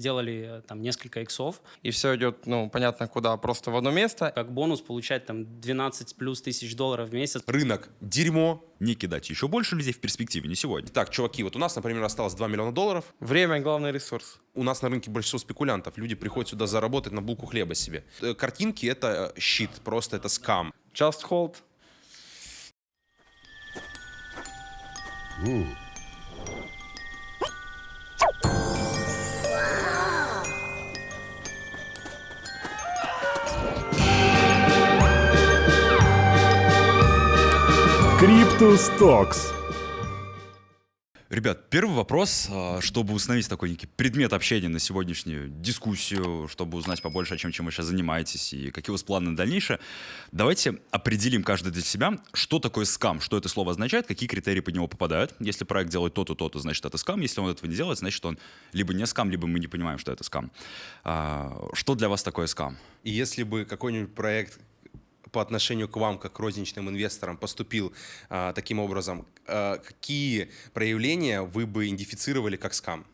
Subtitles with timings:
[0.00, 4.32] сделали э, там несколько иксов, И все идет, ну, понятно куда, просто в одно место.
[4.34, 7.42] как бонус получать там 12 плюс тысяч долларов в месяц.
[7.46, 8.64] Рынок– дерьмо.
[8.80, 10.88] Не кидать еще больше людей в перспективе, не сегодня.
[10.88, 13.04] Так, чуваки, вот у нас, например, осталось 2 миллиона долларов.
[13.20, 14.38] Время— главный ресурс.
[14.54, 15.98] У нас на рынке большинство спекулянтов.
[15.98, 18.04] Люди приходят сюда заработать на булку хлеба себе.
[18.22, 20.72] Э, Картинки— это э, щит, просто это скам.
[20.94, 21.56] Just hold.
[38.60, 39.52] Криптус Токс.
[41.30, 47.00] Ребят, первый вопрос, а, чтобы установить такой некий предмет общения на сегодняшнюю дискуссию, чтобы узнать
[47.00, 49.80] побольше о чем, чем вы сейчас занимаетесь и какие у вас планы на дальнейшее.
[50.30, 54.74] Давайте определим каждый для себя, что такое скам, что это слово означает, какие критерии под
[54.74, 55.34] него попадают.
[55.40, 57.22] Если проект делает то-то, то-то, значит это скам.
[57.22, 58.38] Если он этого не делает, значит он
[58.74, 60.52] либо не скам, либо мы не понимаем, что это скам.
[61.02, 62.76] А, Что для вас такое скам?
[63.04, 64.58] И если бы какой-нибудь проект
[65.32, 67.92] по отношению к вам, как к розничным инвесторам, поступил
[68.28, 73.06] а, таким образом, а, какие проявления вы бы идентифицировали как скам?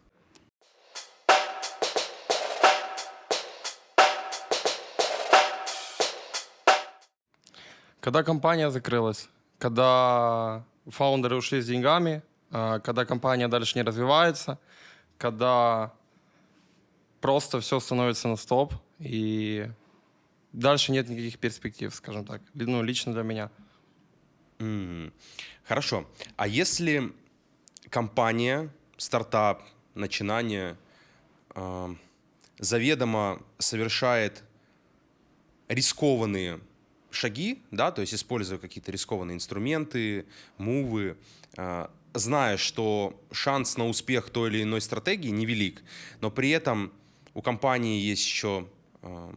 [8.01, 9.29] Когда компания закрылась,
[9.59, 12.23] когда фаундеры ушли с деньгами,
[12.53, 14.59] а, когда компания дальше не развивается,
[15.19, 15.93] когда
[17.21, 19.69] просто все становится на стоп, и
[20.57, 23.51] дальше нет никаких перспектив, скажем так, ну, лично для меня.
[24.59, 25.13] М,
[25.65, 26.09] Хорошо.
[26.37, 27.13] А если
[27.91, 30.77] компания, стартап, начинание
[31.51, 31.95] а,
[32.59, 34.45] заведомо совершает
[35.69, 36.61] рискованные
[37.11, 40.27] шаги, да, то есть используя какие-то рискованные инструменты,
[40.59, 41.17] мувы,
[41.57, 45.83] а, зная, что шанс на успех той или иной стратегии невелик,
[46.21, 46.93] но при этом
[47.35, 48.69] у компании есть еще
[49.03, 49.35] а,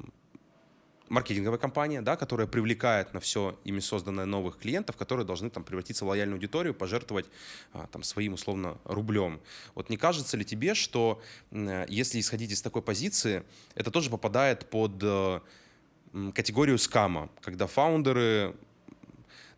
[1.09, 6.05] маркетинговая компания, да, которая привлекает на все ими созданное новых клиентов, которые должны там превратиться
[6.05, 7.25] в лояльную аудиторию, пожертвовать
[7.73, 9.41] а, там своим условно рублем.
[9.75, 13.43] Вот не кажется ли тебе, что если исходить из такой позиции,
[13.75, 15.39] это тоже попадает под э,
[16.33, 18.55] категорию скама, когда фаундеры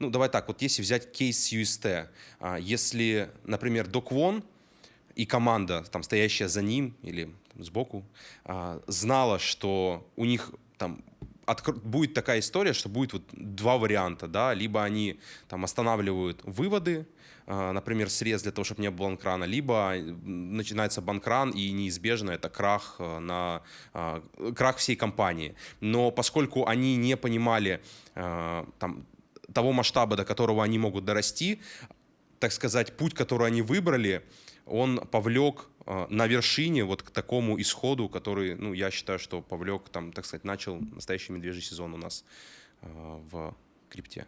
[0.02, 2.08] ну, давай так, вот если взять кейс UST,
[2.40, 4.44] а, если, например, Доквон
[5.14, 8.04] и команда, там, стоящая за ним или там, сбоку,
[8.44, 11.04] а, знала, что у них там
[11.51, 17.06] откр- будет такая история, что будет вот два варианта, да, либо они там останавливают выводы,
[17.47, 22.31] а, например, срез для того, чтобы не было банкрана, либо м, начинается банкран и неизбежно
[22.31, 23.62] это крах а, на
[23.94, 24.23] а,
[24.56, 25.56] крах всей компании.
[25.79, 27.81] Но поскольку они не понимали
[28.16, 29.06] а, там
[29.53, 31.59] того масштаба, до которого они могут дорасти,
[32.39, 34.23] так сказать, путь, который они выбрали,
[34.66, 39.90] он повлек э, на вершине вот к такому исходу, который, ну, я считаю, что повлек,
[39.90, 42.26] там, так сказать, начал настоящий медвежий сезон у нас
[42.82, 42.88] э,
[43.32, 43.56] в
[43.90, 44.26] крипте.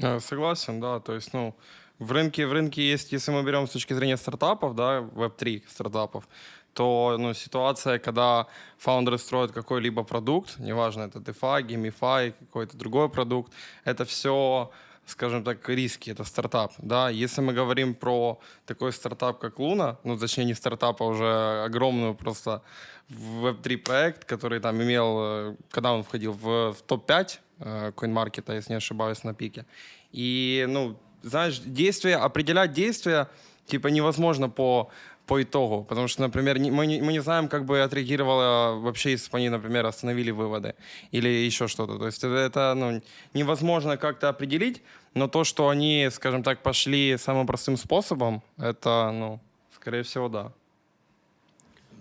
[0.00, 1.00] Э, Согласен, да.
[1.00, 1.54] То есть, ну,
[1.98, 6.28] в рынке, в рынке есть, если мы берем с точки зрения стартапов, да, Web3 стартапов,
[6.74, 8.46] то ну, ситуация, когда
[8.78, 13.52] фаундеры строят какой-либо продукт, неважно, это DeFi, GameFi, какой-то другой продукт,
[13.84, 14.70] это все,
[15.06, 17.10] скажем так, риски, это стартап, да.
[17.10, 22.14] Если мы говорим про такой стартап, как Луна, ну, точнее, не стартап, а уже огромную
[22.14, 22.62] просто
[23.10, 28.72] Web3 проект, который там имел, э, когда он входил в, в топ-5 э, CoinMarket, если
[28.72, 29.66] не ошибаюсь, на пике.
[30.12, 33.28] И, ну, знаешь, действия, определять действия,
[33.66, 34.90] типа, невозможно по,
[35.26, 39.30] по итогу, потому что, например, мы, не, мы не знаем, как бы отреагировала вообще, если
[39.30, 40.74] бы они, например, остановили выводы
[41.12, 41.98] или еще что-то.
[41.98, 43.02] То есть это, это, ну,
[43.34, 44.82] невозможно как-то определить,
[45.14, 49.40] но то, что они, скажем так, пошли самым простым способом, это, ну,
[49.74, 50.52] скорее всего, да.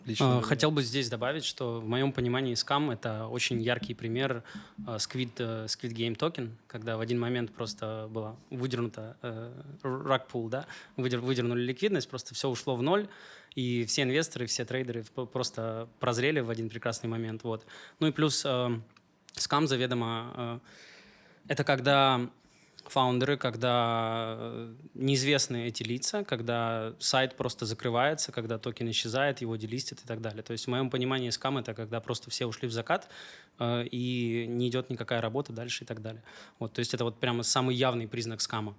[0.06, 0.42] Лично А.
[0.42, 4.44] Хотел бы здесь добавить, что в моем понимании скам— это очень яркий пример
[4.86, 9.52] а, Squid, э, Squid Game токен, когда в один момент просто была выдернута э,
[9.84, 10.66] pull, да,
[10.98, 13.08] выдер, выдернули ликвидность, просто все ушло в ноль,
[13.56, 17.44] и все инвесторы, все трейдеры просто прозрели в один прекрасный момент.
[17.44, 17.66] Вот.
[18.00, 18.70] Ну и плюс э,
[19.34, 20.60] скам заведомо э,
[21.48, 22.30] это когда
[22.92, 30.00] фаундеры, когда э, неизвестны эти лица, когда сайт просто закрывается, когда токен исчезает, его делистят
[30.04, 30.44] и так далее.
[30.44, 33.08] То есть в моем понимании скам это когда просто все ушли в закат
[33.60, 36.24] э, и не идет никакая работа дальше и так далее.
[36.60, 38.76] Вот, то есть это вот прямо самый явный признак скама.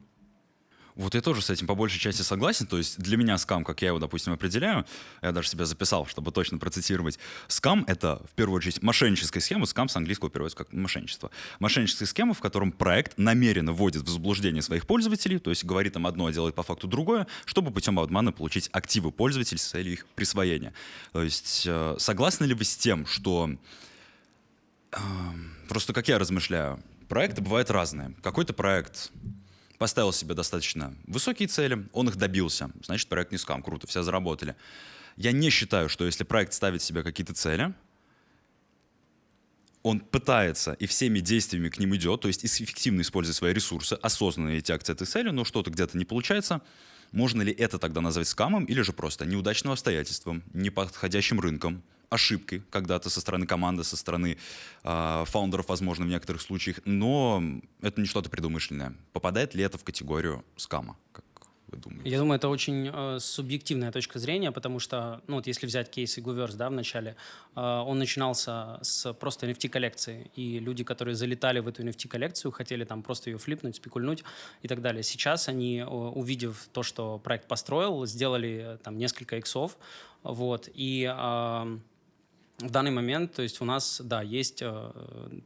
[0.94, 2.66] Вот я тоже с этим по большей части согласен.
[2.66, 4.86] То есть для меня скам, как я его, допустим, определяю,
[5.22, 7.18] я даже себя записал, чтобы точно процитировать.
[7.48, 9.66] Скам— это, в первую очередь, мошенническая схема.
[9.66, 11.30] Скам с английского переводится как мошенничество.
[11.58, 16.06] Мошенническая схема, в котором проект намеренно вводит в заблуждение своих пользователей, то есть говорит им
[16.06, 20.06] одно, а делает по факту другое, чтобы путем обмана получить активы пользователей с целью их
[20.14, 20.72] присвоения.
[21.12, 23.50] То есть э, согласны ли вы с тем, что
[24.92, 28.12] Эм, Просто как я размышляю, проекты бывают разные.
[28.22, 29.10] Какой-то проект
[29.82, 32.70] поставил себе достаточно высокие цели, он их добился.
[32.84, 34.54] Значит, проект не скам, круто, все заработали.
[35.16, 37.74] Я не считаю, что если проект ставит себе какие-то цели,
[39.82, 44.56] он пытается и всеми действиями к ним идет, то есть эффективно используя свои ресурсы, осознанно
[44.56, 46.62] идти к этой цели, но что-то где-то не получается,
[47.10, 51.82] можно ли это тогда назвать скамом или же просто неудачным обстоятельством, неподходящим рынком,
[52.12, 54.36] ошибкой когда-то со стороны команды, со стороны
[54.84, 57.42] э, фаундеров, возможно, в некоторых случаях, но
[57.80, 58.94] это не что-то предумышленное.
[59.12, 60.96] Попадает ли это в категорию скама?
[62.04, 66.18] Я думаю, это очень э, субъективная точка зрения, потому что, ну вот если взять кейс
[66.18, 67.16] Игуверс, да, в начале,
[67.56, 73.02] э, он начинался с просто NFT-коллекции, и люди, которые залетали в эту NFT-коллекцию, хотели там
[73.02, 74.22] просто ее флипнуть, спекульнуть
[74.62, 75.02] и так далее.
[75.02, 79.76] Сейчас они, увидев то, что проект построил, сделали э, там несколько иксов,
[80.22, 81.10] вот, и...
[81.10, 81.78] Э,
[82.62, 84.90] в данный момент, то есть у нас, да, есть э,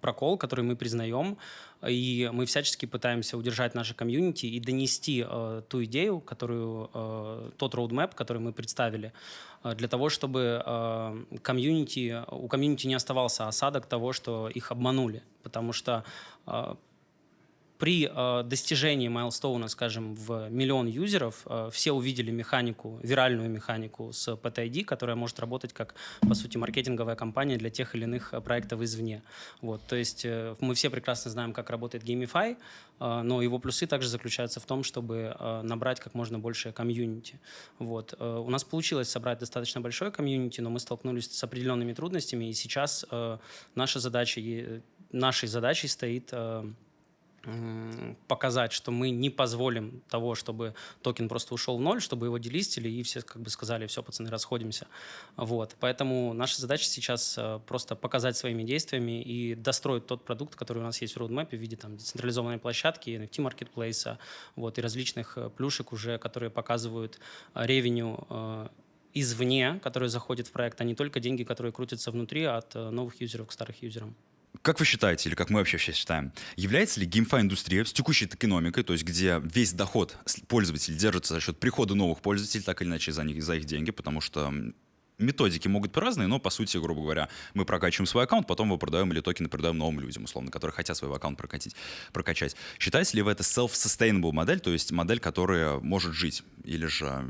[0.00, 1.38] прокол, который мы признаем,
[1.86, 7.74] и мы всячески пытаемся удержать наше комьюнити и донести э, ту идею, которую, э, тот
[7.74, 9.12] roadmap, который мы представили,
[9.64, 15.22] э, для того, чтобы э, комьюнити, у комьюнити не оставался осадок того, что их обманули,
[15.42, 16.04] потому что
[16.46, 16.74] э,
[17.78, 24.28] при э, достижении milestone'а, скажем, в миллион юзеров, э, все увидели механику, виральную механику с
[24.28, 28.80] PTID, которая может работать как, по сути, маркетинговая компания для тех или иных э, проектов
[28.80, 29.22] извне.
[29.60, 32.56] Вот, то есть э, мы все прекрасно знаем, как работает GameFi,
[33.00, 37.38] э, но его плюсы также заключаются в том, чтобы э, набрать как можно больше комьюнити.
[37.78, 38.14] Вот.
[38.18, 42.52] Э, у нас получилось собрать достаточно большое комьюнити, но мы столкнулись с определенными трудностями, и
[42.54, 43.38] сейчас э,
[43.74, 44.40] наша задача,
[45.12, 46.30] нашей задачей стоит...
[46.32, 46.64] Э,
[48.26, 52.88] показать, что мы не позволим того, чтобы токен просто ушел в ноль, чтобы его делистили,
[52.88, 54.86] и все как бы сказали, все, пацаны, расходимся.
[55.36, 55.76] Вот.
[55.80, 60.82] Поэтому наша задача сейчас э, просто показать своими действиями и достроить тот продукт, который у
[60.82, 64.18] нас есть в роудмэпе в виде там, децентрализованной площадки, NFT-маркетплейса
[64.56, 67.20] вот, и различных э, плюшек уже, которые показывают
[67.54, 68.26] э, ревеню
[69.14, 73.46] извне, который заходит в проект, а не только деньги, которые крутятся внутри от новых юзеров
[73.46, 74.14] к старых юзерам.
[74.62, 78.84] Как вы считаете, или как мы вообще сейчас считаем, является ли GameFi-индустрия с текущей экономикой,
[78.84, 80.16] то есть где весь доход
[80.48, 83.90] пользователей держится за счет прихода новых пользователей, так или иначе за, них, за их деньги,
[83.90, 84.52] потому что
[85.18, 88.78] методики могут быть разные, но по сути, грубо говоря, мы прокачиваем свой аккаунт, потом его
[88.78, 91.74] продаем или токены продаем новым людям, условно, которые хотят свой аккаунт прокатить,
[92.12, 92.56] прокачать.
[92.78, 97.24] Считаете ли вы это self-sustainable модель, то есть модель, которая может жить, или же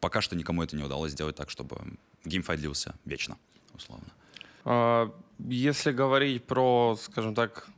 [0.00, 1.78] пока что никому это не удалось сделать так, чтобы
[2.24, 3.36] GameFi длился вечно,
[3.74, 4.06] условно?
[4.70, 7.68] А, Если говорить про, скажем так,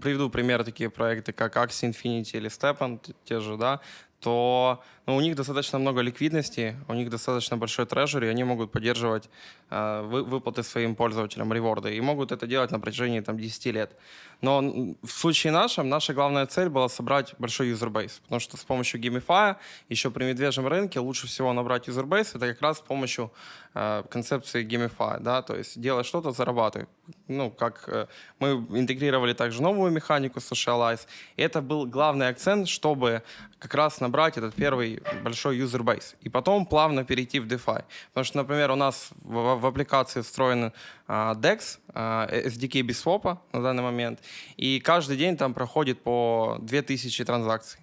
[0.00, 3.80] приведу пример такие проекты, как Axie Infinity или STEPN, те же, да,
[4.20, 8.70] то ну, у них достаточно много ликвидности, у них достаточно большой treasure, и они могут
[8.70, 9.28] поддерживать
[9.70, 13.96] э, вы- выплаты своим пользователям, реворды, и могут это делать на протяжении там, 10 лет.
[14.42, 14.60] Но
[15.02, 19.56] в случае нашем, наша главная цель была собрать большой userbase, потому что с помощью GameFi'я
[19.88, 23.32] еще при медвежьем рынке лучше всего набрать userbase, это как раз с помощью
[23.74, 26.86] э, концепции GameFi'я, да, то есть делай что-то, зарабатывай.
[27.28, 28.06] Ну, как э,
[28.38, 31.06] мы интегрировали также новую механику SocialFi,
[31.36, 33.22] и это был главный акцент, чтобы
[33.58, 34.91] как раз набрать этот первый
[35.22, 37.84] большой userbase, и потом плавно перейти в DeFi.
[38.08, 40.72] Потому что, например, у нас в, в аппликации встроен
[41.06, 44.20] а, DEX, а, SDK PancakeSwap'а на данный момент,
[44.56, 47.80] и каждый день там проходит по 2000 транзакций.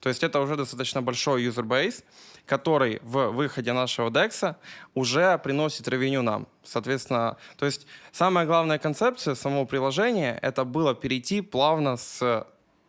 [0.00, 2.04] То есть это уже достаточно большой userbase,
[2.46, 4.56] который в выходе нашего DEX
[4.94, 6.48] уже приносит ревеню нам.
[6.64, 12.46] Соответственно, то есть самая главная концепция самого приложения это было перейти плавно с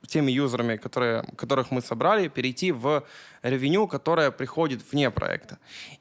[0.07, 3.03] теми юзерами, которые, которых мы собрали, перейти в
[3.41, 5.57] ревеню, которая приходит вне проекта.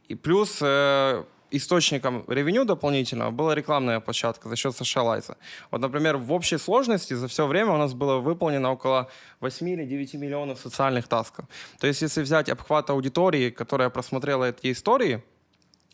[0.09, 5.37] И плюс э, источником ревеню дополнительного была рекламная площадка за счет Socialize.
[5.71, 9.09] Вот, например, в общей сложности за все время у нас было выполнено около
[9.41, 11.45] 8 или 9 миллионов социальных тасков.
[11.79, 15.23] То есть, если взять обхват аудитории, которая просмотрела эти истории,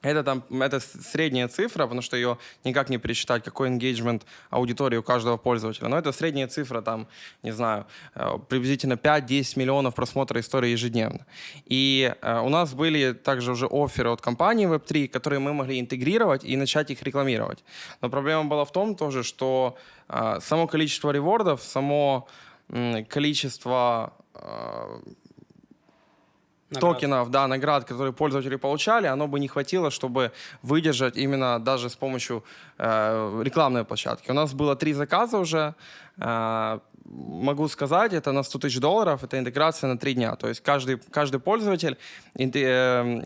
[0.03, 5.03] это там это средняя цифра, потому что ее никак не пересчитать, какой engagement аудитории у
[5.03, 5.89] каждого пользователя.
[5.89, 7.09] Но это средняя цифра, там,
[7.43, 11.27] не знаю, э, приблизительно 5-10 миллионов просмотров истории ежедневно.
[11.67, 16.45] И э, у нас были также уже оферы от компании Web3, которые мы могли интегрировать
[16.45, 17.65] и начать их рекламировать.
[18.01, 19.77] Но проблема была в том тоже, что
[20.09, 22.29] э, само количество ревордов, само
[23.09, 24.13] количество
[26.71, 26.81] Наград.
[26.81, 30.33] токенов, да, наград, которые пользователи получали, оно бы не хватило, чтобы
[30.63, 32.45] выдержать именно даже с помощью
[32.79, 34.31] э, рекламной площадки.
[34.31, 35.75] У нас было три заказа уже.
[36.19, 40.37] Э, могу сказать, это на 100 тысяч долларов, это интеграция на три дня.
[40.37, 41.97] То есть каждый, каждый пользователь
[42.35, 42.45] э,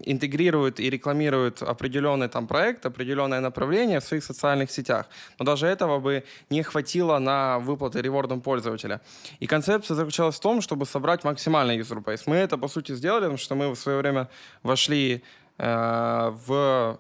[0.05, 5.07] интегрирует и рекламирует определенный там проект, определенное направление в своих социальных сетях.
[5.39, 9.01] Но даже этого бы не хватило на выплаты ревордам пользователя.
[9.41, 12.23] И концепция заключалась в том, чтобы собрать максимальный user base.
[12.27, 14.29] Мы это, по сути, сделали, потому что мы в свое время
[14.63, 15.23] вошли
[15.59, 16.99] э, в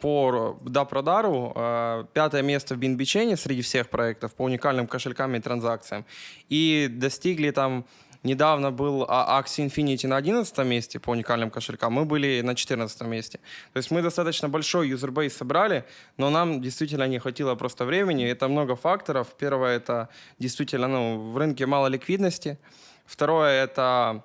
[0.00, 6.04] по Допродару э, пятое место в Бинбичене среди всех проектов по уникальным кошелькам и транзакциям.
[6.48, 7.84] И достигли там
[8.22, 13.00] Недавно был а, Axie Infinity на 11 месте по уникальным кошелькам, мы были на 14
[13.02, 13.40] месте.
[13.72, 15.84] То есть мы достаточно большой юзербейс собрали,
[16.18, 18.26] но нам действительно не хватило просто времени.
[18.26, 19.28] Это много факторов.
[19.38, 22.58] Первое— это действительно ну, в рынке мало ликвидности.
[23.06, 24.22] Второе— это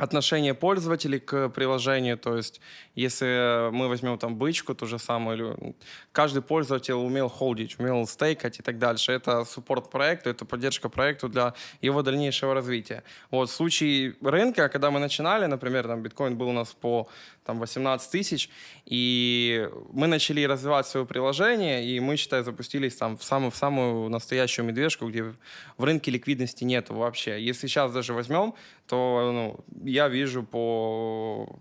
[0.00, 2.18] отношение пользователей к приложению.
[2.18, 2.60] То есть,
[3.00, 5.74] если мы возьмем там бычку, ту же или
[6.12, 9.12] каждый пользователь умел холдить, умел стейкать и так дальше.
[9.12, 13.02] Это суппорт проекту, это поддержка проекту для его дальнейшего развития.
[13.30, 17.08] Вот в случае рынка, когда мы начинали, например, там биткоин был у нас по
[17.44, 18.50] там 18 тысяч,
[18.84, 24.08] и мы начали развивать свое приложение, и мы, считай, запустились там в самую, в самую
[24.08, 25.34] настоящую медвежку, где
[25.76, 27.42] в рынке ликвидности нет вообще.
[27.42, 28.54] Если сейчас даже возьмем,
[28.86, 31.58] то ну, я вижу по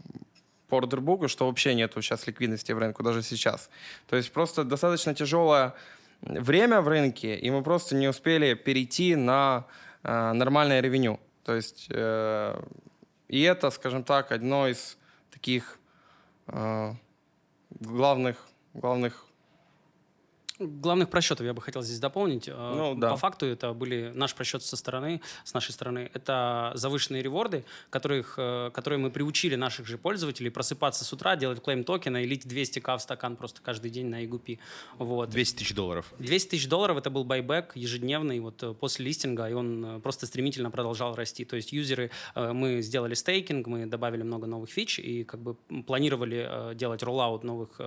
[0.70, 3.70] по ордербуку, что вообще нету сейчас ликвидности в рынку, даже сейчас.
[4.08, 5.74] То есть просто достаточно тяжелое
[6.22, 9.66] время в рынке, и мы просто не успели перейти на
[10.04, 11.20] э, нормальное ревеню.
[11.44, 12.62] То есть э,
[13.30, 14.98] и это, скажем так, одно из
[15.32, 15.80] таких
[16.48, 16.94] э,
[17.80, 18.38] главных,
[18.74, 19.26] главных
[20.60, 22.50] Главных просчетов я бы хотел здесь дополнить.
[22.50, 23.12] Э, Ну, да.
[23.12, 26.12] По факту это были наш просчет со стороны, с нашей стороны.
[26.14, 31.64] Это завышенные реворды, которых, э, которые мы приучили наших же пользователей просыпаться с утра, делать
[31.64, 34.60] клейм токена и лить 200к в стакан просто каждый день на EGP.
[34.98, 35.30] Вот.
[35.30, 36.14] 200 тысяч долларов.
[36.20, 40.72] 200 тысяч долларов это был байбек ежедневный вот э, после листинга, и он просто стремительно
[40.72, 41.46] продолжал расти.
[41.46, 45.56] То есть юзеры, мы сделали стейкинг, мы добавили много новых фич и как бы
[45.88, 47.80] планировали делать rollout новых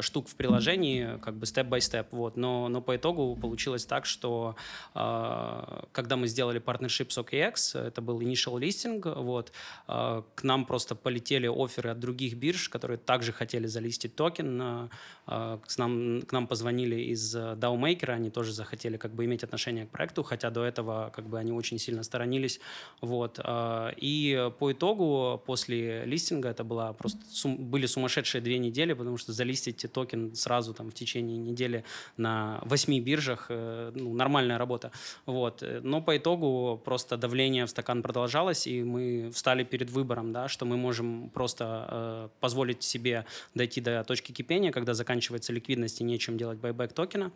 [0.00, 1.97] штук в приложении как бы step by step.
[2.10, 2.36] Вот.
[2.36, 4.56] Но, но по итогу получилось так, что
[4.94, 9.52] э, когда мы сделали partnership с OKX, это был initial listing, вот,
[9.88, 14.60] э, к нам просто полетели offer'ы от других бирж, которые также хотели залистить токен.
[14.60, 14.88] э,
[15.26, 19.86] К нам, к нам позвонили из DAO Maker'а, они тоже захотели как бы иметь отношение
[19.86, 22.60] к проекту, хотя до этого как бы они очень сильно сторонились.
[23.00, 23.38] Вот.
[23.44, 29.16] э, И по итогу, после листинга, это была просто сум- были сумасшедшие две недели, потому
[29.18, 31.84] что залистить токен сразу там в течение недели
[32.16, 34.90] на восьми биржах, э, ну, нормальная работа.
[35.26, 35.62] Вот.
[35.82, 40.64] Но по итогу просто давление в стакан продолжалось, и мы встали перед выбором, да, что
[40.64, 46.36] мы можем просто э, позволить себе дойти до точки кипения, когда заканчивается ликвидность и нечем
[46.36, 47.32] делать байбек токена,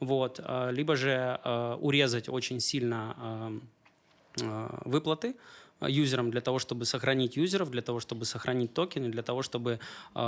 [0.00, 5.36] вот, э, либо же э, урезать очень сильно э, э, выплаты
[5.80, 9.80] э, юзерам для того, чтобы сохранить юзеров, для того, чтобы сохранить токены, для того, чтобы
[10.14, 10.20] э,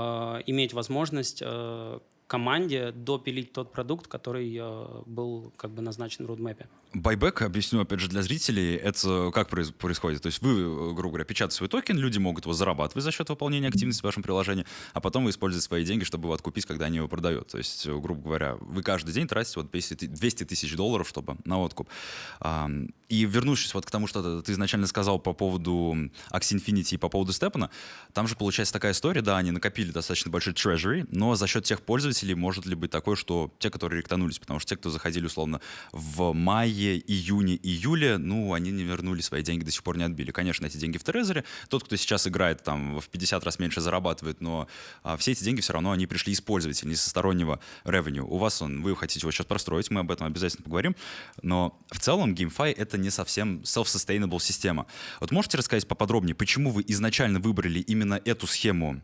[0.46, 6.68] иметь возможность э, команде допилить тот продукт, который э, был как бы назначен в родмэпе.
[6.94, 10.22] Байбек, объясню опять же для зрителей, это как происходит?
[10.22, 13.28] То есть вы, э, грубо говоря, печатаете свой токен, люди могут его зарабатывать за счет
[13.30, 16.86] выполнения активности в вашем приложении, а потом вы используете свои деньги, чтобы его откупить, когда
[16.86, 17.48] они его продают.
[17.48, 21.08] То есть, э, грубо говоря, вы каждый день тратите вот 200 ты- 200 тысяч долларов,
[21.08, 21.88] чтобы на откуп.
[23.08, 25.96] И вернувшись вот к тому, что ты изначально сказал по поводу
[26.30, 27.70] Axie Infinity и по поводу Степана,
[28.12, 31.80] там же получается такая история, да, они накопили достаточно большой treasury, но за счет тех
[31.80, 35.60] пользователей может ли быть такое, что те, которые ректанулись, потому что те, кто заходили условно
[35.92, 40.30] в мае, июне, июле, ну, они не вернули свои деньги, до сих пор не отбили.
[40.30, 41.44] Конечно, эти деньги в Трезоре.
[41.68, 44.68] Тот, кто сейчас играет, там, в 50 раз меньше зарабатывает, но
[45.02, 48.20] а, все эти деньги все равно, они пришли из пользователей, не со стороннего revenue.
[48.20, 50.96] У вас он, вы хотите его сейчас простроить, мы об этом обязательно поговорим,
[51.42, 54.86] но в целом GameFi— это не совсем self-sustainable система.
[55.20, 59.00] Вот можете рассказать поподробнее, почему вы изначально выбрали именно эту схему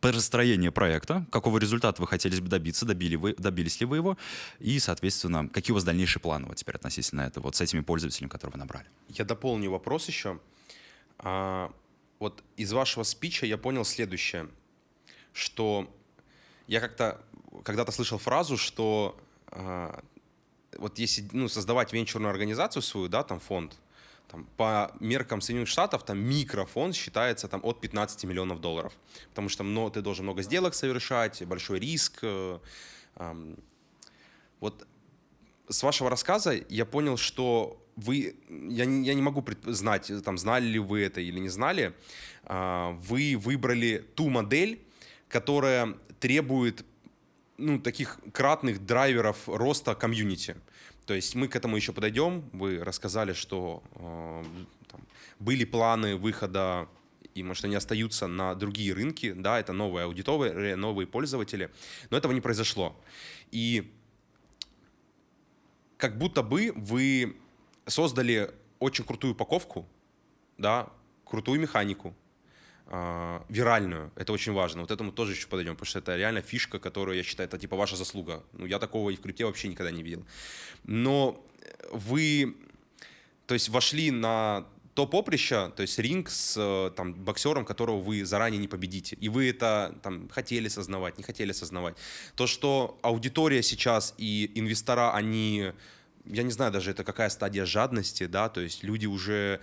[0.00, 4.16] построения проекта, какого результата вы хотели бы добиться, добили вы, добились ли вы его,
[4.58, 8.30] и, соответственно, какие у вас дальнейшие планы вот теперь относительно этого, вот с этими пользователями,
[8.30, 8.86] которые вы набрали?
[9.08, 10.40] Я дополню вопрос еще.
[11.18, 11.72] А,
[12.18, 14.48] вот из вашего спича я понял следующее,
[15.32, 15.94] что
[16.66, 17.20] я как-то
[17.64, 20.02] когда-то слышал фразу, что а,
[20.78, 23.76] вот если ну, создавать венчурную организацию свою, да, там фонд,
[24.30, 28.92] там, по меркам Соединенных Штатов там микрофонд считается там от 15 миллионов долларов,
[29.30, 32.20] потому что ну, ты должен много сделок совершать, большой риск.
[32.22, 32.58] э,
[33.16, 33.56] ам.
[34.60, 34.86] Вот
[35.68, 40.66] с вашего рассказа я понял, что вы, я не, я не могу знать, там, знали
[40.66, 41.94] ли вы это или не знали,
[42.44, 44.80] а, вы выбрали ту модель,
[45.28, 46.84] которая требует
[47.56, 50.56] ну, таких кратных драйверов роста комьюнити.
[51.10, 52.48] То есть мы к этому еще подойдем.
[52.52, 54.44] Вы рассказали, что э,
[54.86, 55.00] там,
[55.40, 56.88] были планы выхода
[57.34, 61.68] и, может, они остаются на другие рынки, да, это новая аудитория, новые пользователи,
[62.10, 62.96] но этого не произошло.
[63.50, 63.92] И
[65.96, 67.36] как будто бы вы
[67.86, 69.88] создали очень крутую упаковку,
[70.58, 70.90] да,
[71.24, 72.14] крутую механику,
[72.90, 74.10] э, виральную.
[74.16, 74.82] Это очень важно.
[74.82, 77.76] Вот этому тоже еще подойдем, потому что это реально фишка, которую я считаю, это типа
[77.76, 78.42] ваша заслуга.
[78.52, 80.24] Ну, я такого и в крипте вообще никогда не видел.
[80.84, 81.44] Но
[81.92, 82.56] вы,
[83.46, 88.24] то есть, вошли на то поприще, то есть ринг с э, там, боксером, которого вы
[88.24, 89.16] заранее не победите.
[89.20, 91.96] И вы это там, хотели сознавать, не хотели сознавать.
[92.34, 95.72] То, что аудитория сейчас и инвестора, они,
[96.26, 99.60] я не знаю даже, это какая стадия жадности, да, то есть люди уже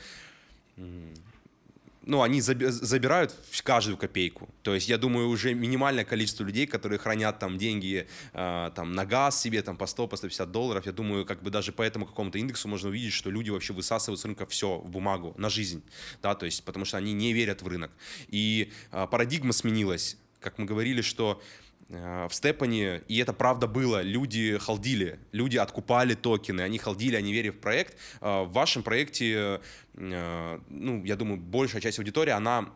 [2.08, 4.50] ну, они заби- забирают каждую копейку.
[4.64, 9.06] То есть, я думаю, уже минимальное количество людей, которые хранят там деньги э, там, на
[9.06, 12.06] газ себе там, по 100, по 150 долларов, я думаю, как бы даже по этому
[12.06, 15.84] какому-то индексу можно увидеть, что люди вообще высасывают с рынка все в бумагу, на жизнь,
[16.22, 17.92] да, то есть, потому что они не верят в рынок.
[18.30, 20.18] И э, парадигма сменилась.
[20.40, 21.42] Как мы говорили, что
[21.90, 27.52] в Степане, и это правда было, люди халдили, люди откупали токены, они халдили, они верили
[27.52, 27.96] в проект.
[28.20, 29.62] Э, В вашем проекте,
[29.94, 32.70] э, ну, я думаю, большая часть аудитории, она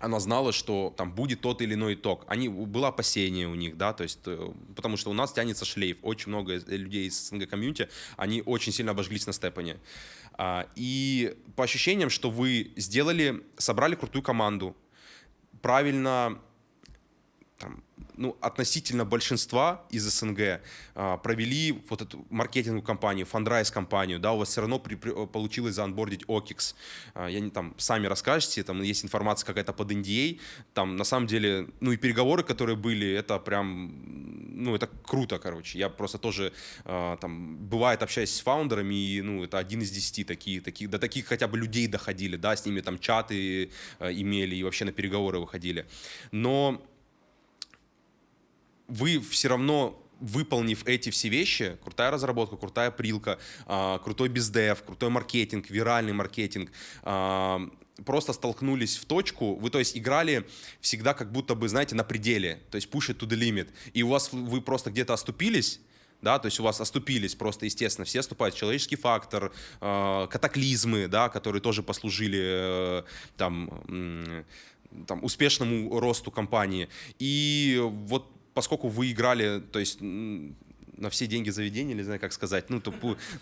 [0.00, 2.24] она знала, что там будет тот или иной итог.
[2.26, 5.98] Они, было опасение у них, да, то есть, э, потому что у нас тянется шлейф.
[6.02, 9.76] Очень много людей из СНГ комьюнити, они очень сильно обожглись на степане.
[10.32, 14.74] А, И по ощущениям, что вы сделали, собрали крутую команду,
[15.60, 16.40] правильно
[18.16, 20.60] ну, относительно большинства из СНГ
[20.94, 25.26] а, провели вот эту маркетинговую кампанию, фандрайз кампанию, да, у вас все равно при- при-
[25.26, 26.74] получилось заонбордить OKX.
[27.14, 30.38] А, я не там, сами расскажете, там есть информация какая-то под NDA,
[30.74, 33.92] там на самом деле, ну и переговоры, которые были, это прям,
[34.62, 35.78] ну это круто, короче.
[35.78, 36.52] Я просто тоже
[36.84, 40.98] а, там, бывает, общаюсь с фаундерами, и, ну, это один из десяти такие, таких, до
[40.98, 44.92] таких хотя бы людей доходили, да, с ними там чаты э, имели и вообще на
[44.92, 45.86] переговоры выходили.
[46.32, 46.82] Но
[48.90, 55.08] вы все равно выполнив эти все вещи, крутая разработка, крутая прилка, а, крутой бездев, крутой
[55.08, 56.70] маркетинг, виральный маркетинг,
[57.02, 57.60] а,
[58.04, 60.46] просто столкнулись в точку, вы, то есть, играли
[60.80, 64.02] всегда как будто бы, знаете, на пределе, то есть push it to the limit, и
[64.02, 65.80] у вас вы просто где-то оступились,
[66.22, 71.30] да, то есть у вас оступились просто, естественно, все оступают, человеческий фактор, э, катаклизмы, да,
[71.30, 73.02] которые тоже послужили э,
[73.38, 74.44] там, м,
[75.06, 76.88] там успешному росту компании.
[77.18, 82.68] И вот поскольку вы играли, то есть на все деньги заведения, не знаю, как сказать,
[82.68, 82.92] ну, то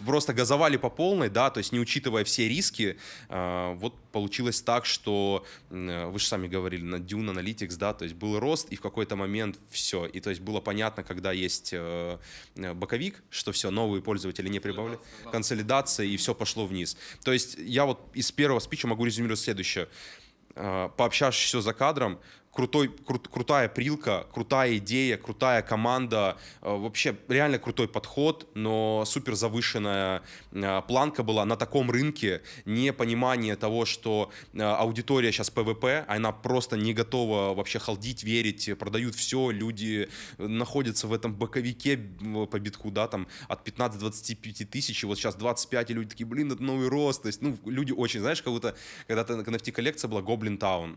[0.06, 2.96] просто газовали по полной, да, то есть не учитывая все риски,
[3.28, 8.04] э, вот получилось так, что, м, вы же сами говорили, на Dune Analytics, да, то
[8.04, 11.70] есть был рост, и в какой-то момент все, и то есть было понятно, когда есть
[11.72, 12.18] э,
[12.54, 15.02] э, боковик, что все, новые пользователи не прибавляют,
[15.32, 16.96] консолидация, и все пошло вниз.
[17.24, 19.88] То есть я вот из первого спича могу резюмировать следующее.
[20.54, 22.20] Э, Пообщавшись за кадром,
[22.58, 29.36] крутой, крут- крутая прилка, крутая идея, крутая команда, э, вообще реально крутой подход, но супер
[29.36, 36.32] завышенная э, планка была на таком рынке, непонимание того, что э, аудитория сейчас PvP, она
[36.32, 41.96] просто не готова вообще халдить, верить, продают все, люди находятся в этом боковике
[42.50, 46.50] по битку, да, там от 15-25 тысяч, и вот сейчас 25, и люди такие, блин,
[46.50, 48.74] это новый рост, то есть, ну, люди очень, знаешь, как будто,
[49.06, 50.96] когда-то NFT-коллекция была Goblin Town,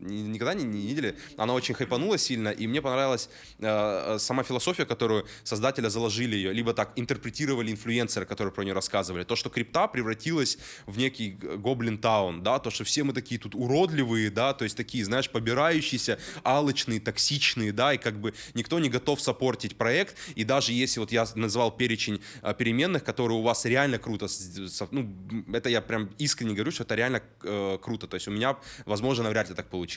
[0.00, 1.16] никогда не, не видели.
[1.36, 6.52] Она очень хайпанула сильно, и мне понравилась э, э, сама философия, которую создателя заложили ее,
[6.52, 9.24] либо так интерпретировали инфлюенсеры, которые про нее рассказывали.
[9.24, 13.54] То, что крипта превратилась в некий гоблин таун, да, то, что все мы такие тут
[13.54, 18.88] уродливые, да, то есть такие, знаешь, побирающиеся, алчные, токсичные, да, и как бы никто не
[18.88, 23.64] готов сопортить проект, и даже если вот я назвал перечень э, переменных, которые у вас
[23.64, 24.28] реально круто,
[24.90, 25.12] ну,
[25.52, 28.56] это я прям искренне говорю, что это реально э, круто, то есть у меня,
[28.86, 29.87] возможно, навряд ли так получилось.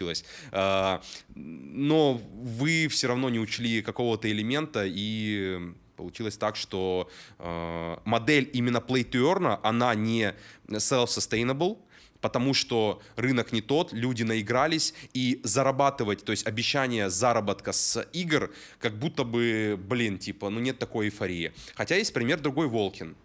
[0.51, 0.99] Э,
[1.35, 5.59] но вы все равно не учли какого-то элемента, и
[5.97, 10.33] получилось так, что э, модель именно play to earn, она не
[10.67, 11.77] self-sustainable,
[12.21, 18.51] потому что рынок не тот, люди наигрались, и зарабатывать, то есть обещание заработка с игр,
[18.79, 21.51] как будто бы, блин, типа, ну нет такой эйфории.
[21.75, 23.15] Хотя есть пример другой, Волкин.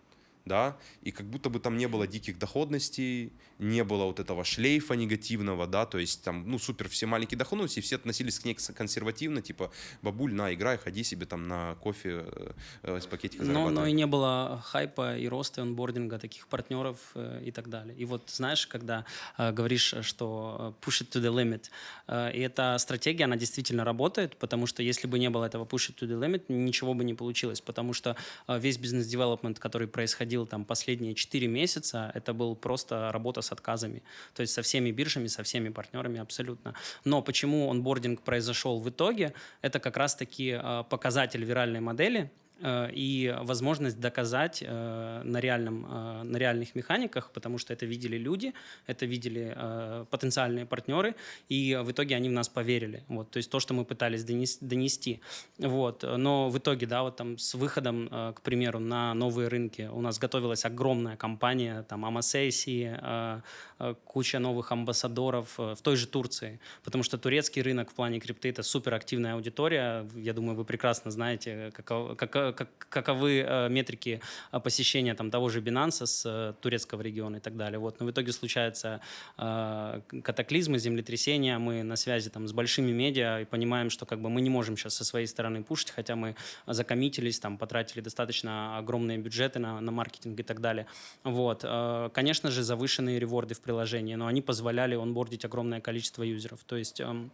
[0.46, 4.94] да, и как будто бы там не было диких доходностей, не было вот этого шлейфа
[4.94, 9.42] негативного, да, то есть там, ну, супер, все маленькие доходности, все относились к ней консервативно,
[9.42, 9.70] типа,
[10.02, 13.90] бабуль, на, играй, ходи себе там на кофе э, э, с пакетика Но, но зарабатывай.
[13.90, 17.96] и не было хайпа и роста и онбординга таких партнеров э, и так далее.
[17.96, 19.04] И вот знаешь, когда
[19.38, 21.70] э, говоришь, что push it to the limit,
[22.08, 25.90] э, и эта стратегия, она действительно работает, потому что если бы не было этого push
[25.90, 28.16] it to the limit, ничего бы не получилось, потому что
[28.48, 34.02] э, весь бизнес-девелопмент, который происходил там последние 4 месяца, это был просто работа с отказами.
[34.34, 36.74] То есть со всеми биржами, со всеми партнерами абсолютно.
[37.04, 39.32] Но почему онбординг произошел в итоге,
[39.62, 42.30] это как раз-таки э, показатель виральной модели,
[42.64, 48.54] и возможность доказать э, на, реальном, э, на реальных механиках, потому что это видели люди,
[48.86, 51.14] это видели э, потенциальные партнеры,
[51.50, 53.04] и в итоге они в нас поверили.
[53.08, 55.20] Вот, то есть то, что мы пытались донес- донести.
[55.58, 56.02] Вот.
[56.02, 60.00] Но в итоге, да, вот там с выходом, э, к примеру, на новые рынки у
[60.00, 63.40] нас готовилась огромная компания, там Амасейси, э,
[63.80, 68.18] э, куча новых амбассадоров э, в той же Турции, потому что турецкий рынок в плане
[68.18, 70.08] крипты это суперактивная аудитория.
[70.14, 72.16] Я думаю, вы прекрасно знаете, каков-
[72.52, 74.20] как- каковы э, метрики
[74.52, 77.78] э, посещения там того же Binance с э, турецкого региона и так далее.
[77.78, 78.00] Вот.
[78.00, 79.00] Но в итоге случаются
[79.36, 84.40] катаклизмы, землетрясения, мы на связи там с большими медиа и понимаем, что как бы мы
[84.40, 89.58] не можем сейчас со своей стороны пушить, хотя мы закоммитились, там потратили достаточно огромные бюджеты
[89.58, 90.86] на, на маркетинг и так далее.
[91.24, 91.64] Вот.
[92.12, 96.60] Конечно же, завышенные реворды в приложении, но они позволяли онбордить огромное количество юзеров.
[96.64, 97.30] То есть эм,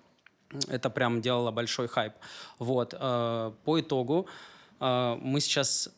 [0.68, 2.14] это прям делало большой хайп.
[2.59, 2.90] Вот.
[2.90, 4.27] По итогу
[4.83, 5.90] мы сейчас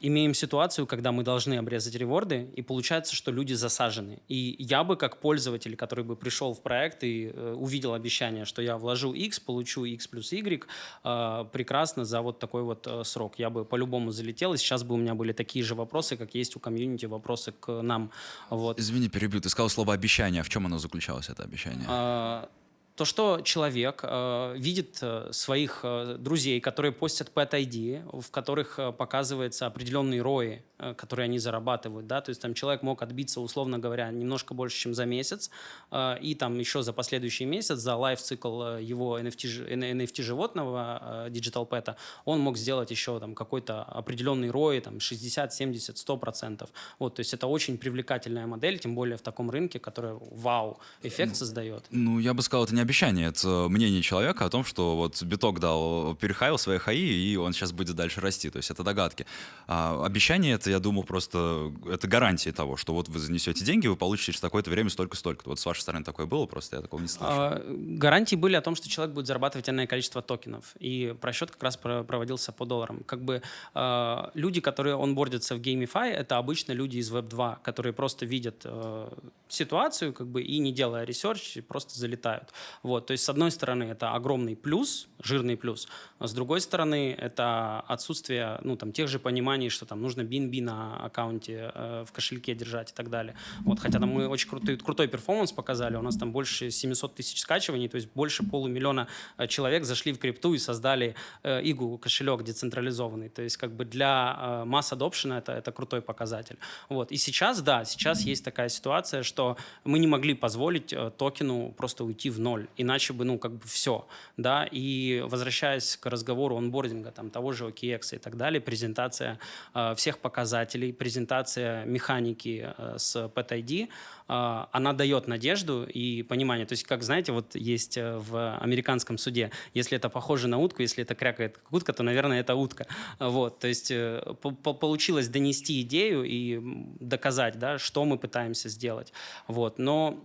[0.00, 4.20] имеем ситуацию, когда мы должны обрезать реворды, и получается, что люди засажены.
[4.28, 8.62] И я бы, как пользователь, который бы пришел в проект и э, увидел обещание, что
[8.62, 10.64] я вложу X, получу X плюс Y,
[11.04, 13.38] э, прекрасно за вот такой вот э, срок.
[13.38, 16.56] Я бы по-любому залетел, и сейчас бы у меня были такие же вопросы, как есть
[16.56, 18.10] у комьюнити, вопросы к нам.
[18.50, 18.78] Вот.
[18.78, 19.40] Извини, перебью.
[19.40, 20.42] Ты сказал слово обещание.
[20.42, 21.86] В чем оно заключалось, это обещание?
[21.88, 22.48] А,
[22.98, 28.80] то, что человек э, видит э, своих э, друзей, которые постят Pet ID, в которых
[28.80, 33.40] э, показывается определенные рои, э, которые они зарабатывают, да, то есть там человек мог отбиться,
[33.40, 35.48] условно говоря, немножко больше, чем за месяц,
[35.92, 41.30] э, и там еще за последующий месяц, за лайф-цикл э, его NFT, NFT животного, э,
[41.30, 46.70] Digital Pet, он мог сделать еще там какой-то определенный ROI, там 60, 70, 100 процентов.
[46.98, 51.36] Вот, то есть это очень привлекательная модель, тем более в таком рынке, которая вау, эффект
[51.36, 51.84] создает.
[51.90, 55.60] Ну, я бы сказал, это не обещание, это мнение человека о том, что вот биток
[55.60, 58.48] дал, перехаил свои хаи, и он сейчас будет дальше расти.
[58.48, 59.26] То есть это догадки.
[59.66, 63.96] А обещание это, я думаю, просто это гарантия того, что вот вы занесете деньги, вы
[63.96, 65.46] получите через такое-то время столько-столько.
[65.50, 67.28] Вот с вашей стороны такое было, просто я такого не слышал.
[67.28, 70.74] А, Гарантии были о том, что человек будет зарабатывать энное количество токенов.
[70.78, 73.04] И просчет как раз про- проводился по долларам.
[73.04, 73.42] Как бы
[73.74, 79.10] а, люди, которые онбордятся в GameFi, это обычно люди из Web2, которые просто видят э,
[79.48, 82.48] ситуацию как бы, и не делая research, просто залетают.
[82.82, 83.06] Вот.
[83.06, 85.88] То есть, с одной стороны, это огромный плюс, жирный плюс.
[86.18, 90.62] А с другой стороны, это отсутствие ну, там, тех же пониманий, что там нужно BNB
[90.62, 93.34] на аккаунте э, в кошельке держать и так далее.
[93.64, 93.78] Вот.
[93.80, 95.96] Хотя там мы очень крутой, крутой performance показали.
[95.96, 100.18] У нас там больше 700 тысяч скачиваний, то есть больше полумиллиона э, человек зашли в
[100.18, 103.28] крипту и создали э, игу, кошелек децентрализованный.
[103.28, 106.58] То есть как бы для э, масс adoption это, это крутой показатель.
[106.88, 107.12] Вот.
[107.12, 112.04] И сейчас, да, сейчас есть такая ситуация, что мы не могли позволить э, токену просто
[112.04, 117.10] уйти в ноль, иначе бы, ну, как бы все, да, и возвращаясь к разговору онбординга,
[117.10, 119.38] там, того же OKX и так далее, презентация
[119.74, 123.88] э, всех показателей, презентация механики э, с PetID, э,
[124.28, 129.50] она дает надежду и понимание, то есть, как, знаете, вот есть э, в американском суде,
[129.74, 132.86] если это похоже на утку, если это крякает как утка, то, наверное, это утка,
[133.18, 136.60] вот, то есть э, по- по- получилось донести идею и
[137.00, 139.12] доказать, да, что мы пытаемся сделать,
[139.46, 140.24] вот, но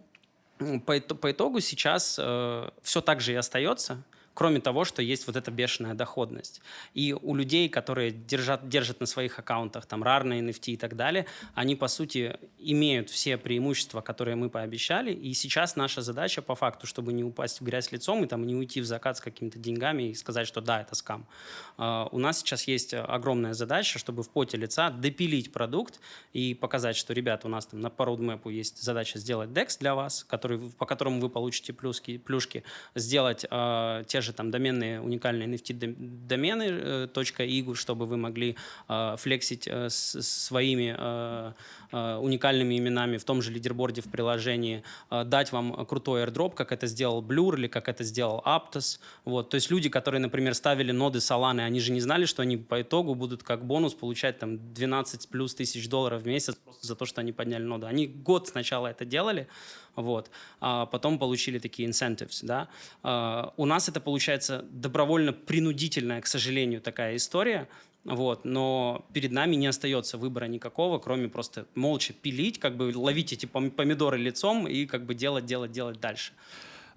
[0.86, 5.52] по, по итогу сейчас все так же и остается, кроме того, что есть вот эта
[5.52, 6.62] бешеная доходность.
[6.94, 11.26] И у людей, которые держат, держат на своих аккаунтах там рарные NFT и так далее,
[11.54, 15.14] они, по сути, имеют все преимущества, которые мы пообещали.
[15.14, 18.56] И сейчас наша задача, по факту, чтобы не упасть в грязь лицом и там не
[18.56, 21.26] уйти в закат с какими-то деньгами и сказать, что да, это скам.
[21.78, 26.00] А, У нас сейчас есть огромная задача, чтобы в поте лица допилить продукт
[26.34, 29.96] и показать, что, ребята, у нас там на по роудмэпу есть задача сделать DEX для
[29.96, 32.64] вас, который, по которому вы получите плюски, плюшки,
[32.96, 35.96] сделать э, те же там доменные уникальные NFT дом-
[36.28, 38.56] домены э, .igu, чтобы вы могли
[38.90, 41.54] э, флексить э, с- своими э,
[41.92, 46.72] э, уникальными именами в том же лидерборде в приложении, э, дать вам крутой airdrop, как
[46.72, 49.00] это сделал Blur или как это сделал Aptos.
[49.26, 49.50] Вот.
[49.50, 52.82] То есть люди, которые, например, ставили ноды Solana, они же не знали, что они по
[52.82, 57.06] итогу будут как бонус получать там 12 плюс тысяч долларов в месяц просто за то,
[57.06, 57.86] что они подняли ноду.
[57.88, 59.48] Они год сначала это делали,
[59.96, 60.30] вот,
[60.60, 62.68] а потом получили такие incentives, да.
[63.04, 67.68] А, у нас это получается добровольно-принудительная, к сожалению, такая история,
[68.04, 73.32] вот, но перед нами не остается выбора никакого, кроме просто молча пилить, как бы ловить
[73.32, 76.34] эти пом- помидоры лицом и как бы делать, делать, делать дальше.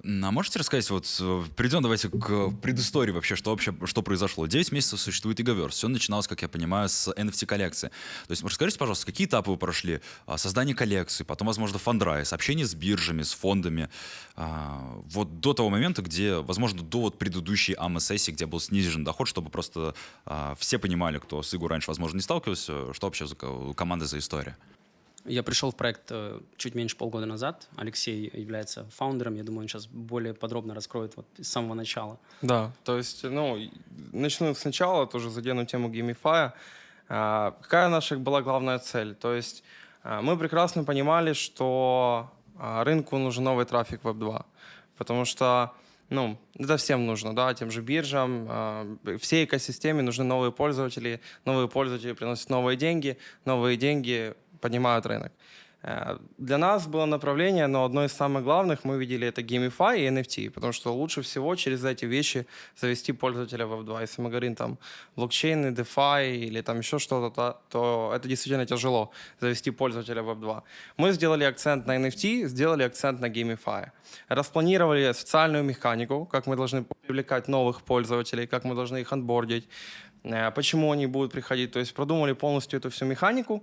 [0.04, 4.46] А можете рассказать, вот э, перейдем давайте к предыстории вообще, что вообще что произошло.
[4.46, 5.74] 9 месяцев существует Иговерс.
[5.76, 7.88] Все начиналось, как я понимаю, с NFT-коллекции.
[8.26, 10.00] То есть, расскажите, пожалуйста, какие этапы вы прошли?
[10.26, 13.88] А, Создание коллекции, потом, возможно, фандрайз, общение с биржами, с фондами.
[14.36, 19.28] А, Вот до того момента, где, возможно, до вот предыдущей АМ-сессии, где был снижен доход,
[19.28, 23.34] чтобы просто а, все понимали, кто с Игу раньше, возможно, не сталкивался, что вообще за
[23.34, 24.56] ко- команда за история.
[25.26, 27.68] Я пришел в проект э, чуть меньше полгода назад.
[27.76, 29.34] Алексей является фаундером.
[29.34, 32.18] Я думаю, он сейчас более подробно раскроет вот с самого начала.
[32.42, 33.58] Да, то есть, ну,
[34.12, 36.54] начну сначала, тоже задену тему геймифая.
[37.08, 39.14] А, Какая наша была главная цель?
[39.14, 39.62] То есть
[40.02, 44.44] а, мы прекрасно понимали, что а, рынку нужен новый трафик Web2,
[44.96, 45.72] потому что
[46.08, 51.68] ну, это всем нужно, да, тем же биржам, а, всей экосистеме нужны новые пользователи, новые
[51.68, 55.32] пользователи приносят новые деньги, новые деньги поднимают рынок.
[55.86, 60.08] Э, Для нас было направление, но одно из самых главных мы видели это Gamify и
[60.08, 64.00] NFT, потому что лучше всего через эти вещи завести пользователя в Web2.
[64.00, 64.78] Если мы говорим там
[65.16, 70.62] блокчейны, DeFi или там еще что-то, то, то это действительно тяжело завести пользователя в Web2.
[70.96, 73.90] Мы сделали акцент на NFT, сделали акцент на Gamify.
[74.28, 79.68] Распланировали социальную механику, как мы должны привлекать новых пользователей, как мы должны их анбордить,
[80.24, 81.72] э, почему они будут приходить.
[81.72, 83.62] То есть продумали полностью эту всю механику.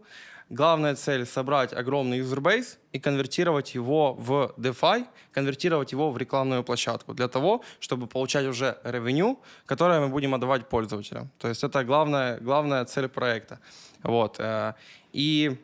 [0.49, 7.13] Главная цель— собрать огромный юзербейс и конвертировать его в DeFi, конвертировать его в рекламную площадку
[7.13, 11.29] для того, чтобы получать уже ревеню, которое мы будем отдавать пользователям.
[11.37, 13.59] То есть это главная, главная цель проекта.
[14.03, 14.39] Вот.
[14.39, 14.73] э,
[15.13, 15.57] И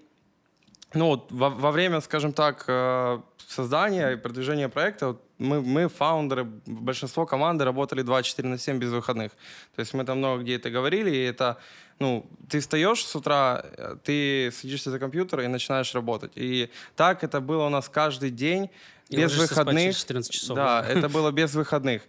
[0.94, 7.26] ну, во, во время, скажем так, э, создания и продвижения проекта мы, мы, фаундеры, большинство
[7.26, 9.32] команды работали 24 на 7 без выходных.
[9.76, 11.58] То есть мы там много где это говорили, и это,
[11.98, 16.34] ну, ты встаешь с утра, э, ты садишься за компьютер и начинаешь работать.
[16.36, 18.70] И так это было у нас каждый день,
[19.10, 19.84] И без выходных.
[19.84, 20.56] через 14 часов.
[20.56, 22.04] Да, это было без выходных.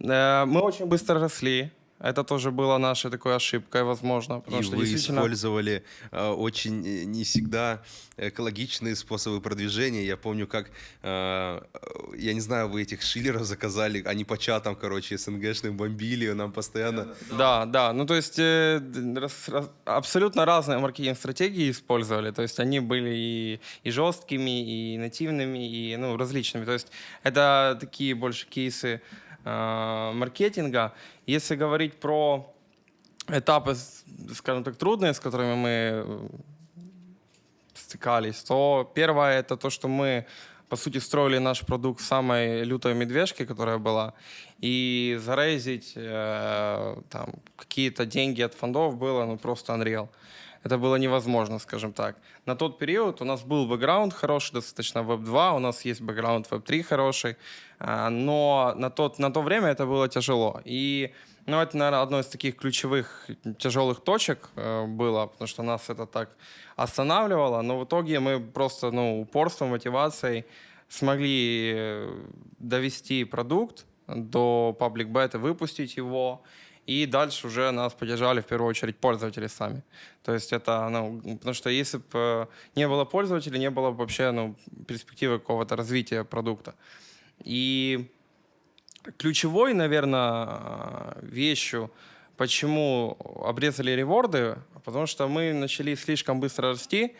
[0.00, 1.70] Э, Мы очень быстро росли.
[2.00, 4.40] Это тоже было нашей такой ошибкой, возможно.
[4.40, 5.20] Потому И что вы действительно...
[5.20, 7.82] использовали э, очень э, не всегда
[8.16, 10.04] экологичные способы продвижения.
[10.04, 10.70] Я помню, как,
[11.02, 11.60] э,
[12.16, 17.14] я не знаю, вы этих шиллеров заказали, они по чатам, короче, СНГшным бомбили, нам постоянно...
[17.30, 17.92] Да, да.
[17.92, 18.82] Ну, то есть э,
[19.16, 22.32] раз- раз- абсолютно разные маркетинг-стратегии использовали.
[22.32, 26.64] То есть они были и, и жесткими, и нативными, и ну, различными.
[26.64, 26.88] То есть
[27.22, 29.00] это такие больше кейсы э,
[29.44, 30.92] маркетинга.
[31.26, 32.54] Если говорить про
[33.28, 33.76] этапы,
[34.34, 36.28] скажем так, трудные, с которыми мы э,
[37.74, 40.26] стыкались, то первое это то, что мы
[40.68, 44.12] по сути строили наш продукт в самой лютой медвежке, которая была,
[44.60, 50.08] и зарейзить э, там какие-то деньги от фондов было ну просто unreal.
[50.64, 52.16] Это было невозможно, скажем так.
[52.46, 56.82] На тот период у нас был бэкграунд хороший, достаточно Web2, у нас есть бэкграунд Web3
[56.82, 57.36] хороший,
[57.73, 60.60] а, но на, тот, на то время это было тяжело.
[60.64, 61.12] И
[61.46, 66.06] ну, это, наверное, одно из таких ключевых тяжелых точек э, было, потому что нас это
[66.06, 66.30] так
[66.76, 67.62] останавливало.
[67.62, 70.46] Но в итоге мы просто ну, упорством, мотивацией
[70.88, 72.24] смогли э,
[72.58, 76.42] довести продукт до паблик бета, выпустить его,
[76.86, 79.82] и дальше уже нас поддержали в первую очередь пользователи сами.
[80.22, 84.30] То есть это, ну, потому что если бы не было пользователей, не было бы вообще
[84.30, 84.56] ну,
[84.86, 86.74] перспективы какого-то развития продукта.
[87.40, 88.10] И
[89.16, 91.90] ключевой, наверное, вещью,
[92.36, 97.14] почему обрезали реворды, потому что мы начали слишком быстро расти,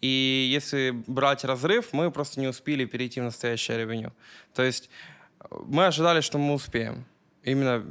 [0.00, 4.12] и если брать разрыв, мы просто не успели перейти в настоящее ревеню.
[4.54, 4.90] То есть
[5.40, 7.04] э, мы ожидали, что мы успеем
[7.42, 7.84] именно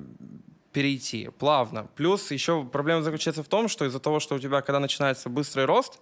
[0.71, 1.87] перейти плавно.
[1.95, 5.65] Плюс еще проблема заключается в том, что из-за того, что у тебя, когда начинается быстрый
[5.65, 5.99] рост,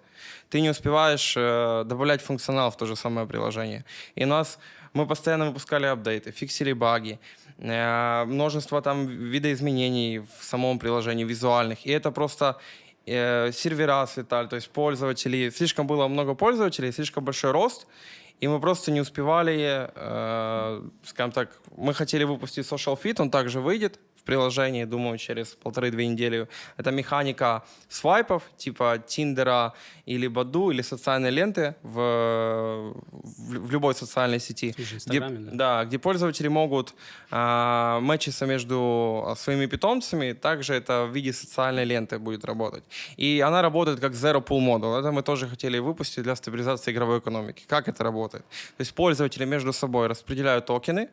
[0.50, 3.84] ты не успеваешь э, добавлять функционал в то же самое приложение.
[4.14, 4.60] И у нас
[4.96, 7.20] мы постоянно выпускали апдейты, фиксили баги,
[7.58, 11.86] э, множество там видоизменений в самом приложении, визуальных.
[11.86, 12.58] И это просто
[13.06, 15.52] э, сервера слетали, то есть пользователей.
[15.52, 17.88] Слишком было много пользователей, слишком большой рост.
[18.42, 23.60] и мы просто не успевали, э, скажем так, мы хотели выпустить Social Fit, он также
[23.60, 26.48] выйдет приложении, думаю, через полторы-две недели.
[26.78, 29.74] Это механика свайпов, типа Тиндера
[30.06, 34.74] или Баду, или социальной ленты в, в, в любой социальной сети.
[34.78, 35.30] В где, да.
[35.54, 36.94] да, где пользователи могут
[37.32, 42.84] а, мэчиться между своими питомцами, также это в виде социальной ленты будет работать.
[43.18, 45.00] И она работает как Zero Pool Model.
[45.00, 47.64] Это мы тоже хотели выпустить для стабилизации игровой экономики.
[47.68, 48.46] Как это работает?
[48.78, 51.10] То есть пользователи между собой распределяют токены,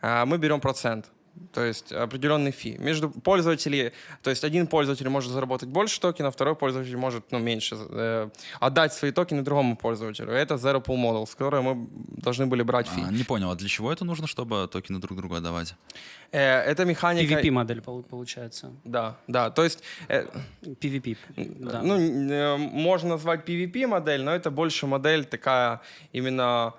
[0.00, 1.06] а мы берем процент.
[1.52, 2.76] То есть определенный фи.
[2.78, 3.92] Между пользователями,
[4.22, 7.76] то есть один пользователь может заработать больше токенов, второй пользователь может ну, меньше.
[7.90, 8.28] Э,
[8.60, 10.32] отдать свои токены другому пользователю.
[10.32, 11.88] Это Zero Pool Model, с которой мы
[12.22, 13.02] должны были брать фи.
[13.06, 15.74] А, не понял, а для чего это нужно, чтобы токены друг другу отдавать?
[16.32, 17.34] Э, это механика...
[17.34, 18.72] PvP модель пол- получается.
[18.84, 19.50] Да, да.
[19.50, 20.26] То есть, э,
[20.62, 21.16] PvP.
[21.36, 21.82] Да.
[21.82, 25.80] ну, э, можно назвать PvP модель, но это больше модель такая
[26.12, 26.74] именно...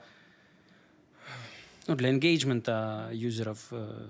[1.88, 4.08] Ну, для engagement юзеров, э,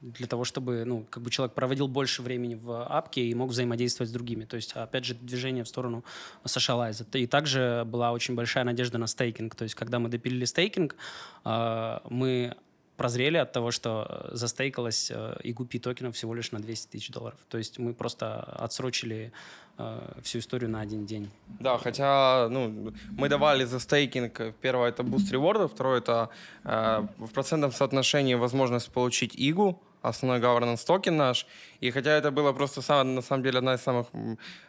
[0.00, 4.10] для того, чтобы ну, как бы человек проводил больше времени в апке и мог взаимодействовать
[4.10, 4.44] с другими.
[4.44, 6.04] То есть, опять же, движение в сторону
[6.44, 7.06] SocialFi.
[7.18, 9.54] И также была очень большая надежда на стейкинг.
[9.54, 10.96] То есть, когда мы допилили стейкинг,
[11.44, 12.56] э, мы
[13.00, 17.38] прозрели от того, что застейкалось э, IGUP токенов всего лишь на 200 тысяч долларов.
[17.48, 19.32] То есть мы просто отсрочили
[19.78, 21.30] э, всю историю на один день.
[21.60, 26.28] Да, хотя ну, мы давали за стейкинг, первое это boost reward'а, второе это
[26.64, 31.46] э, в процентном соотношении возможность получить ИГУ, основной governance токен наш.
[31.80, 34.06] И хотя это было просто сам- на самом деле одна из самых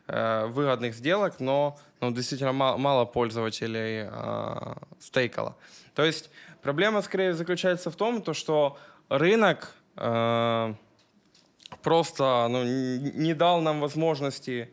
[0.07, 5.55] э, выгодных сделок, но ну, действительно ма- мало пользователей э, стейкало.
[5.95, 6.29] То есть
[6.61, 8.77] проблема скорее заключается в том, то, что
[9.09, 10.73] рынок э,
[11.81, 14.69] просто ну, не дал нам возможности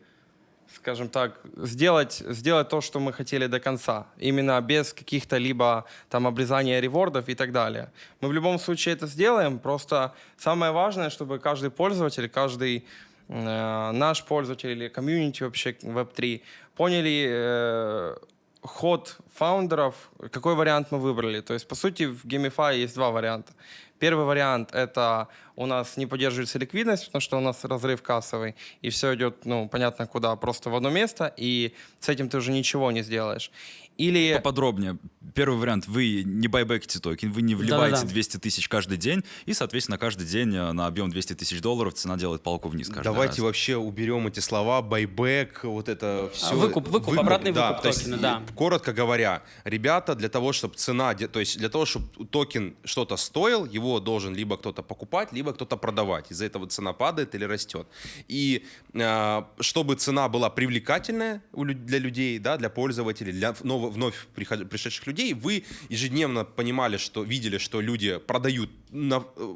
[0.75, 4.07] скажем так, сделать, сделать то, что мы хотели до конца.
[4.17, 7.91] Именно без каких-то либо там обрезания ревордов и так далее.
[8.21, 12.85] Мы в любом случае это сделаем, просто самое важное, чтобы каждый пользователь, каждый
[13.27, 16.41] э, наш пользователь или комьюнити вообще Web3
[16.75, 18.15] поняли э,
[18.61, 19.95] ход фаундеров,
[20.31, 21.41] какой вариант мы выбрали.
[21.41, 23.53] То есть, по сути, в GameFi есть два варианта.
[23.99, 28.89] Первый вариант— это у нас не поддерживается ликвидность, потому что у нас разрыв кассовый, и
[28.89, 32.91] все идет, ну, понятно куда, просто в одно место, и с этим ты уже ничего
[32.91, 33.51] не сделаешь.
[33.99, 34.33] Или...
[34.35, 34.97] Поподробнее.
[35.35, 35.87] Первый вариант.
[35.87, 38.13] Вы не buyback ите токен, вы не вливаете Да-да-да.
[38.13, 42.15] 200 тысяч каждый день, и, соответственно, каждый день э, на объем 200 тысяч долларов цена
[42.17, 43.39] делает палку вниз каждый Давайте раз.
[43.39, 46.55] вообще уберем эти слова, buyback, вот это все.
[46.55, 48.41] выкуп, выкуп, обратный выкуп то есть, токена, да.
[48.55, 53.65] Коротко говоря, ребята, для того, чтобы цена, то есть для того, чтобы токен что-то стоил,
[53.65, 56.31] его должен либо кто-то покупать, либо кто-то продавать.
[56.31, 57.85] Из-за этого цена падает или растет.
[58.29, 65.07] И э, чтобы цена была привлекательная для людей, да, для пользователей, для ново- вновь пришедших
[65.07, 69.55] людей, вы ежедневно понимали, что видели, что люди продают на, э,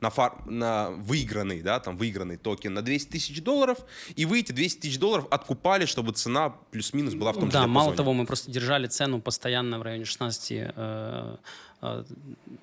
[0.00, 3.78] на, фар, на выигранный, да, там выигранный токен на 200 тысяч долларов,
[4.16, 7.66] и вы эти 200 тысяч долларов откупали, чтобы цена плюс-минус была в том же Да,
[7.66, 7.96] мало диапазоне.
[7.96, 11.36] того, мы просто держали цену постоянно в районе 16 э,
[11.82, 12.04] э,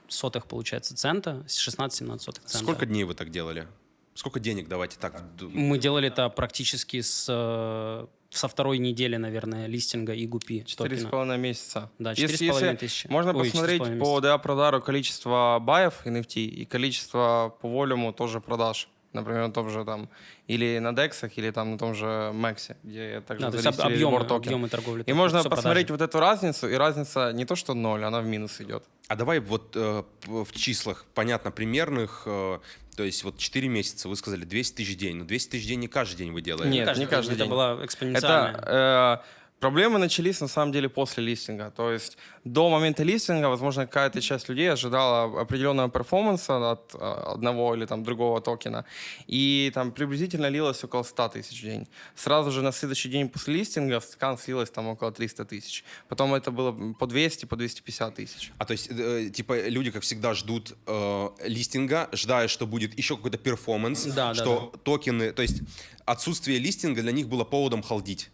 [0.08, 2.58] сотых, получается, цента, 16-17 сотых цента.
[2.58, 3.68] Сколько дней вы так делали?
[4.14, 5.24] Сколько денег, давайте так?
[5.40, 11.06] Мы делали это практически с, э, со второй недели, наверное, листинга и гупи Четыре с
[11.06, 11.92] половиной месяца.
[12.00, 13.08] Да, Если- 4,5 если тысячи.
[13.08, 14.20] Можно Ой, посмотреть 4,5 по.
[14.20, 18.88] DA продару количество баев NFT и количество по волюму тоже продаж.
[19.12, 20.08] Например, на том же там,
[20.48, 23.94] или на дексах, или там на том же Мексе, где также Да, то есть залистили
[23.94, 25.04] объемы, объемы торговли.
[25.08, 25.94] И можно посмотреть продажи.
[25.94, 28.84] вот эту разницу, и разница не то, что ноль, она в минус идет.
[29.08, 32.60] А давай вот э, в числах, понятно, примерных, э,
[32.96, 35.68] то есть вот 4 месяца, вы сказали 200 тысяч в день, но 200 тысяч в
[35.68, 36.70] день не каждый день вы делаете.
[36.70, 37.50] Нет, не каждый это день.
[37.50, 38.62] была экспоненциальная.
[38.62, 41.72] Это э, проблемы начались на самом деле после листинга.
[41.76, 46.98] То есть до момента листинга, возможно, какая-то часть людей ожидала определенного performance а от э,
[46.98, 48.86] одного или там другого токена.
[49.28, 51.88] И там приблизительно лилось около 100 тысяч в день.
[52.16, 55.84] Сразу же на следующий день после листинга в стакан слилось там около 300 тысяч.
[56.08, 58.52] Потом это было по 200, по 250 тысяч.
[58.58, 63.16] А то есть, э, типа, люди, как всегда, ждут э, листинга, ожидая, что будет еще
[63.16, 65.62] какой-то performance, Да, да, что токены, то есть
[66.06, 68.30] отсутствие листинга для них было поводом hold ить,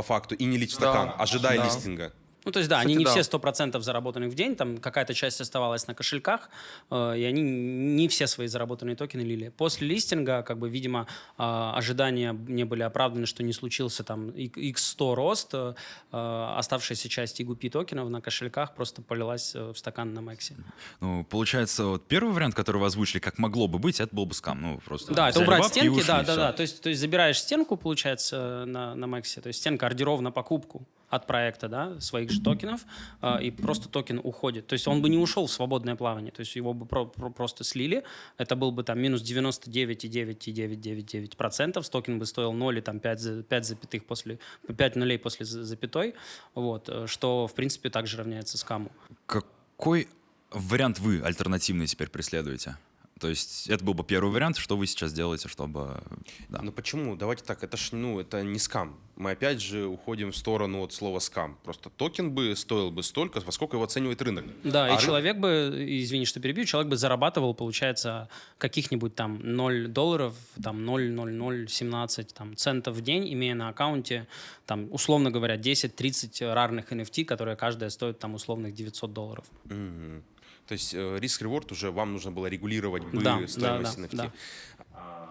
[0.00, 1.66] по факту, и не лить в стакан, Да, ожидая да.
[1.66, 2.12] листинга.
[2.44, 3.10] Ну, то есть, да, Кстати, они не да.
[3.10, 6.50] все 100% заработанных в день, там какая-то часть оставалась на кошельках,
[6.90, 9.48] э, и они не все свои заработанные токены лили.
[9.56, 11.06] После листинга, как бы, видимо,
[11.38, 15.74] э, ожидания не были оправданы, что не случился там x100 рост, э,
[16.12, 20.56] э, оставшаяся часть EGP токенов на кошельках просто полилась э, в стакан на Мэксе.
[21.00, 24.34] Ну, получается, вот первый вариант, который вы озвучили, как могло бы быть, это был бы
[24.34, 24.60] скам.
[24.62, 26.52] Ну, просто Да, это убрать стенки, ушли, да, да, да.
[26.52, 30.20] То есть, то есть забираешь стенку, получается, на, на MEXC е, то есть стенка ордеров
[30.20, 30.86] на покупку.
[31.10, 32.86] От проекта, да, своих же токенов,
[33.20, 34.66] э, и просто токен уходит.
[34.68, 37.30] То есть он бы не ушел в свободное плавание, то есть его бы про- про-
[37.30, 38.04] просто слили,
[38.38, 43.64] это был бы там минус 99,99999%, токен бы стоил 0 и там 5, за- 5
[43.66, 44.38] запятых после,
[44.76, 46.14] 5 нулей после за- запятой,
[46.54, 48.90] вот, э, что, в принципе, также равняется скаму.
[49.26, 50.08] Какой
[50.50, 52.76] вариант вы альтернативный теперь преследуете?
[53.20, 56.02] То есть это был бы первый вариант, что вы сейчас делаете, чтобы...
[56.48, 56.60] Да.
[56.62, 57.16] Ну почему?
[57.16, 58.98] Давайте так, это ж, ну, это не скам.
[59.16, 61.58] Мы опять же уходим в сторону от слова скам.
[61.62, 64.46] Просто токен бы стоил бы столько, во сколько его оценивает рынок.
[64.64, 65.70] Да, А и ры- человек бы,
[66.02, 72.96] извини, что перебью, человек бы зарабатывал, получается, каких-нибудь там 0 долларов, там 0,0017 там, центов
[72.96, 74.26] в день, имея на аккаунте,
[74.64, 79.44] там, условно говоря, 10-30 рарных NFT, которые каждая стоит там условных 900 долларов.
[79.64, 80.22] Мгм.
[80.70, 84.16] То есть э, риск-реворд уже вам нужно было регулировать бы Да, стоимость да, NFT.
[84.16, 84.32] да.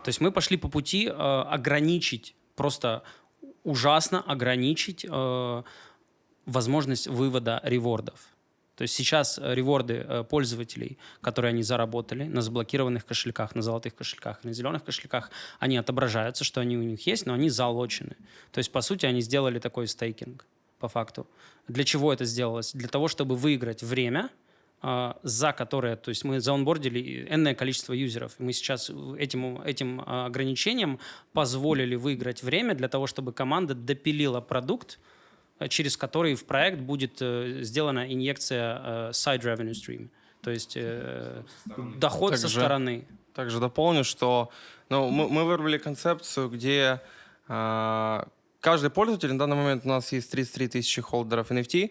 [0.03, 3.03] То есть мы пошли по пути э, ограничить, просто
[3.63, 5.63] ужасно ограничить э,
[6.45, 8.19] возможность вывода ревордов.
[8.75, 14.43] То есть сейчас реворды э, пользователей, которые они заработали на заблокированных кошельках, на золотых кошельках,
[14.43, 18.17] на зеленых кошельках, они отображаются, что они у них есть, но они залочены.
[18.51, 20.45] То есть, по сути, они сделали такой стейкинг,
[20.79, 21.27] по факту.
[21.69, 22.73] Для чего это сделалось?
[22.73, 24.29] Для того, чтобы выиграть время,
[24.81, 28.35] за которое, то есть мы заонбордили энное количество юзеров.
[28.39, 30.99] И мы сейчас этим, этим а, ограничением
[31.33, 34.99] позволили выиграть время для того, чтобы команда допилила продукт,
[35.59, 40.09] э, через который в проект будет э, сделана инъекция э, side revenue stream,
[40.41, 41.43] то есть э,
[41.97, 43.07] доход со Также- стороны.
[43.33, 44.49] Также дополню, что
[44.89, 47.01] ну, мы, мы вырвали концепцию, где
[47.47, 48.27] а,
[48.59, 51.89] каждый пользователь, на данный момент у нас есть 33 тысячи холдеров NFT, э,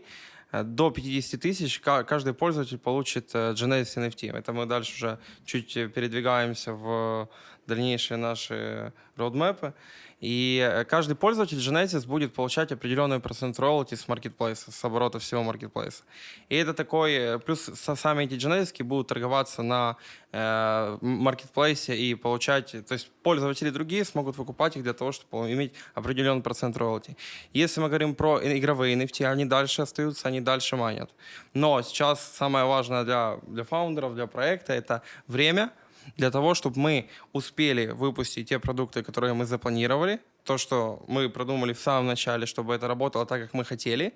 [0.52, 4.32] до 50 тысяч ка- каждый пользователь получит э, Genesis NFT.
[4.36, 7.28] Это мы дальше уже чуть э, передвигаемся в
[7.66, 9.74] дальнейшие наши роудмэпы.
[10.20, 15.44] И э, каждый пользователь Genesis будет получать определенный процент роялти с маркетплейса, с оборота всего
[15.44, 16.02] маркетплейса.
[16.48, 19.96] И это такой, э, плюс сами эти Genesis будут торговаться на
[20.32, 25.72] э, маркетплейсе и получать, то есть пользователи другие смогут выкупать их для того, чтобы иметь
[25.94, 27.16] определенный процент роялти.
[27.52, 31.10] Если мы говорим про игровые NFT, они дальше остаются, они дальше манят.
[31.54, 35.70] Но сейчас самое важное для, для фаундеров, для проекта, это время,
[36.16, 41.72] для того, чтобы мы успели выпустить те продукты, которые мы запланировали, то, что мы продумали
[41.72, 44.14] в самом начале, чтобы это работало так, как мы хотели,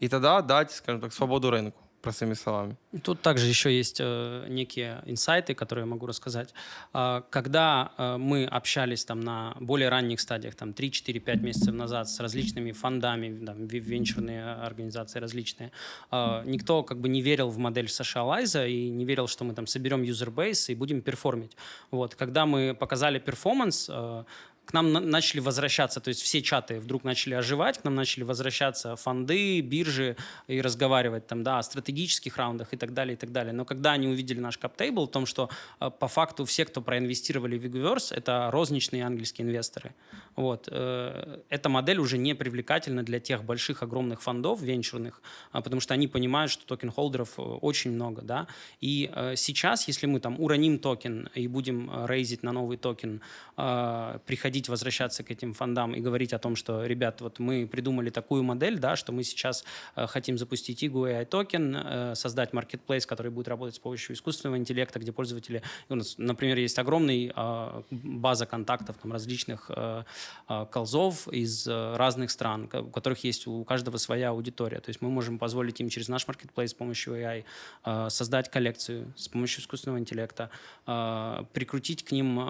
[0.00, 2.76] и тогда дать, скажем так, свободу рынку, простыми словами.
[3.02, 6.54] Тут также еще есть э, некие инсайты, которые я могу рассказать.
[6.92, 12.20] А, когда э, мы общались там на более ранних стадиях, там 3-4-5 месяцев назад с
[12.20, 15.70] различными фондами, там, ве- венчурные организации различные,
[16.10, 19.66] э, никто как бы не верил в модель SocialFi и не верил, что мы там
[19.66, 21.56] соберем user base и будем perform ить.
[21.90, 22.14] Вот.
[22.14, 24.24] Когда мы показали performance, э,
[24.68, 28.22] к нам на- начали возвращаться, то есть все чаты вдруг начали оживать, к нам начали
[28.24, 30.14] возвращаться фонды, биржи
[30.46, 33.54] и разговаривать там, да, о стратегических раундах и так далее, и так далее.
[33.54, 35.48] Но когда они увидели наш cap table, в том, что
[35.80, 39.94] э, по факту все, кто проинвестировали в в IguVerse, это розничные ангельские инвесторы.
[40.36, 40.68] Вот.
[40.70, 45.94] э, Эта модель уже не привлекательна для тех больших, огромных фондов венчурных, а, потому что
[45.94, 48.46] они понимают, что токен-holder ов э, очень много, да.
[48.82, 52.76] И э, сейчас, если мы там уроним токен и будем э, raise ить на новый
[52.76, 53.22] токен,
[53.56, 58.10] э, приходить, возвращаться к этим фондам и говорить о том, что, ребят, вот мы придумали
[58.10, 63.06] такую модель, да, что мы сейчас э, хотим запустить IGU AI токен, э, создать marketplace,
[63.06, 67.82] который будет работать с помощью искусственного интеллекта, где пользователи, у нас, например, есть огромный э,
[67.90, 70.04] база контактов там, различных э,
[70.48, 74.80] э, KOLs ов из э, разных стран, у которых есть у каждого своя аудитория.
[74.80, 77.44] То есть мы можем позволить им через наш marketplace с помощью AI
[77.84, 80.50] э, создать коллекцию с помощью искусственного интеллекта,
[80.86, 82.42] э, прикрутить к ним э,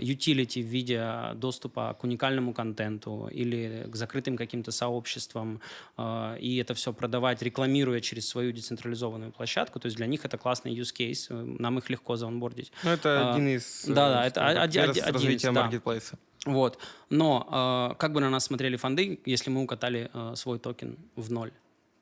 [0.00, 5.60] utility в виде доступа к уникальному контенту или к закрытым каким-то сообществам,
[5.96, 9.80] э, и это все продавать, рекламируя через свою децентрализованную площадку.
[9.80, 12.72] То есть для них это классный use case, э, нам их легко заонбордить.
[12.82, 13.84] Ну, это А, один из...
[13.88, 14.54] э, да-да, это скажем
[14.94, 15.52] так, один- из, да.
[15.52, 16.18] маркетплейса.
[16.44, 16.78] Вот.
[17.10, 21.30] Но э, как бы на нас смотрели фонды, если мы укатали э, свой токен в
[21.32, 21.52] ноль?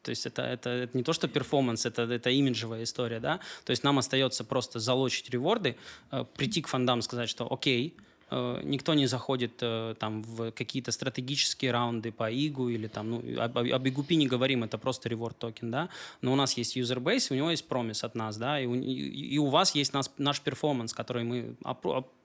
[0.02, 3.40] То есть это, это, это не то, что performance, это, это имиджевая история, да?
[3.64, 5.76] То есть нам остается просто залочить reward ы,
[6.10, 10.92] э, прийти к фондам, сказать, что окей, э, никто не заходит э, там в какие-то
[10.92, 15.38] стратегические раунды по IGU или там, ну, об, об IGUP не говорим, это просто reward
[15.38, 15.88] токен, да?
[16.22, 18.60] Но у нас есть user base, у него есть promise от нас, да?
[18.60, 21.56] И у, и, и у вас есть нас, наш performance, который мы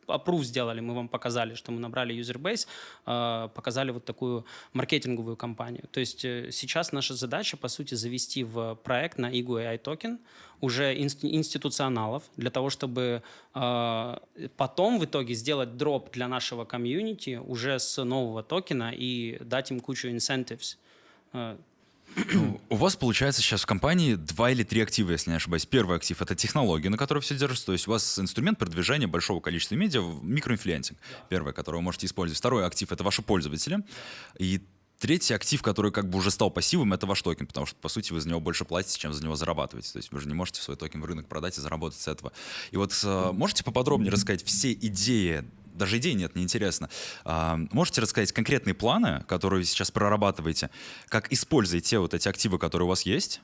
[0.10, 2.68] approve сделали, мы вам показали, что мы набрали user-base,
[3.06, 5.84] э, показали вот такую маркетинговую кампанию.
[5.92, 10.20] То есть э, сейчас наша задача, по сути, завести в проект на IGU AI токен
[10.62, 13.22] уже инст- институционалов для того, чтобы
[13.56, 14.18] э,
[14.58, 19.80] потом в итоге сделать дроп для нашего комьюнити уже с нового токена и дать им
[19.80, 20.78] кучу incentives.
[22.34, 25.66] Ну, У вас, получается, сейчас в компании два или три актива, если не ошибаюсь.
[25.66, 27.68] Первый актив— это технология, на которой все держится.
[27.68, 30.98] То есть у вас инструмент продвижения большого количества медиа, в micro-influencing.
[31.30, 32.40] Первый, который вы можете использовать.
[32.40, 33.80] Второй актив— это ваши пользователи.
[34.38, 34.62] И
[35.00, 38.12] третий актив, который как бы уже стал пассивом, это ваш токен, потому что, по сути,
[38.14, 39.92] вы за него больше платите, чем за него зарабатываете.
[39.94, 42.32] То есть вы же не можете свой токен в рынок продать и заработать с этого.
[42.72, 46.90] И вот э, можете поподробнее рассказать все идеи даже идей нет, неинтересно.
[47.24, 50.70] А, можете рассказать конкретные планы, которые вы сейчас прорабатываете,
[51.08, 53.40] как используете вот эти активы, которые у вас есть?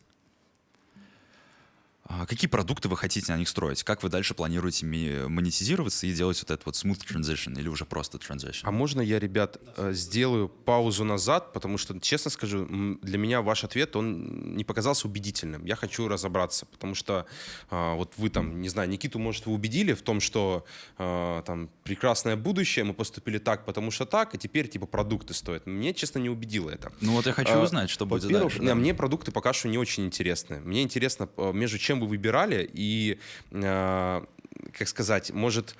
[2.07, 3.83] А Какие продукты вы хотите на них строить?
[3.83, 8.17] Как вы дальше планируете монетизироваться и делать вот этот вот smooth transition или уже просто
[8.17, 8.61] transition?
[8.63, 12.67] А можно я, ребят, э, сделаю паузу назад, потому что, честно скажу,
[13.01, 15.65] для меня ваш ответ, он не показался убедительным.
[15.65, 17.25] Я хочу разобраться, потому что
[17.69, 20.65] а, вот вы там, не знаю, Никиту, может, вы убедили в том, что
[20.97, 25.65] а, там прекрасное будущее, мы поступили так, потому что так, и теперь типа продукты стоят.
[25.65, 26.91] Мне, честно, не убедило это.
[27.01, 28.61] Ну вот я хочу узнать, что будет дальше.
[28.61, 28.75] да.
[28.75, 30.59] Мне продукты пока что не очень интересны.
[30.59, 33.19] Мне интересно, э, между чем вы выбирали, и,
[33.51, 34.25] э,
[34.71, 35.75] как сказать, может,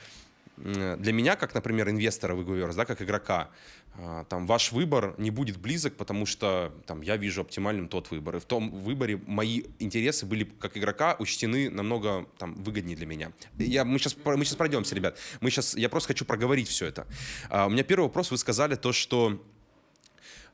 [0.57, 3.49] для меня, как, например, инвестора в Egoverse, да, как игрока,
[3.97, 8.37] э, там ваш выбор не будет близок, потому что там я вижу оптимальным тот выбор.
[8.37, 13.31] И в том выборе мои интересы были как игрока учтены намного там выгоднее для меня.
[13.57, 15.17] Я, мы сейчас мы сейчас пройдемся, ребят.
[15.41, 17.05] Мы сейчас я просто хочу проговорить все это.
[17.49, 18.31] А, у меня первый вопрос.
[18.31, 19.43] Вы сказали то, что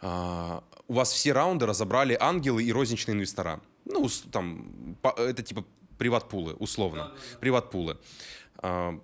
[0.02, 3.62] а, у вас все раунды разобрали ангелы и розничные инвестора.
[3.86, 5.66] Ну, там, это типа
[5.98, 7.12] приват-пулы, условно.
[7.40, 7.98] Приват-пулы.
[8.58, 9.00] А,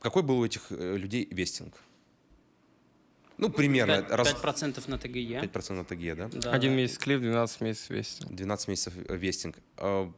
[0.00, 1.74] Какой был у этих э, людей вестинг?
[3.38, 4.02] Ну, примерно.
[4.02, 5.40] Пять- раз- 5% на ТГЕ.
[5.40, 6.28] 5% на ТГЕ, да?
[6.32, 6.52] Да.
[6.52, 8.24] Один месяц клип, 12 месяцев вести.
[8.26, 9.56] 12 месяцев э, вестинг.
[9.76, 10.10] А,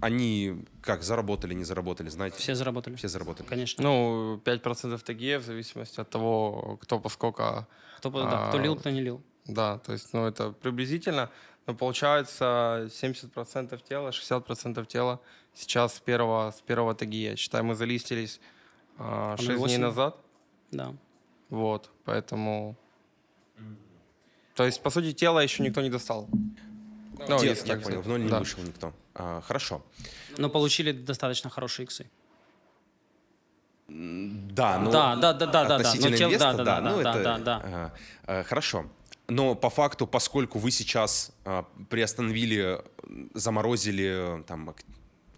[0.00, 2.36] Они как, заработали, не заработали, знаете?
[2.38, 2.94] Все заработали.
[2.96, 3.46] Все заработали.
[3.48, 3.82] Конечно.
[3.84, 7.66] Ну, 5% ТГЕ в зависимости от того, кто поскольку...
[7.98, 9.20] кто, по- да, кто а, лил, кто не лил.
[9.46, 11.30] Да, то есть, ну, это приблизительно.
[11.68, 15.20] Но получается 70% тела, 60% тела
[15.54, 17.36] сейчас с первого, с первого ТГЕ.
[17.36, 18.40] Считай, мы залистились
[18.96, 19.78] а, 6 дней 0,8.
[19.78, 20.16] назад.
[20.70, 20.94] Да.
[21.50, 22.74] Вот, поэтому...
[24.54, 26.26] То есть, по сути, тело еще никто не достал.
[27.28, 28.38] Ну, Те- если я так понял, в ноль не Да.
[28.38, 28.94] вышел никто.
[29.14, 29.82] А, Хорошо.
[30.38, 32.06] Но получили достаточно хорошие иксы.
[33.88, 35.76] Да, ну, Да, да, да, да, да, да.
[35.76, 37.56] относительно Но тем- инвеста, да, да, ну да, это, да, да.
[37.56, 37.92] ага.
[38.26, 38.86] Э, Хорошо.
[39.28, 42.82] Но по факту, поскольку вы сейчас а, приостановили,
[43.34, 44.74] заморозили, э, там,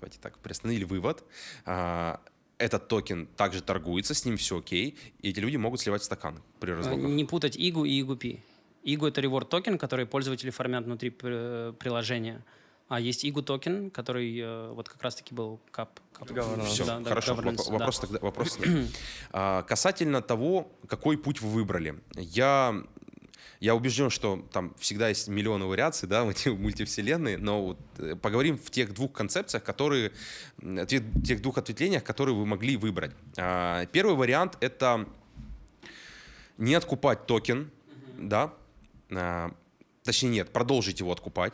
[0.01, 1.25] давайте так, приостановили вывод,
[1.67, 2.21] а,
[2.59, 6.41] этот токен также торгуется, с ним все окей, и эти люди могут сливать в стакан
[6.61, 7.11] при Э, разлоках.
[7.11, 8.41] Не путать IGU и IGUP.
[8.85, 12.45] IGU это reward токен, который пользователи фармят внутри пр- приложения.
[12.89, 16.01] А есть IGU токен, который э, вот как раз-таки был кап.
[16.13, 16.29] кап.
[16.67, 17.35] Все, да, да, хорошо.
[17.35, 17.53] да.
[17.69, 18.59] Вопрос тогда вопрос.
[19.33, 22.83] А, Касательно того, какой путь вы выбрали, я
[23.61, 28.17] я убежден, что там всегда есть миллионы вариаций, да, в эти мультивселенные, но вот, э,
[28.17, 30.13] поговорим в тех двух концепциях, которые,
[30.89, 33.13] тех двух ответвлениях, которые вы могли выбрать.
[33.37, 35.07] А, Первый вариант— это
[36.57, 37.71] не откупать токен,
[38.19, 38.55] да,
[39.11, 39.53] а,
[40.03, 41.53] точнее нет, продолжить его откупать.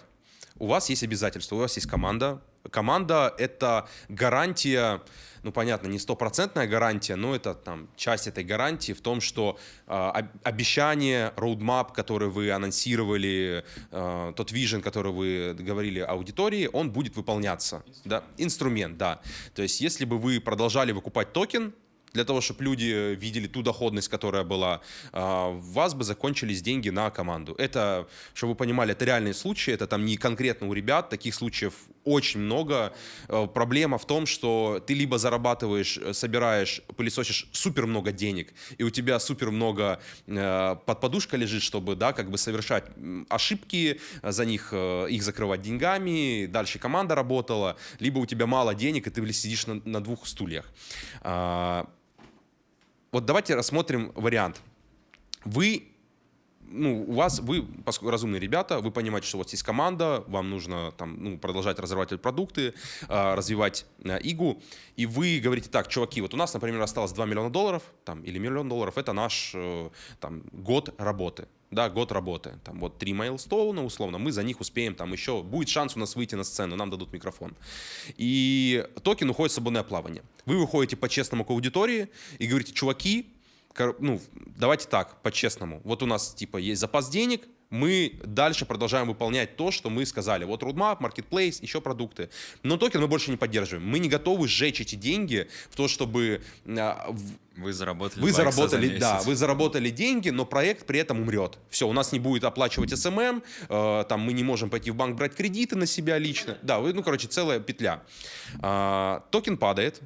[0.58, 2.40] У вас есть обязательства, у вас есть команда.
[2.70, 5.02] Команда— это гарантия,
[5.46, 10.26] ну, понятно, не стопроцентная гарантия, но это там часть этой гарантии в том, что об-
[10.42, 17.84] обещание, roadmap, который вы анонсировали, а, тот vision, который вы говорили аудитории, он будет выполняться.
[18.04, 18.24] Да?
[18.38, 19.20] Инструмент, да.
[19.54, 21.72] То есть если бы вы продолжали выкупать токен,
[22.12, 24.80] для того, чтобы люди видели ту доходность, которая была,
[25.12, 27.54] а, у вас бы закончились деньги на команду.
[27.56, 31.74] Это, чтобы вы понимали, это реальные случаи, это там не конкретно у ребят, таких случаев
[32.06, 32.94] очень много.
[33.28, 38.84] Э, Проблема в том, что ты либо зарабатываешь, э, собираешь, пылесосишь супер много денег, и
[38.84, 42.84] у тебя супер много э, под подушкой лежит, чтобы, да, как бы совершать
[43.28, 49.10] ошибки, за них, их закрывать деньгами, дальше команда работала, либо у тебя мало денег, и
[49.10, 50.66] ты сидишь на, на двух стульях.
[51.20, 51.88] А,
[53.12, 54.60] вот давайте рассмотрим вариант.
[55.44, 55.88] Вы,
[56.68, 60.50] ну, у вас, вы, поскольку разумные ребята, вы понимаете, что у вас есть команда, вам
[60.50, 62.74] нужно там, ну, продолжать разрабатывать продукты,
[63.08, 64.62] а, развивать а, IGU,
[64.96, 68.38] и вы говорите так, чуваки, вот у нас, например, осталось 2 миллиона долларов, там, или
[68.38, 69.90] миллион долларов, это наш э,
[70.20, 71.48] там, год работы.
[71.72, 72.58] Да, год работы.
[72.64, 75.98] Там вот три milestone а, условно, мы за них успеем, там еще будет шанс у
[75.98, 77.56] нас выйти на сцену, нам дадут микрофон.
[78.16, 80.22] И токен уходит в свободное плавание.
[80.44, 82.08] Вы выходите по-честному к аудитории
[82.38, 83.35] и говорите, чуваки,
[83.98, 84.20] ну,
[84.56, 85.80] давайте так, по-честному.
[85.84, 90.44] Вот у нас, типа, есть запас денег, Мы дальше продолжаем выполнять то, что мы сказали.
[90.44, 92.30] Вот roadmap, marketplace, еще продукты.
[92.62, 93.88] Но токен мы больше не поддерживаем.
[93.88, 97.12] Мы не готовы сжечь эти деньги в то, чтобы а,
[97.56, 101.20] Вы заработали вы 2 икса за заработали, да, вы заработали деньги, но проект при этом
[101.20, 101.58] умрет.
[101.68, 105.16] Все, у нас не будет оплачивать СММ, э, там мы не можем пойти в банк
[105.16, 106.58] брать кредиты на себя лично.
[106.62, 108.02] Да, вы, ну, короче, целая петля.
[108.60, 110.00] А, токен падает,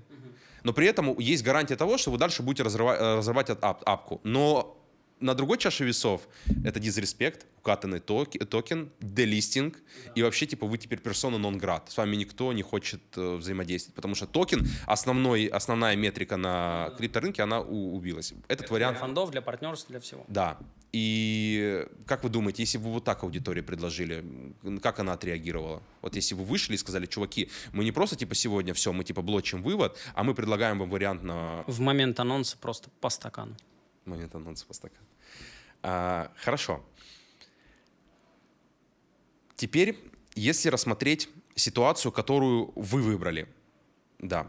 [0.62, 4.20] но при этом есть гарантия того, что вы дальше будете э, разрывать от ап- апку.
[4.24, 4.76] Но
[5.20, 6.22] на другой чаше весов
[6.64, 9.78] это disrespect, укатанный токи- токен, делистинг,
[10.14, 11.90] и вообще, типа, вы теперь персона нон грата.
[11.90, 17.42] С вами никто не хочет э, взаимодействовать, потому что токен, основной, основная метрика на крипторынке,
[17.42, 18.32] она у- убилась.
[18.48, 18.98] Этот Для вариант...
[18.98, 20.24] фондов, для партнерств, для всего.
[20.28, 20.56] Да.
[20.92, 24.24] И как вы думаете, если бы вот так аудитории предложили,
[24.82, 25.82] как она отреагировала?
[26.02, 29.22] Вот если вы вышли и сказали, чуваки, мы не просто типа сегодня все, мы типа
[29.22, 33.56] блочим вывод, а мы предлагаем вам вариант на В момент анонса просто по стакану.
[34.04, 35.06] момент анонса по стакану.
[35.82, 36.84] А, хорошо.
[39.54, 39.96] Теперь,
[40.34, 43.46] если рассмотреть ситуацию, которую вы выбрали,
[44.18, 44.46] да.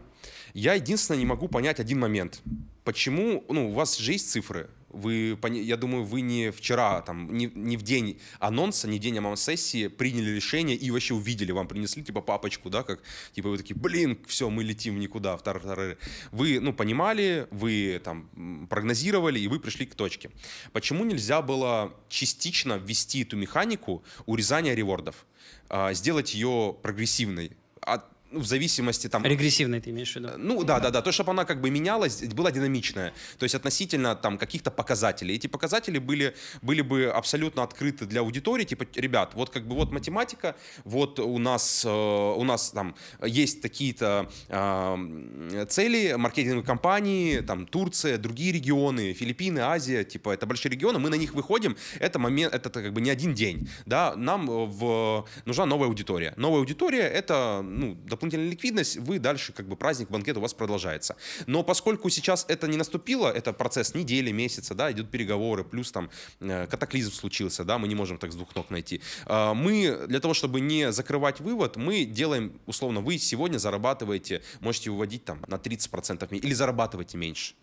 [0.54, 2.42] Я единственное не могу понять один момент.
[2.84, 7.50] Почему, ну, у вас же есть цифры, вы, я думаю, вы не вчера, там, не,
[7.54, 12.02] не в день анонса, не в день анонс-сессии приняли решение и вообще увидели, вам принесли,
[12.02, 13.00] типа, папочку, да, как,
[13.32, 15.98] типа, вы такие, блин, все, мы летим в никуда, в тар-тары».
[16.30, 20.30] Вы, ну, понимали, вы, там, прогнозировали, и вы пришли к точке.
[20.72, 25.26] Почему нельзя было частично ввести эту механику урезания ревордов,
[25.68, 30.30] а, сделать ее прогрессивной, от, ну, в зависимости, там, Регрессивный ты имеешь в виду?
[30.38, 34.16] ну да, да, да, то, чтобы она как бы менялась, была динамичная, то есть относительно
[34.16, 35.34] там каких-то показателей.
[35.34, 39.92] Эти показатели были, были бы абсолютно открыты для аудитории, типа, ребят, вот как бы вот
[39.92, 47.66] математика, вот у нас, э, у нас там есть такие-то э, цели, маркетинговые компании, там
[47.66, 52.54] Турция, другие регионы, Филиппины, Азия, типа это большие регионы, мы на них выходим, это момент,
[52.54, 56.32] это как бы не один день, да, нам э, в, нужна новая аудитория.
[56.36, 61.16] Новая аудитория это, ну, дополнительная ликвидность, вы дальше как бы праздник, банкет у вас продолжается.
[61.46, 66.08] Но поскольку сейчас это не наступило, это процесс недели, месяца, да, идут переговоры, плюс там
[66.40, 69.00] э, катаклизм случился, да, мы не можем так с двух ног найти.
[69.26, 74.90] А, Мы для того, чтобы не закрывать вывод, мы делаем, условно, вы сегодня зарабатываете, можете
[74.90, 77.54] выводить там на 30% меньше, или зарабатываете меньше.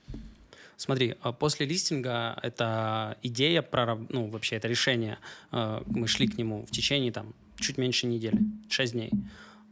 [0.77, 3.65] Смотри, а после листинга эта идея,
[4.09, 5.17] ну, вообще это решение,
[5.51, 8.39] э, мы шли к нему в течение там чуть меньше недели,
[8.69, 9.11] 6 дней.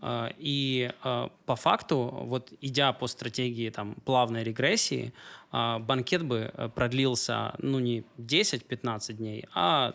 [0.02, 5.14] Э, И э, по факту, вот идя по стратегии там плавной регрессии,
[5.52, 9.94] э, банкет бы продлился, ну, не 10-15 дней, а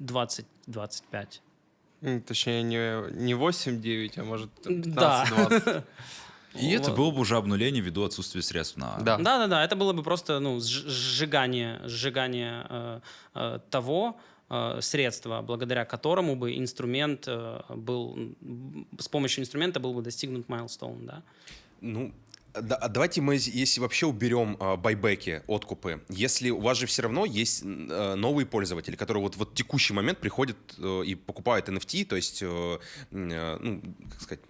[0.00, 1.40] 20-25.
[2.02, 5.24] М, Точнее, не, не 8-9, а может Да.
[5.30, 5.82] 15-20.
[6.54, 8.96] И это было бы уже обнуление ввиду отсутствия средств на...
[9.00, 9.16] Да.
[9.18, 9.64] Да, да, да.
[9.64, 13.00] Это было бы просто ну, сж- сжигание, сжигание э,
[13.34, 14.16] э, того
[14.50, 18.34] э, средства, благодаря которому бы инструмент э, был
[18.98, 21.22] с помощью инструмента был бы достигнут milestone, да.
[21.80, 22.12] Ну,
[22.54, 27.02] да- а давайте мы, если вообще уберем э, байбеки, откупы, если у вас же все
[27.02, 32.04] равно есть э, новые пользователи, которые вот в текущий момент приходят э, и покупают NFT,
[32.04, 32.78] то есть, э,
[33.10, 34.40] э, ну, как сказать,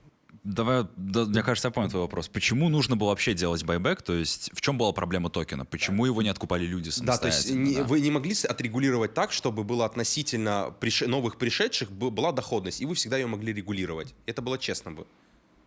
[0.45, 2.29] Давай, да, мне кажется, я понял твой вопрос.
[2.29, 4.03] Почему нужно было вообще делать байбек?
[4.03, 5.65] То есть в чем была проблема токена?
[5.65, 7.85] Почему его не откупали люди Да, то есть не- да?
[7.85, 12.95] вы не могли отрегулировать так, чтобы было относительно прише- новых пришедших была доходность, и вы
[12.95, 14.15] всегда ее могли регулировать.
[14.27, 15.07] Это было честно бы.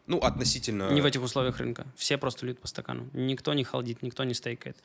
[0.05, 0.91] Ну, относительно...
[0.93, 1.85] Не в этих условиях рынка.
[1.95, 3.09] Все просто льют по стакану.
[3.13, 4.77] Никто не халдит, никто не стейкает.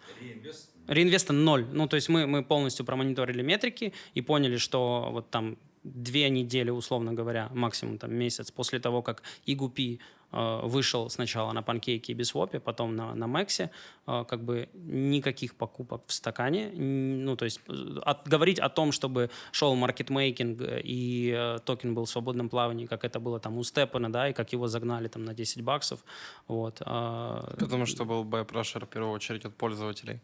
[0.88, 1.66] Реинвеста ноль.
[1.70, 6.70] Ну, то есть мы, мы полностью промониторили метрики и поняли, что вот там две недели,
[6.70, 9.98] условно говоря, максимум там месяц после того, как IGUP
[10.32, 13.70] э, вышел сначала на панкейке и Biswap'е, потом на, на MEXC,
[14.06, 16.70] э, как бы никаких покупок в стакане.
[16.74, 21.94] Ну, то есть э, от- говорить о том, чтобы шел маркетмейкинг э, и э, токен
[21.94, 25.08] был в свободном плавании, как это было там у Степана, да, и как его загнали
[25.08, 26.04] там на 10 баксов,
[26.48, 26.80] вот.
[26.80, 30.20] э, Потому что был бэпрешер в первую очередь от пользователей.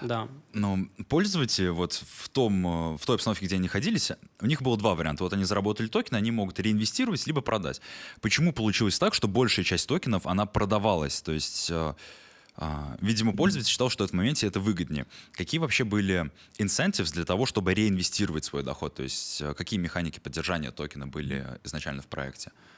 [0.00, 0.28] Да.
[0.52, 0.78] Но
[1.08, 4.94] пользователи вот в, том, э, в той обстановке, где они находились, у них было два
[4.94, 5.24] варианта.
[5.24, 7.80] Вот они заработали токены, они могут реинвестировать, либо продать.
[8.20, 11.20] Почему получилось так, что большая часть токенов, она продавалась?
[11.22, 11.94] То есть, э,
[12.56, 15.06] а, видимо, пользователь считал, что в этом моменте это выгоднее.
[15.32, 18.94] Какие вообще были incentives для того, чтобы реинвестировать свой доход?
[18.94, 22.50] То есть, э, какие механики поддержания токена были изначально в проекте?
[22.50, 22.71] Э,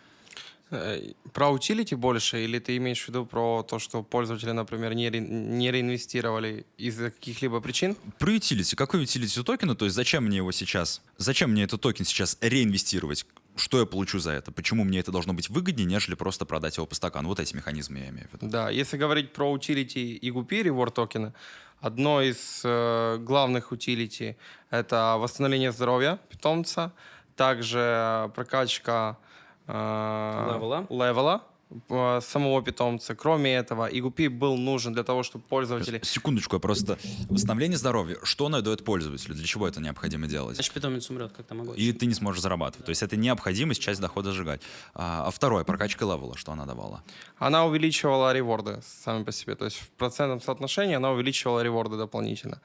[1.32, 5.20] Про utility больше, или ты имеешь в виду про то, что пользователи, например, не, ре-
[5.20, 7.96] не реинвестировали из-за каких-либо причин?
[8.18, 8.76] Про utility.
[8.76, 9.74] Какой utility у токена?
[9.74, 11.02] То есть зачем мне его сейчас?
[11.16, 13.26] Зачем мне этот токен сейчас реинвестировать?
[13.56, 14.50] что я получу за это?
[14.52, 17.28] Почему мне это должно быть выгоднее, нежели просто продать его по стакану?
[17.28, 18.48] Вот эти механизмы я имею в виду.
[18.48, 21.32] Да, если говорить про utility IGUP, reward токены,
[21.80, 24.36] одно из э, главных utility—
[24.70, 26.92] это восстановление здоровья питомца,
[27.36, 29.33] также прокачка э,
[29.66, 31.03] Level а.
[31.03, 31.42] level а
[31.88, 33.14] э, самого питомца.
[33.14, 36.00] Кроме этого, IGUP был нужен для того, чтобы пользователи...
[36.02, 36.98] Секундочку, я просто...
[37.30, 38.18] Восстановление здоровья.
[38.22, 39.34] Что оно дает пользователю?
[39.34, 40.56] Для чего это необходимо делать?
[40.56, 41.72] Значит, питомец умрет, как там могу.
[41.72, 42.84] И ты не сможешь зарабатывать.
[42.84, 44.60] То есть это необходимость часть дохода сжигать.
[44.94, 47.02] А, а второе, прокачка level а, что она давала?
[47.38, 49.54] Она увеличивала reward ы сами по себе.
[49.54, 52.60] То есть в процентном соотношении она увеличивала reward ы дополнительно.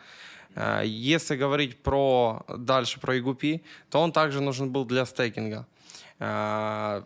[0.56, 5.66] Э, Если говорить про дальше про IGUP, то он также нужен был для стейкинга.
[6.20, 7.04] В-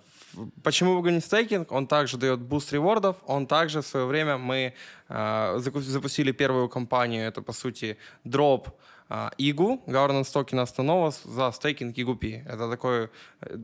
[0.64, 1.72] Почему выгоден стейкинг?
[1.72, 4.74] Он также дает boost reward ов, он также в свое время мы
[5.09, 8.68] заку- запустили первую компанию, это по сути дроп
[9.09, 12.41] э, IGU, governance токена основного с- за стейкинг IGUP.
[12.47, 13.09] Это такой
[13.41, 13.57] э,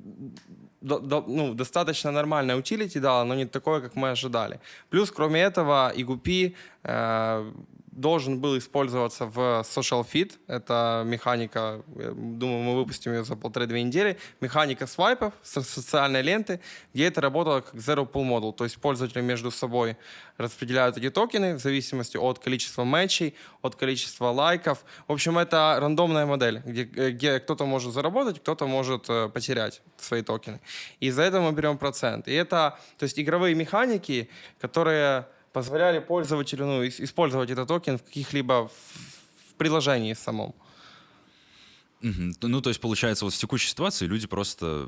[0.81, 4.59] до- до- ну, достаточно нормальное utility дало, но не такое, как мы ожидали.
[4.89, 7.51] Плюс, кроме этого, EGP э,
[7.99, 10.33] должен был использоваться в Social Fit.
[10.47, 14.17] Это механика, думаю, мы выпустим ее за полторы-две недели.
[14.41, 16.61] Механика свайпов со- социальной ленты,
[16.93, 18.53] где это работало как Zero Pool Model.
[18.53, 19.97] То есть пользователи между собой
[20.37, 24.85] распределяют эти токены в зависимости от количества матчей, от количества лайков.
[25.07, 30.21] В общем, это рандомная модель, где, где кто-то может заработать, кто-то может э, потерять свои
[30.21, 30.61] токены.
[31.01, 32.27] И за это мы берем процент.
[32.27, 34.29] И это, то есть игровые механики,
[34.61, 40.53] которые позволяли пользователю ну, ис- использовать этот токен в каких-либо в приложении самом.
[42.01, 44.87] Ну, то есть, получается, вот в текущей ситуации люди просто,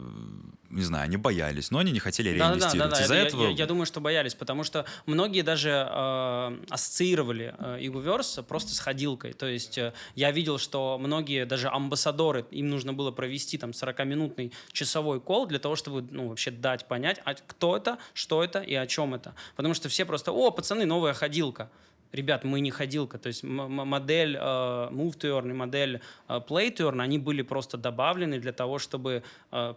[0.70, 2.89] не знаю, они боялись, но они не хотели Да, да, да, реинвестировать.
[2.91, 3.03] да, да.
[3.03, 3.43] Из-за Я, этого...
[3.43, 8.80] я- я думаю, что боялись, потому что многие даже э, ассоциировали э, Игуверс просто с
[8.80, 9.34] ходилкой.
[9.34, 14.53] То есть э, я видел, что многие даже амбассадоры, им нужно было провести там 40-минутный
[14.72, 18.74] часовой кол для того, чтобы ну, вообще дать понять, а кто это, что это и
[18.76, 19.36] о чем это.
[19.55, 21.70] Потому что все просто, о, пацаны, новая ходилка.
[22.12, 23.18] Ребят, мы не ходилка.
[23.18, 27.41] То есть модель э, Move to Earn и модель э, Play to Earn, они были
[27.41, 29.74] просто добавлены для того, чтобы э,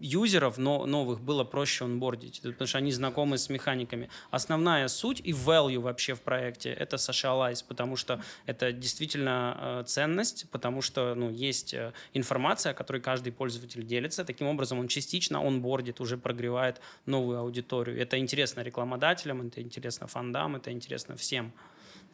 [0.00, 4.08] юзеров но, новых было проще онбордить, потому что они знакомы с механиками.
[4.30, 10.46] Основная суть и value вообще в проекте— это socialize, потому что это действительно э, ценность,
[10.50, 14.24] потому что ну, есть э, информация, которой каждый пользователь делится.
[14.24, 18.00] Таким образом, он частично онбордит, уже прогревает новую аудиторию.
[18.00, 21.52] Это интересно рекламодателям, это интересно фондам, это интересно всем.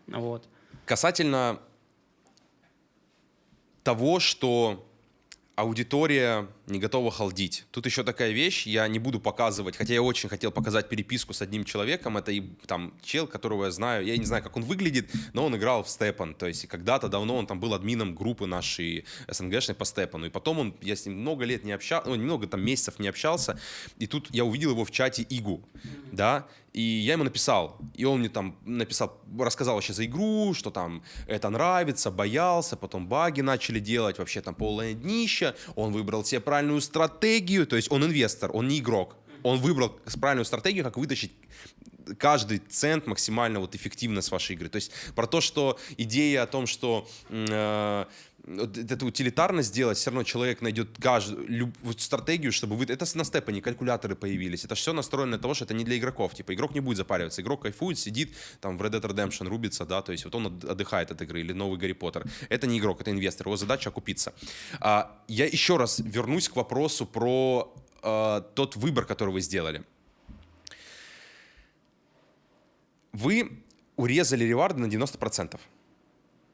[0.07, 0.49] Вот.
[0.87, 1.61] Касательно
[3.83, 4.85] того, что
[5.57, 7.65] аудитория не готова халдить.
[7.71, 11.43] Тут еще такая вещь, я не буду показывать, хотя я очень хотел показать переписку с
[11.43, 15.11] одним человеком, это и там чел, которого я знаю, я не знаю, как он выглядит,
[15.33, 19.05] но он играл в Степан, то есть когда-то давно он там был админом группы нашей
[19.29, 22.47] СНГшной по Степану, и потом он, я с ним много лет не общался, ну, немного
[22.47, 23.59] там месяцев не общался,
[23.99, 25.69] и тут я увидел его в чате Игу,
[26.13, 30.73] да, и я ему написал, и он мне там написал, рассказал вообще за игру, что
[30.73, 36.41] там это нравится, боялся, потом баги начали делать, вообще там полное днище, он выбрал себе
[36.55, 39.89] правильную стратегию, то есть он инвестор, он не игрок, он выбрал
[40.21, 41.33] правильную стратегию, как вытащить
[42.17, 44.69] каждый цент максимально вот эффективно с вашей игры.
[44.69, 48.05] То есть про то, что идея о том, что э,
[48.47, 52.85] вот эту утилитарность сделать, все равно человек найдет каждую стратегию, чтобы вы...
[52.85, 54.65] Это на степане калькуляторы появились.
[54.65, 56.35] Это все настроено на того, что это не для игроков.
[56.35, 57.41] Типа игрок не будет запариваться.
[57.41, 60.65] Игрок кайфует, сидит, там в Red Dead Redemption рубится, да, то есть вот он от-
[60.65, 62.27] отдыхает от игры или новый Гарри Поттер.
[62.51, 63.47] Это не игрок, это инвестор.
[63.47, 64.35] Его задача окупиться.
[64.81, 69.83] А, я еще раз вернусь к вопросу про э, тот выбор, который вы сделали.
[73.13, 73.63] Вы
[73.97, 75.59] урезали реварды на 90%.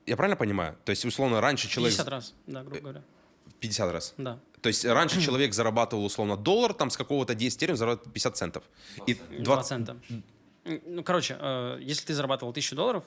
[0.07, 0.77] Я правильно понимаю?
[0.85, 1.93] То есть, условно, раньше человек...
[1.97, 3.03] 50 раз, да, грубо говоря.
[3.61, 4.15] 50 раз.
[4.17, 4.39] Да.
[4.61, 8.65] То есть раньше человек зарабатывал условно доллар, там с какого-то 10 терем зарабатывал 50 центов.
[9.07, 9.45] И 20...
[9.47, 9.97] Процента.
[10.65, 13.05] Ну, короче, э, если ты зарабатывал 1000 долларов,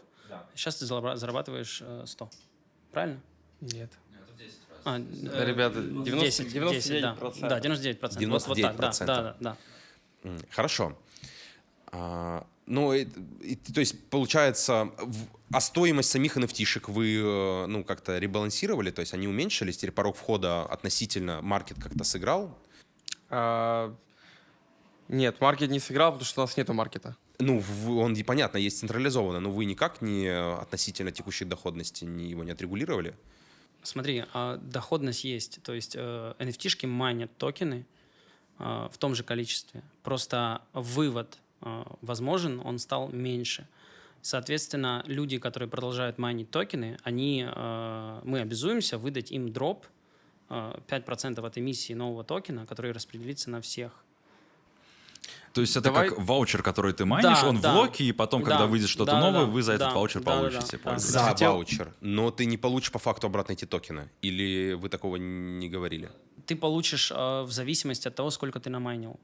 [0.55, 2.29] сейчас ты зараб- зарабатываешь э, 100.
[2.91, 3.19] Правильно?
[3.61, 3.91] Нет.
[4.85, 7.15] А, Да, ребята, 90 10, 10, да.
[7.19, 7.47] 99%.
[7.47, 8.27] Да, 99%.
[8.29, 9.05] Вот, вот так, да, 99%.
[9.05, 10.37] да, да, да.
[10.49, 10.97] Хорошо.
[11.91, 13.07] А, ну, и-
[13.41, 19.01] и- то есть, получается, в- а стоимость самих nft вы э, ну, как-то ребалансировали, то
[19.01, 22.57] есть они уменьшились, теперь порог входа относительно маркет как-то сыграл?
[23.29, 23.93] А,
[25.09, 27.15] нет, маркет не сыграл, потому что у нас нету маркета.
[27.39, 32.29] Ну, в- он, понятно, есть централизованно, но вы никак не э, относительно текущей доходности не,
[32.29, 33.15] его не отрегулировали?
[33.81, 35.61] Смотри, а, доходность есть.
[35.63, 37.85] То есть э, NFT-шки майнят токены
[38.59, 39.83] э, в том же количестве.
[40.03, 41.42] Просто вывод э,
[42.01, 43.67] возможен, он стал меньше.
[44.21, 49.85] Соответственно, люди, которые продолжают майнить токены, они, э, мы обязуемся выдать им дроп
[50.49, 53.91] э, 5% от эмиссии нового токена, который распределится на всех.
[55.53, 57.73] То есть это Давай- как ваучер, который ты майнишь, Да, он да.
[57.73, 59.89] в локе, и потом, Да, когда выйдет что-то да, да, новое, да, вы за этот
[59.89, 60.77] да, ваучер да, да, получите.
[60.77, 61.11] да, пользоваться.
[61.11, 61.93] За Хотел- ваучер.
[62.01, 64.09] Но ты не получишь по факту обратно эти токены.
[64.21, 66.09] Или вы такого не говорили?
[66.47, 69.19] Ты получишь э, в зависимости от того, сколько ты намайнил.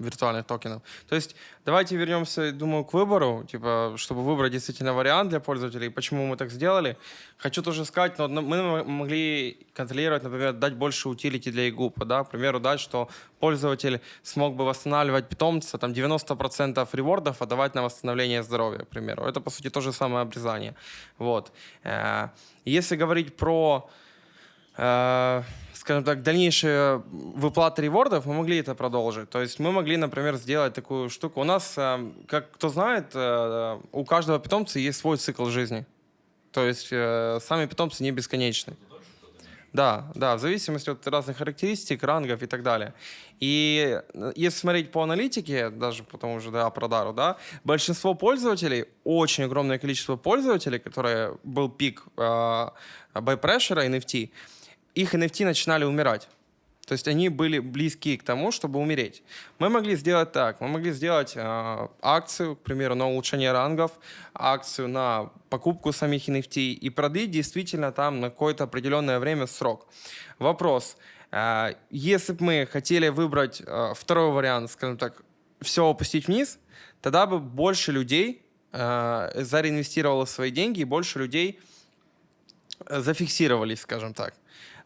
[0.00, 0.82] Виртуальных токенов.
[1.08, 5.90] То есть давайте вернемся, думаю, к выбору, типа, чтобы выбрать действительно вариант для пользователей.
[5.90, 6.96] Почему мы так сделали?
[7.38, 12.30] Хочу тоже сказать, но мы могли контролировать, например, дать больше утилити для EGUP, да, к
[12.30, 18.84] примеру, дать, что пользователь смог бы восстанавливать питомца, там 90% ревордов отдавать на восстановление здоровья,
[18.84, 19.24] к примеру.
[19.24, 20.74] Это, по сути, то же самое обрезание.
[21.18, 21.52] Вот.
[21.84, 22.28] Э,
[22.64, 23.88] Если говорить про
[24.76, 25.42] э,
[25.80, 29.30] скажем так, дальнейшие выплаты ревордов, мы могли это продолжить.
[29.30, 31.40] То есть мы могли, например, сделать такую штуку.
[31.40, 35.86] У нас, э, как кто знает, э, у каждого питомца есть свой цикл жизни.
[36.52, 38.76] То есть э, сами питомцы не бесконечны.
[39.72, 42.92] Да, да, в зависимости от разных характеристик, рангов и так далее.
[43.40, 44.02] И
[44.36, 49.78] если смотреть по аналитике, даже по тому же да, Продару, да, большинство пользователей, очень огромное
[49.78, 52.68] количество пользователей, которые был пик э,
[53.14, 54.30] pressure NFT,
[54.94, 56.28] их NFT начинали умирать.
[56.86, 59.22] То есть они были близки к тому, чтобы умереть.
[59.60, 60.60] Мы могли сделать так.
[60.60, 63.92] Мы могли сделать э, акцию, к примеру, на улучшение рангов,
[64.34, 69.86] акцию на покупку самих NFT и продлить действительно там на какое-то определенное время срок.
[70.40, 70.96] Вопрос.
[71.30, 75.22] э, если бы мы хотели выбрать э, второй вариант, скажем так,
[75.60, 76.58] все опустить вниз,
[77.02, 81.60] тогда бы больше людей э, зареинвестировало свои деньги и больше людей
[82.86, 84.34] э, зафиксировались, скажем так.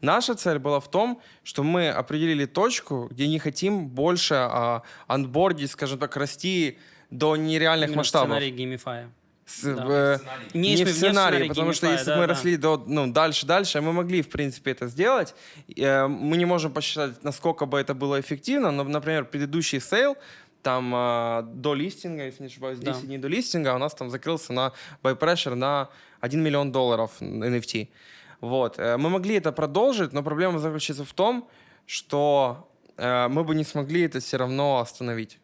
[0.05, 5.71] Наша цель была в том, что мы определили точку, где не хотим больше а, анбордить,
[5.71, 6.79] скажем так, расти
[7.11, 8.29] до нереальных Именно масштабов.
[8.29, 9.11] сценарий GameFi я.
[9.47, 9.85] С- Да.
[9.85, 10.21] в-
[10.55, 12.29] Не не, в не сценарии, потому что если да, мы да.
[12.29, 15.35] росли до, ну, дальше, дальше, мы могли, в принципе, это сделать.
[15.77, 20.17] Э, Мы не можем посчитать, насколько бы это было эффективно, но, например, предыдущий sale,
[20.63, 22.93] там а, до листинга, если не ошибаюсь, Да.
[22.93, 25.89] 10 дней до листинга, у нас там закрылся на buy pressure на
[26.21, 27.89] 1 миллион долларов NFT.
[28.49, 28.79] Вот.
[28.79, 31.49] Э, Мы могли это продолжить, но проблема заключается в том,
[31.87, 35.39] что э, мы бы не смогли это все равно остановить.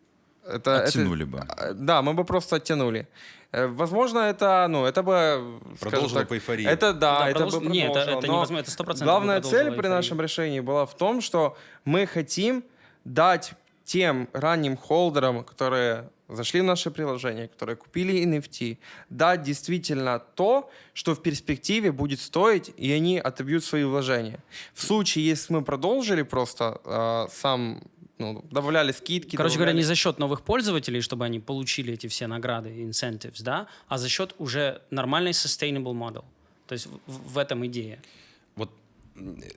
[0.47, 1.39] Это, это- Оттянули бы.
[1.39, 3.07] а, Да, мы бы просто оттянули.
[3.53, 5.61] Э, Возможно, это, ну, это бы...
[5.81, 6.67] Продолжило так, по эйфории.
[6.67, 9.43] Это да, Да, это продолж- бы Не, это- это но невозможно, это 100% Главная бы
[9.45, 9.93] цель продолжило при эйфорию.
[9.97, 12.63] нашем решении была в том, что мы хотим
[13.05, 13.53] дать
[13.91, 18.79] тем ранним холдерам, которые зашли в наше приложение, которые купили NFT,
[19.09, 24.39] дать действительно то, что в перспективе будет стоить, и они отобьют свои вложения.
[24.75, 27.83] В случае, если мы продолжили просто э, сам,
[28.19, 32.07] ну, добавляли скидки, Короче говоря, добавляли- не за счет новых пользователей, чтобы они получили эти
[32.07, 36.25] все награды, incentives, да, а за счет уже нормальной sustainable model.
[36.69, 37.99] То есть в, в этом идея.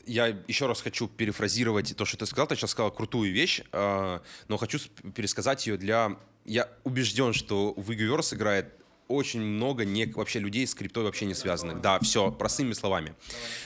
[0.06, 2.48] Я еще раз хочу перефразировать то, что ты сказал.
[2.48, 4.80] Ты сейчас сказал крутую вещь, э, но хочу
[5.16, 6.18] пересказать ее для...
[6.46, 8.74] Я убежден, что в Игуверс играет
[9.08, 11.82] очень много не, вообще людей с криптой вообще не связанных.
[11.82, 13.16] Да, все, простыми словами.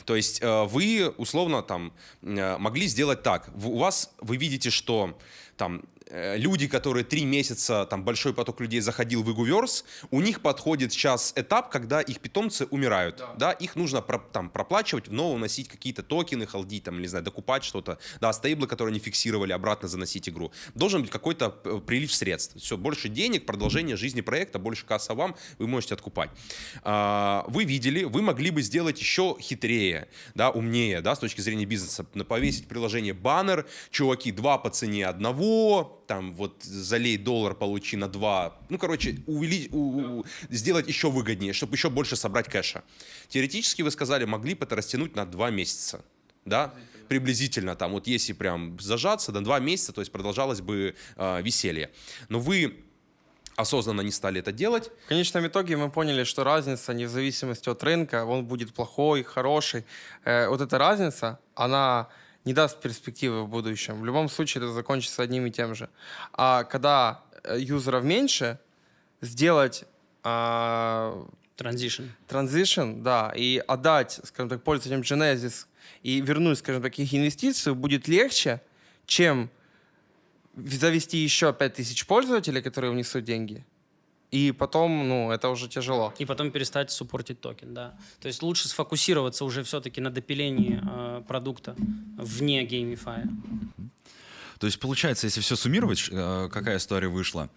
[0.05, 3.49] То есть э, вы, условно, там, э, могли сделать так.
[3.53, 5.17] В- у вас, вы видите, что
[5.55, 10.91] там люди, которые три месяца, там большой поток людей заходил в Игуверс, у них подходит
[10.93, 13.23] сейчас этап, когда их питомцы умирают.
[13.37, 17.23] Да, их нужно про- там, проплачивать, в новую носить какие-то токены, халдить, там, не знаю,
[17.25, 17.99] докупать что-то.
[18.21, 20.51] Да, стейблы, которые они фиксировали, обратно заносить игру.
[20.75, 22.55] Должен быть какой-то э, прилив средств.
[22.61, 26.29] Все, больше денег, продолжение жизни проекта, больше касса вам, вы можете откупать.
[26.83, 31.65] А, Вы видели, вы могли бы сделать еще хитрее, да, умнее, да, с точки зрения
[31.65, 38.07] бизнеса, повесить приложение баннер, чуваки, два по цене одного, там вот залей доллар, получи на
[38.07, 42.83] два, ну, короче, увели- у- сделать еще выгоднее, чтобы еще больше собрать кэша.
[43.27, 46.03] Теоретически, вы сказали, могли бы это растянуть на два месяца,
[46.45, 46.73] да,
[47.09, 51.89] приблизительно там, вот если прям зажаться, на два месяца, то есть продолжалось бы э, веселье.
[52.29, 52.83] Но вы
[53.55, 57.69] осознанно не стали это делать, В конечном итоге мы поняли, что разница, не в зависимости
[57.69, 59.83] от рынка, он будет плохой, хороший.
[60.25, 62.07] Э, вот эта разница, она
[62.47, 64.01] не даст перспективы в будущем.
[64.01, 65.89] В любом случае это закончится одним и тем же.
[66.33, 68.57] А когда э, юзеров меньше,
[69.21, 69.83] сделать
[70.23, 71.27] а,
[71.57, 72.09] Transition.
[72.27, 75.65] transition, да, и отдать, скажем так, пользователям Genesis
[76.03, 78.61] и вернуть, скажем так, их инвестицию будет легче,
[79.05, 79.49] чем
[80.55, 83.65] завести еще 5000 пользователей, которые внесут деньги.
[84.29, 86.13] И потом, ну, это уже тяжело.
[86.19, 87.95] И потом перестать суппортить токен, да.
[88.19, 91.75] То есть лучше сфокусироваться уже все-таки на допилении э, продукта
[92.17, 93.29] вне геймифая.
[94.59, 97.49] То есть, получается, если все суммировать, э, какая история вышла?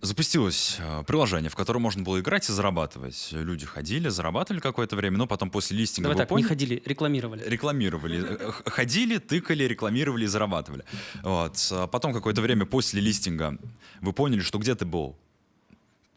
[0.00, 3.30] Запустилось э, приложение, в котором можно было играть и зарабатывать.
[3.32, 7.42] Люди ходили, зарабатывали какое-то время, но потом после листинга Давай так, не поняли- ходили, рекламировали.
[7.44, 8.24] рекламировали.
[8.38, 10.84] Э, Ходили, тыкали, рекламировали и зарабатывали.
[11.24, 11.56] Вот.
[11.72, 13.58] А Потом какое-то время после листинга
[14.00, 15.16] вы поняли, что где-то был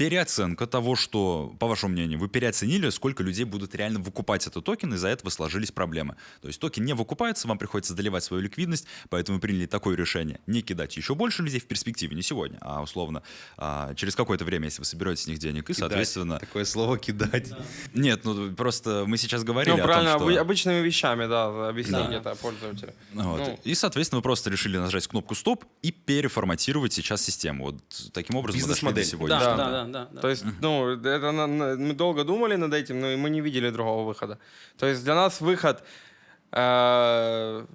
[0.06, 4.94] переоценка того, что, по вашему мнению, вы переоценили, сколько людей будут реально выкупать этот токен,
[4.96, 6.16] из-за этого сложились проблемы.
[6.42, 10.40] То есть токен не выкупается, вам приходится доливать свою ликвидность, поэтому вы приняли такое решение
[10.48, 13.22] не кидать еще больше людей в перспективе, не сегодня, а условно
[13.58, 15.78] а, через какое-то время, если вы соберете с них денег, и, Кидать.
[15.78, 16.40] соответственно...
[16.40, 17.52] Такое слово кидать.
[17.94, 20.30] Нет, ну просто мы сейчас говорили Ну, о правильно, том, что...
[20.30, 22.14] обы- обычными вещами, да, объяснить Да.
[22.18, 22.94] это пользователю.
[23.14, 23.40] Вот.
[23.40, 23.60] Ну.
[23.64, 27.66] И, соответственно, вы просто решили нажать кнопку «Стоп» и переформатировать сейчас систему.
[27.66, 29.40] Вот таким образом мы дошли до сегодня.
[29.40, 29.70] Да, Да.
[29.86, 30.22] да, да.
[30.22, 34.38] То есть, ну, это мы долго думали над этим, но мы не видели другого выхода.
[34.78, 35.84] То есть для нас выход,
[36.52, 37.66] э,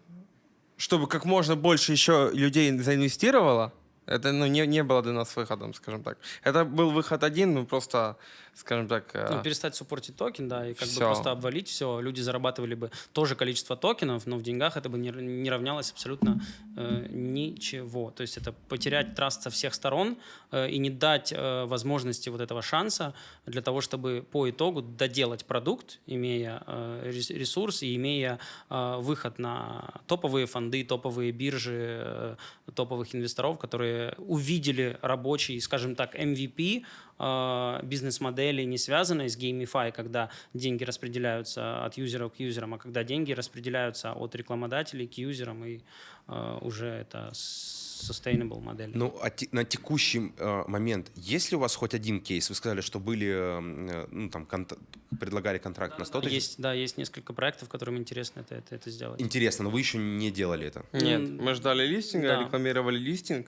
[0.77, 3.73] чтобы как можно больше еще людей заинвестировало,
[4.07, 6.19] это ну, не, не было для нас выходом, скажем так.
[6.45, 8.17] Это был выход один, ну просто,
[8.57, 11.01] скажем так, э, Ну, перестать суппортить токен, да, и как бы Всё.
[11.01, 12.01] просто обвалить все.
[12.01, 15.93] Люди зарабатывали бы то же количество токенов, но в деньгах это бы не, не равнялось
[15.93, 16.41] абсолютно
[16.77, 18.11] э, ничего.
[18.11, 20.17] То есть это потерять траст со всех сторон
[20.53, 23.13] э, и не дать э, возможности вот этого шанса
[23.47, 28.39] для того, чтобы по итогу доделать продукт, имея э, рес- ресурс и имея
[28.71, 32.37] э, выход на топовые фонды, топовые биржи, э,
[32.75, 36.85] топовых инвесторов, которые увидели рабочий, скажем так, MVP
[37.19, 43.05] э, бизнес-модели, не связанной с GameFi, когда деньги распределяются от юзеров к юзерам, а когда
[43.05, 45.81] деньги распределяются от рекламодателей к юзерам, и
[46.29, 48.91] э, уже это sustainable модель.
[48.95, 52.49] Ну, а те- на текущий э, момент, есть ли у вас хоть один кейс?
[52.51, 54.79] Вы сказали, что были, э, ну, там, конт-
[55.19, 56.33] предлагали контракт на 100 тысяч.
[56.35, 59.21] есть, да, есть несколько проектов, которым интересно это, это, это сделать.
[59.21, 60.85] Интересно, но вы еще не делали это.
[60.93, 62.41] нет, мы ждали листинга, да.
[62.45, 63.47] рекламировали листинг,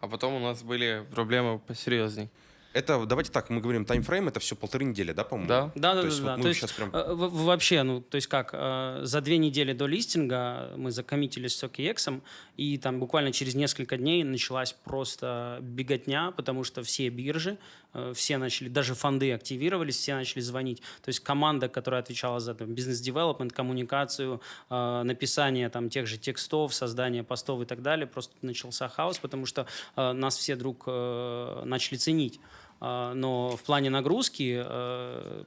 [0.00, 2.28] а потом у нас были проблемы посерьезней.
[2.76, 5.48] Это, давайте так, мы говорим, таймфрейм, это все полторы недели, да, по-моему?
[5.48, 5.72] Да.
[5.74, 6.30] Да, да, То да, есть да.
[6.30, 6.90] вот мы То есть прям...
[6.92, 11.64] э, вообще, ну, то есть как, э, за две недели до листинга мы закоммитились с
[11.64, 12.20] OKX,
[12.58, 17.56] и там буквально через несколько дней началась просто беготня, потому что все биржи,
[17.94, 20.82] э, все начали, даже фонды активировались, все начали звонить.
[21.02, 26.74] То есть команда, которая отвечала за там, бизнес-девелопмент, коммуникацию, э, написание там тех же текстов,
[26.74, 29.66] создание постов и так далее, просто начался хаос, потому что
[29.96, 32.38] э, нас все вдруг э, начали ценить.
[32.80, 35.44] А, но в плане нагрузки э,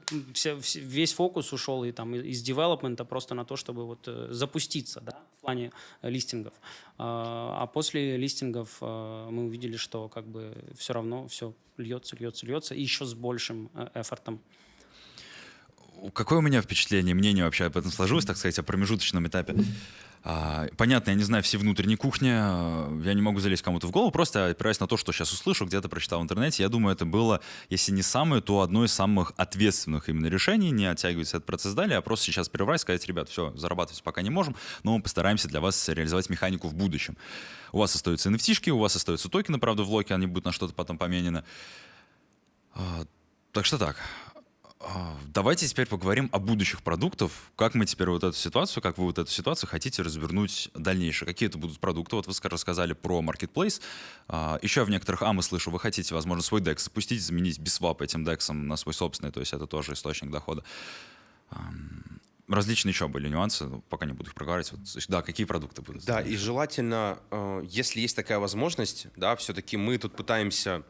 [0.74, 5.18] весь фокус ушел и там из девелопмента просто на то, чтобы вот э, запуститься, да,
[5.38, 5.70] в плане
[6.02, 6.54] э, листингов.
[6.98, 12.74] А а после листингов мы увидели, что как бы все равно все льется, льется, льется,
[12.74, 14.40] и еще с большим эфортом.
[16.14, 19.54] Какое у меня впечатление, мнение вообще об этом сложилось, так сказать, о промежуточном этапе?
[20.22, 23.90] А, понятно, я не знаю все внутренние кухни, а, я не могу залезть кому-то в
[23.90, 27.06] голову, просто опираясь на то, что сейчас услышу, где-то прочитал в интернете, я думаю, это
[27.06, 27.40] было,
[27.70, 31.96] если не самое, то одно из самых ответственных именно решений, не оттягивать этот процесс далее,
[31.96, 35.60] а просто сейчас прервать, сказать, ребят, все, зарабатывать пока не можем, но мы постараемся для
[35.60, 37.16] вас реализовать механику в будущем.
[37.72, 40.74] У вас остаются NFT, у вас остаются токены, правда, в локе, они будут на что-то
[40.74, 41.44] потом поменены.
[42.74, 43.04] А,
[43.52, 43.96] Так что так.
[44.82, 47.30] А, Давайте теперь поговорим о будущих продуктах.
[47.54, 51.26] Как мы теперь вот эту ситуацию, как вы вот эту ситуацию хотите развернуть дальнейше?
[51.26, 52.16] Какие это будут продукты?
[52.16, 53.80] Вот вы ска- рассказали про Marketplace.
[54.28, 58.26] А, Еще в некоторых АМы слышу, вы хотите, возможно, свой DEX запустить, заменить бисвап этим
[58.26, 60.64] DEX на свой собственный, то есть это тоже источник дохода.
[62.48, 64.72] Различные еще были нюансы, пока не буду их проговаривать.
[64.72, 66.04] Вот, да, какие продукты будут?
[66.04, 70.82] Да, и желательно, э, если есть такая возможность, да, все-таки мы тут пытаемся,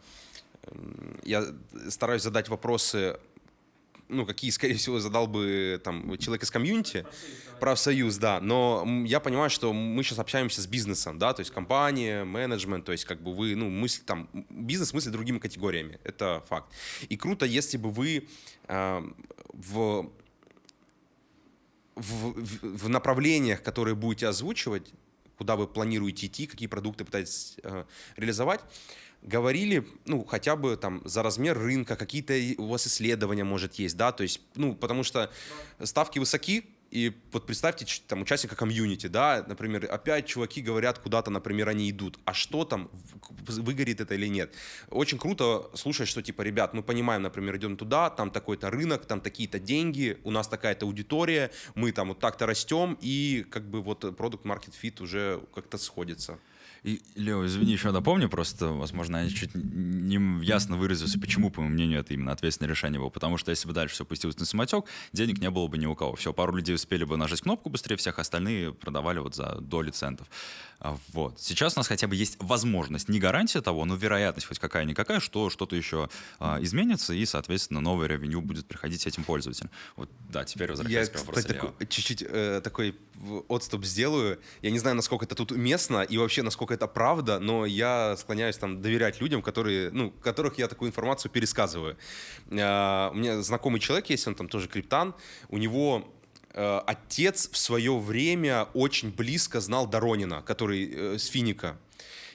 [1.23, 1.45] я
[1.91, 3.19] стараюсь задать вопросы,
[4.11, 7.07] ну, какие, скорее всего, задал бы там человек из комьюнити,
[7.61, 12.25] профсоюз, да, но я понимаю, что мы сейчас общаемся с бизнесом, да, то есть компания,
[12.25, 16.73] менеджмент, то есть как бы вы, ну, мысль там, бизнес мыслит другими категориями, это факт.
[17.09, 18.29] И круто, если бы вы
[18.69, 19.03] э,
[19.53, 20.11] в
[21.97, 24.91] в, в- в направлениях, которые будете озвучивать,
[25.37, 27.85] куда вы планируете идти, какие продукты пытаетесь э,
[28.17, 28.61] реализовать,
[29.23, 34.13] говорили, ну, хотя бы там за размер рынка, какие-то у вас исследования, может, есть, да,
[34.13, 35.31] то есть, ну, потому что
[35.83, 41.69] ставки высоки, и вот представьте, там, участника комьюнити, да, например, опять чуваки говорят, куда-то, например,
[41.69, 42.91] они идут, а что там,
[43.47, 44.53] выгорит это или нет.
[44.91, 49.21] Очень круто слушать, что, типа, ребят, мы понимаем, например, идем туда, там такой-то рынок, там
[49.21, 54.17] такие-то деньги, у нас такая-то аудитория, мы там вот так-то растем, и как бы вот
[54.17, 56.41] продукт market fit уже как-то сходится.
[56.83, 62.01] Лео, извини, еще напомню, просто, возможно, я чуть не ясно выразился, почему, по моему мнению,
[62.01, 63.11] это именно ответственное решение было.
[63.11, 65.95] Потому что если бы дальше все пустилось на самотек, денег не было бы ни у
[65.95, 66.15] кого.
[66.15, 70.29] Все, пару людей успели бы нажать кнопку быстрее всех, остальные продавали вот за доли центов.
[70.81, 71.39] А, Вот.
[71.39, 75.51] Сейчас у нас хотя бы есть возможность, не гарантия того, но вероятность хоть какая-никакая, что
[75.51, 76.09] что-то еще
[76.39, 79.71] а, изменится, и, соответственно, новый ревеню будет приходить этим пользователям.
[79.97, 82.97] Вот, да, теперь Я, возвращаясь к вопросу кстати, такой- чуть-чуть э, такой
[83.49, 84.41] отступ сделаю.
[84.63, 88.57] Я не знаю, насколько это тут уместно и вообще насколько это правда, но я склоняюсь
[88.57, 91.99] там доверять людям, которые, ну, которых я такую информацию пересказываю.
[92.51, 95.15] Э, у меня знакомый человек есть, он там тоже криптан.
[95.49, 96.09] У него
[96.55, 101.77] э, отец в свое время очень близко знал Доронина, который э, с Финика.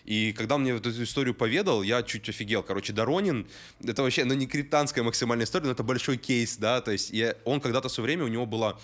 [0.05, 2.61] И когда он мне эту историю поведал, я чуть офигел.
[2.61, 3.47] Короче, Доронин,
[3.84, 7.36] это вообще, ну, не криптанская максимальная история, но это большой кейс, да, то есть я,
[7.43, 8.78] он когда-то в свое время, у него была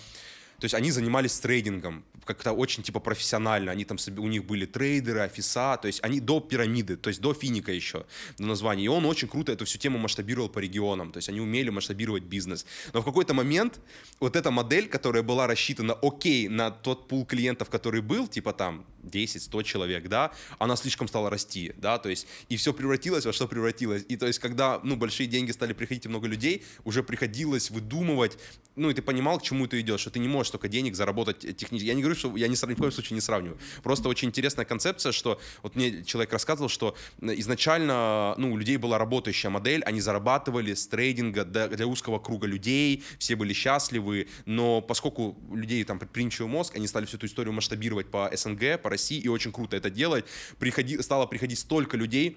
[0.62, 3.72] то есть они занимались трейдингом как-то очень типа профессионально.
[3.72, 7.34] Они там у них были трейдеры, офиса, то есть они до пирамиды, то есть до
[7.34, 8.06] финика еще
[8.38, 8.84] до названия.
[8.84, 11.12] И он очень круто эту всю тему масштабировал по регионам.
[11.12, 12.66] То есть они умели масштабировать бизнес.
[12.92, 13.80] Но в какой-то момент
[14.20, 18.84] вот эта модель, которая была рассчитана окей на тот пул клиентов, который был, типа там
[19.02, 23.48] 10-100 человек, да, она слишком стала расти, да, то есть и все превратилось во что
[23.48, 24.04] превратилось.
[24.08, 28.38] И то есть когда, ну, большие деньги стали приходить и много людей, уже приходилось выдумывать,
[28.76, 31.40] ну, и ты понимал, к чему ты идешь, что ты не можешь столько денег заработать
[31.56, 31.88] технически.
[31.88, 33.58] Я не говорю, что я срав- ни в коем случае не сравниваю.
[33.82, 38.98] Просто очень интересная концепция, что вот мне человек рассказывал, что изначально, ну, у людей была
[38.98, 44.80] работающая модель, они зарабатывали с трейдинга для, для узкого круга людей, все были счастливы, но
[44.80, 49.18] поскольку людей там предприимчивый мозг, они стали всю эту историю масштабировать по СНГ, по России,
[49.18, 50.24] и очень круто это делать,
[50.58, 52.36] приходи, стало приходить столько людей,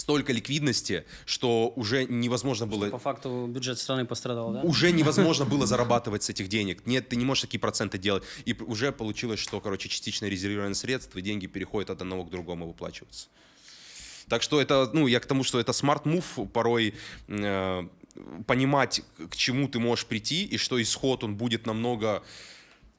[0.00, 4.62] столько ликвидности, что уже невозможно было По факту бюджет страны пострадал, да?
[4.62, 6.86] уже невозможно было зарабатывать с этих денег.
[6.86, 8.22] Нет, ты не можешь такие проценты делать.
[8.46, 12.64] И уже получилось, что, короче, частично резервирование средств, и деньги переходят от одного к другому
[12.64, 13.28] и выплачиваются.
[14.28, 16.94] Так что это, ну, я к тому, что это smart move порой
[17.28, 17.88] э,
[18.46, 22.22] понимать, к чему ты можешь прийти, и что исход, он будет намного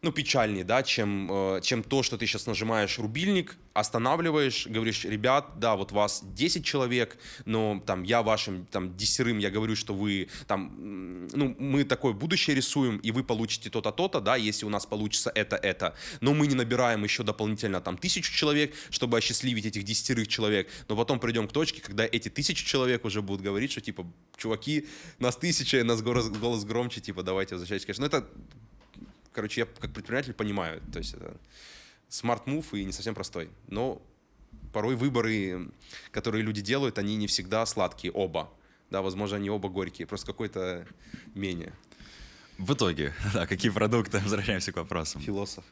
[0.03, 5.59] ну, печальнее, да, чем, э, чем то, что ты сейчас нажимаешь рубильник, останавливаешь, говоришь, ребят,
[5.59, 10.27] да, вот вас 10 человек, но там я вашим там десятерым, я говорю, что вы
[10.47, 14.87] там, ну, мы такое будущее рисуем, и вы получите то-то, то-то, да, если у нас
[14.87, 15.93] получится это, это.
[16.19, 20.95] Но мы не набираем еще дополнительно там тысячу человек, чтобы осчастливить этих десятерых человек, но
[20.95, 24.87] потом придем к точке, когда эти тысячи человек уже будут говорить, что типа, чуваки,
[25.19, 28.01] нас тысяча, нас голос, голос громче, типа, давайте возвращайтесь, конечно.
[28.01, 28.27] Ну, это
[29.31, 31.37] короче, я как предприниматель понимаю, то есть это
[32.09, 33.49] smart move и не совсем простой.
[33.67, 34.01] Но
[34.73, 35.71] порой выборы,
[36.11, 38.49] которые люди делают, они не всегда сладкие, оба.
[38.89, 40.85] Да, возможно, они оба горькие, просто какой-то
[41.33, 41.73] менее.
[42.57, 44.19] В итоге, да, какие продукты?
[44.23, 45.21] Возвращаемся к вопросам.
[45.21, 45.63] Философ.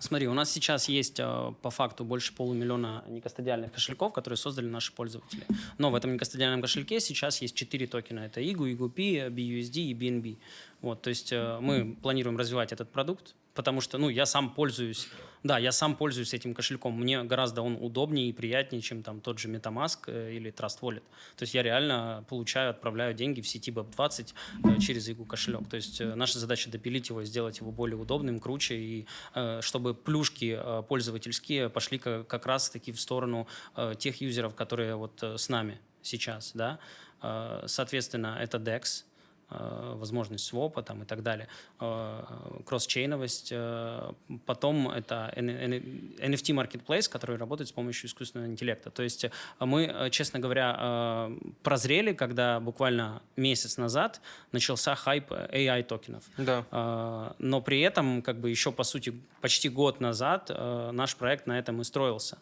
[0.00, 4.92] Смотри, у нас сейчас есть э, по факту больше полумиллиона некастодиальных кошельков, которые создали наши
[4.92, 5.44] пользователи.
[5.76, 8.20] Но в этом некастодиальном кошельке сейчас есть четыре токена.
[8.20, 10.38] Это IGU, IGUP, BUSD и BNB.
[10.80, 15.08] Вот, то есть э, мы планируем развивать этот продукт, потому что, ну, я сам пользуюсь,
[15.42, 16.94] да, я сам пользуюсь этим кошельком.
[16.96, 21.02] Мне гораздо он удобнее и приятнее, чем там тот же MetaMask э, или Trust Wallet.
[21.36, 25.68] То есть я реально получаю, отправляю деньги в сети BEP20 э, через IGU кошелек.
[25.68, 29.94] То есть э, наша задача допилить его, сделать его более удобным, круче, и э, чтобы
[29.94, 35.36] плюшки э, пользовательские пошли ка- как раз-таки в сторону э, тех юзеров, которые вот э,
[35.38, 36.78] с нами сейчас, да.
[37.22, 39.04] Э, Соответственно, это DEX,
[39.50, 41.48] возможность свопа там и так далее,
[41.80, 42.22] э,
[42.66, 43.48] кросс-чейновость.
[43.52, 44.12] э,
[44.46, 48.90] Потом это NFT Marketplace, который работает с помощью искусственного интеллекта.
[48.90, 49.30] То есть э,
[49.60, 54.20] мы, э, честно говоря, э, прозрели, когда буквально месяц назад
[54.52, 56.24] начался хайп AI токенов.
[56.36, 57.34] Да.
[57.38, 61.58] Но при этом, как бы еще по сути, почти год назад э, наш проект на
[61.58, 62.38] этом и строился.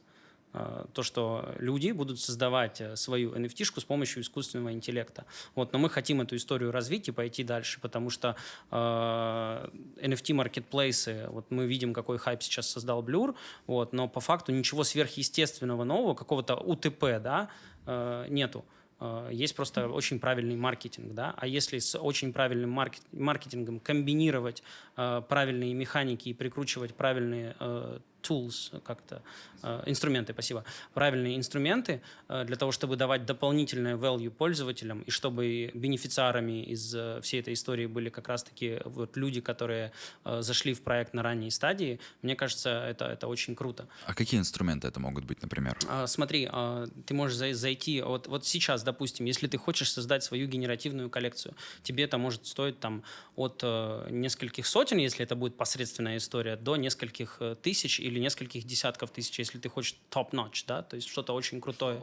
[0.58, 5.26] А, То, что люди будут создавать э, свою NFT-шку с помощью искусственного интеллекта.
[5.54, 8.36] Вот, но мы хотим эту историю развить и пойти дальше, потому что
[8.70, 9.68] э,
[10.00, 13.34] NFT-маркетплейсы, вот мы видим, какой хайп сейчас создал Blur,
[13.66, 17.50] вот, но по факту ничего сверхъестественного нового, какого-то УТП, да,
[17.84, 18.64] э, нету.
[18.98, 21.34] Э, Есть просто очень правильный маркетинг, да.
[21.36, 24.62] А если с очень правильным маркет- маркетингом комбинировать
[24.96, 27.98] э, правильные механики и прикручивать правильные э,
[28.28, 29.22] tools, как-то
[29.62, 30.64] э, инструменты, спасибо,
[30.94, 37.20] правильные инструменты э, для того, чтобы давать дополнительное value пользователям и чтобы бенефициарами из э,
[37.22, 39.92] всей этой истории были как раз-таки вот люди, которые
[40.24, 42.00] э, зашли в проект на ранней стадии.
[42.22, 43.86] Мне кажется, это это очень круто.
[44.06, 45.76] А какие инструменты это могут быть, например?
[45.88, 50.22] А, Смотри, а, ты можешь зай- зайти, вот, вот сейчас, допустим, если ты хочешь создать
[50.22, 53.02] свою генеративную коллекцию, тебе это может стоить там
[53.36, 58.22] от э, нескольких сотен, если это будет посредственная история, до нескольких э, тысяч или или
[58.22, 62.00] нескольких десятков тысяч, если ты хочешь топ-нотч, да, то есть что-то очень крутое.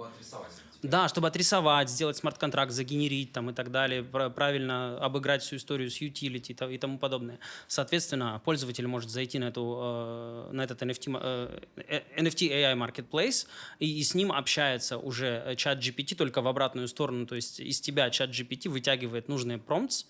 [0.83, 5.89] Да, чтобы отрисовать, сделать смарт-контракт, загенерить там и так далее, пра- правильно обыграть всю историю
[5.89, 7.39] с utility и то- и тому подобное.
[7.67, 13.47] Соответственно, пользователь может зайти на, эту, э, на этот NFT, э, э, NFT AI Marketplace
[13.79, 17.79] и, и с ним общается уже чат GPT только в обратную сторону, то есть из
[17.79, 20.05] тебя чат GPT вытягивает нужные промпts,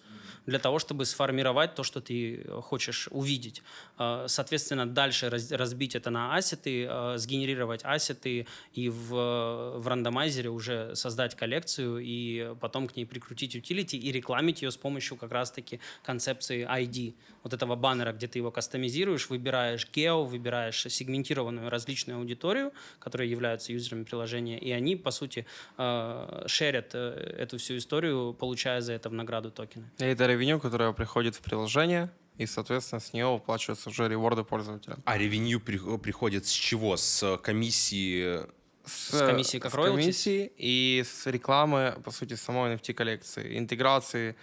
[0.45, 3.61] для того, чтобы сформировать то, что ты э, хочешь увидеть.
[3.97, 10.49] Э, Соответственно, дальше раз- разбить это на ассеты, э, сгенерировать ассеты и в, в рандомайзере
[10.49, 15.31] уже создать коллекцию и потом к ней прикрутить утилити и рекламить ее с помощью как
[15.31, 17.13] раз-таки концепции ID,
[17.43, 23.73] вот этого баннера, где ты его кастомизируешь, выбираешь гео, выбираешь сегментированную различную аудиторию, которые являются
[23.73, 25.45] юзерами приложения, и они, по сути,
[25.77, 29.89] э, шерят э, эту всю историю, получая за это в награду токены.
[29.99, 34.97] И это ревеню, которое приходит в приложение, и, соответственно, с нее выплачиваются уже реворды пользователя.
[35.05, 36.97] А ревеню при- приходит с чего?
[36.97, 38.39] С комиссии
[38.85, 44.35] С, комиссии как с комиссии и с рекламы, по сути, самой NFT-коллекции, интеграции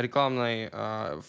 [0.00, 1.20] рекламной, э,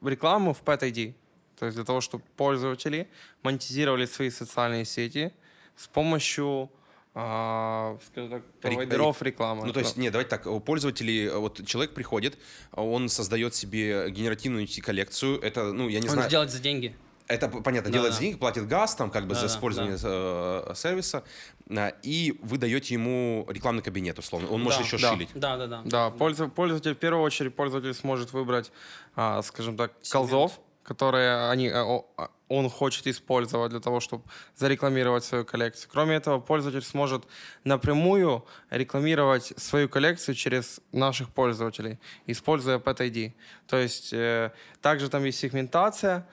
[0.00, 1.14] в- рекламы в Pet ID.
[1.58, 3.08] То есть для того, чтобы пользователи
[3.42, 5.32] монетизировали свои социальные сети
[5.76, 6.70] с помощью,
[7.12, 9.64] скажем так, провайдеров рекламы.
[9.66, 12.36] Ну, то есть, нет, давайте так, у пользователей, э, вот человек приходит,
[12.72, 16.94] он создает себе генеративную коллекцию, это, ну, я не Он знаю, сделать за деньги.
[17.28, 18.20] Это, понятно, Да, делает да.
[18.20, 21.24] деньги, платит газ, там, как бы, Да, за да, использование э, сервиса,
[21.70, 25.12] а, и вы даете ему рекламный кабинет, условно, он может Да, еще да.
[25.12, 25.30] шилить.
[25.34, 25.82] Да, да, да.
[25.84, 28.70] Да, пользов- пользователь, в первую очередь, пользователь сможет выбрать,
[29.16, 34.22] а, скажем так, колзов, которые они, о- а, он хочет использовать для того, чтобы
[34.54, 35.90] зарекламировать свою коллекцию.
[35.92, 37.24] Кроме этого, пользователь сможет
[37.64, 43.32] напрямую рекламировать свою коллекцию через наших пользователей, используя Pet ID.
[43.66, 46.24] То есть э, также там есть сегментация.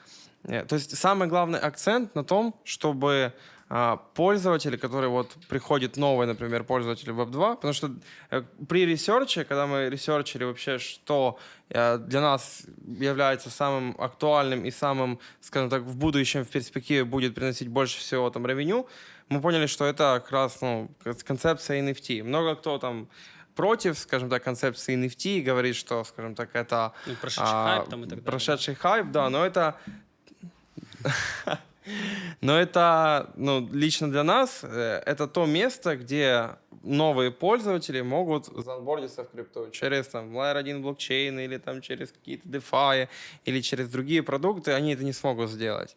[0.43, 3.33] Э, То есть самый главный акцент на том, чтобы
[3.75, 7.91] а, пользователи, которые вот приходят новые, например, пользователи Web2, потому что
[8.29, 11.39] э, при ресерче, когда мы ресерчили вообще, что
[11.69, 17.33] э, для нас является самым актуальным и самым, скажем так, в будущем, в перспективе будет
[17.33, 18.85] приносить больше всего там revenue,
[19.29, 22.21] мы поняли, что это как раз ну, кон- концепция NFT.
[22.23, 23.07] Много кто там
[23.55, 27.89] против, скажем так, концепции NFT и говорит, что, скажем так, это Ну, прошедший а, хайп
[27.89, 28.25] там и так далее.
[28.25, 29.77] Прошедший хайп, да, но это...
[32.41, 36.51] Но это, ну, лично для нас, э, это то место, где
[36.83, 42.47] новые пользователи могут заонбордиться в крипту через там Layer 1 блокчейн или там через какие-то
[42.47, 43.07] DeFi
[43.45, 45.95] или через другие продукты, они это не смогут сделать.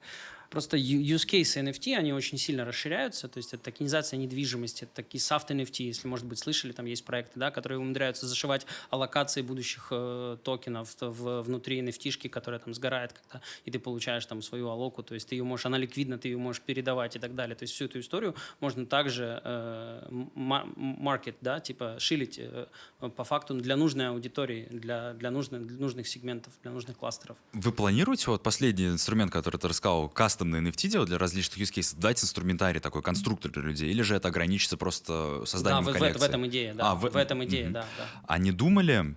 [0.57, 5.21] Просто use case NFT, они очень сильно расширяются, то есть это токенизация недвижимости, это такие
[5.21, 9.89] soft NFT, если, может быть, слышали, там есть проекты, да, которые умудряются зашивать аллокации будущих
[9.91, 15.03] э, токенов в, внутри NFT-шки, которая там сгорает когда, и ты получаешь там свою алоку,
[15.03, 17.55] то есть ты ее можешь, она ликвидна, ты ее можешь передавать и так далее.
[17.55, 22.67] То есть всю эту историю можно также э, маркет, да, типа шилить э,
[22.99, 27.37] по факту для нужной аудитории, для, для, нужных, для нужных сегментов, для нужных кластеров.
[27.53, 30.09] Вы планируете вот последний инструмент, который ты рассказал,
[30.47, 34.15] кастомный NFT делать для различных use cases, дать инструментарий такой, конструктор для людей, или же
[34.17, 36.21] это ограничится просто Да, созданием в, в, коллекции?
[36.21, 36.91] в этом идея, да.
[36.91, 37.73] А, в, в- этом идея, мгм.
[37.75, 38.05] да, да.
[38.27, 39.15] А не думали,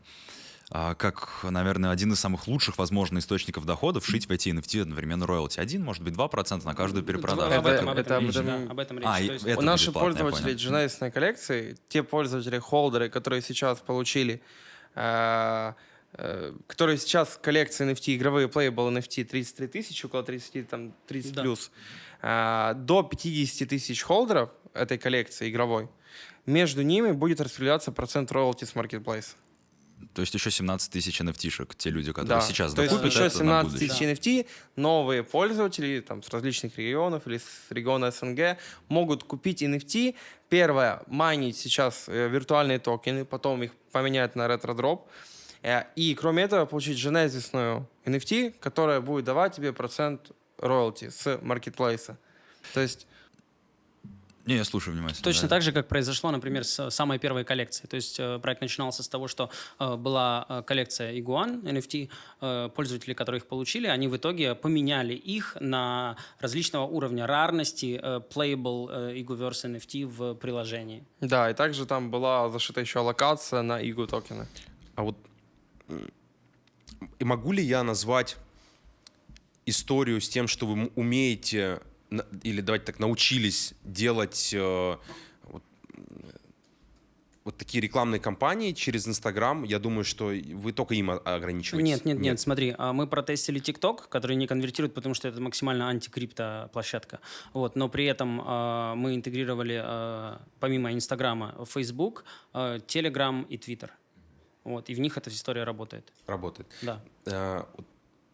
[0.71, 5.25] а, как, наверное, один из самых лучших, возможно, источников доходов, шить в эти NFT одновременно
[5.27, 5.59] роялти?
[5.59, 7.53] Один, может быть, 2% на каждую перепродажу.
[7.59, 9.07] Об этом, об Это- этом это речь, об да, об этом речь.
[9.07, 14.41] А, есть- У наших пользователей дженерисной коллекции, те пользователи, холдеры, которые сейчас получили,
[14.95, 15.73] э,
[16.67, 21.41] которые сейчас коллекции NFT, игровые playable NFT 33 тысячи, около 30, там, 30 Да.
[21.41, 21.71] плюс,
[22.21, 25.87] э, до 50 тысяч холдеров этой коллекции игровой,
[26.45, 29.35] между ними будет распределяться процент роялти с маркетплейса.
[30.13, 32.41] То есть еще 17 тысяч NFT-шек, те люди, которые Да.
[32.41, 33.89] сейчас То есть докупят еще это на 17 будущее.
[33.89, 38.57] тысяч NFT новые пользователи там, с различных регионов или с региона СНГ
[38.87, 40.15] могут купить NFT.
[40.47, 45.07] Первое, майнить сейчас э, виртуальные токены, потом их поменять на ретро-дроп.
[45.07, 45.11] Э,
[45.95, 52.17] и кроме этого получить женезисную NFT, которая будет давать тебе процент роялти с маркетплейса.
[52.73, 53.07] То есть
[54.45, 55.23] Не, я слушаю внимательно.
[55.23, 55.55] Точно да.
[55.55, 57.87] так же, как произошло, например, с самой первой коллекцией.
[57.87, 62.09] То есть э, проект начинался с того, что э, была э, коллекция Iguan NFT,
[62.41, 68.21] э, пользователи, которые их получили, они в итоге поменяли их на различного уровня рарности э,
[68.33, 71.03] playable э, Iguverse NFT в приложении.
[71.21, 74.47] да, и также там была зашита еще локация на игу токены.
[74.95, 75.15] А вот
[77.19, 78.37] могу ли я назвать
[79.65, 81.79] историю с тем, что вы умеете
[82.43, 84.95] или давайте так научились делать э,
[85.43, 85.63] вот,
[85.95, 86.05] м,
[87.43, 91.87] вот такие рекламные кампании через Инстаграм, я думаю, что вы только им ограничиваетесь.
[91.87, 95.87] Нет, нет, нет, смотри, а мы протестили TikTok, который не конвертирует, потому что это максимально
[95.87, 97.19] антикрипто площадка.
[97.53, 103.91] Вот, но при этом а, мы интегрировали а, помимо Инстаграма Facebook, а, Telegram и Twitter.
[104.63, 106.11] Вот, и в них эта история работает.
[106.27, 106.67] Работает.
[106.81, 107.01] Да.
[107.25, 107.63] Э,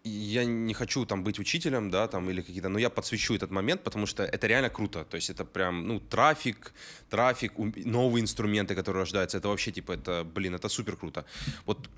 [0.06, 3.84] я не хочу там быть учителем, да, там или какие-то, но я подсвечу этот момент,
[3.84, 5.04] потому что это реально круто.
[5.04, 6.74] То есть это прям, ну, трафик,
[7.10, 11.26] трафик, новые инструменты, которые рождаются, это вообще типа, это, блин, это супер круто.
[11.66, 11.90] Вот,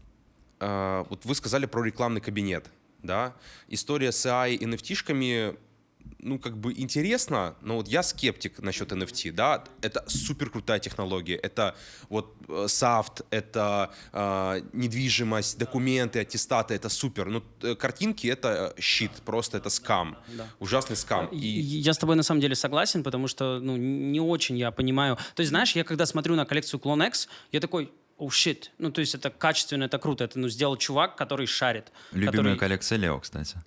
[0.60, 2.70] э, вот вы сказали про рекламный кабинет,
[3.04, 3.34] да,
[3.68, 5.58] история с AI и NFT-шками,
[6.20, 11.36] ну, как бы интересно, но вот я скептик насчет NFT, да, это супер крутая технология,
[11.36, 11.76] это
[12.10, 19.12] вот э, софт, это э, недвижимость, документы, аттестаты, это супер, ну, э, картинки это щит,
[19.26, 20.18] просто это скам,
[20.60, 21.28] ужасный скам.
[21.28, 21.38] И...
[21.38, 25.18] И Я с тобой на самом деле согласен, потому что ну, не очень я понимаю.
[25.36, 28.70] То есть, знаешь, я когда смотрю на коллекцию Clone X, я такой, oh shit.
[28.78, 30.24] Ну, то есть это качественно, это круто.
[30.24, 31.92] Это ну, сделал чувак, который шарит.
[32.12, 33.58] Любимая который- коллекция Лео, кстати.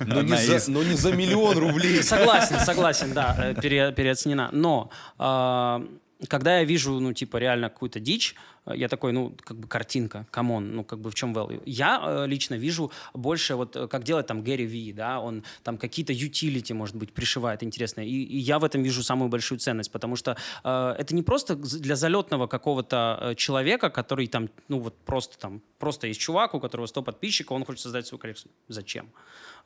[0.00, 2.02] Но, не одна за, из- но не за миллион рублей.
[2.02, 4.48] Согласен, согласен, да, э, пере- переоценена.
[4.52, 5.82] Но а,
[6.28, 10.26] когда я вижу, ну, типа, реально какую-то дичь, э, я такой, ну, как бы картинка,
[10.30, 11.62] come on, ну, как бы в чем value?
[11.66, 15.78] Я э, лично вижу больше, вот, э, как делает там Гэри Ви, да, он там
[15.78, 19.90] какие-то utility, может быть, пришивает интересное, и, и я в этом вижу самую большую ценность,
[19.90, 24.94] потому что э, это не просто для залетного какого-то э, человека, который там, ну, вот
[25.04, 28.52] просто там, просто есть чувак, у которого 100 подписчиков, он хочет создать свою коллекцию.
[28.68, 29.10] Зачем?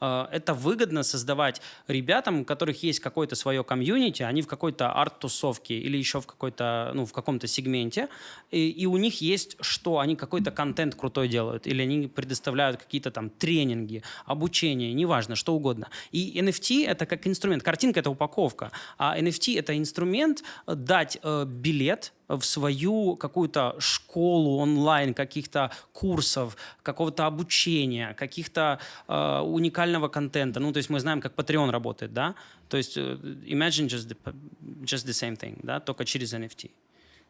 [0.00, 5.78] Э, это выгодно создавать ребятам, у которых есть какое-то свое комьюнити, они в какой-то арт-тусовке
[5.78, 8.08] или еще в какой-то, ну, в каком-то сегменте,
[8.50, 13.10] и, и у них есть что, они какой-то контент крутой делают, или они предоставляют какие-то
[13.10, 15.88] там тренинги, обучение, неважно, что угодно.
[16.12, 22.12] И NFT— это как инструмент, картинка— это упаковка, а NFT— это инструмент дать э, билет
[22.28, 28.78] в свою какую-то школу онлайн, каких-то курсов, какого-то обучения, каких-то
[29.08, 30.60] э, уникального контента.
[30.60, 32.34] Ну, то есть мы знаем, как Patreon работает, да?
[32.68, 34.34] То есть э, imagine just the,
[34.82, 36.70] just the same thing, да, только через NFT.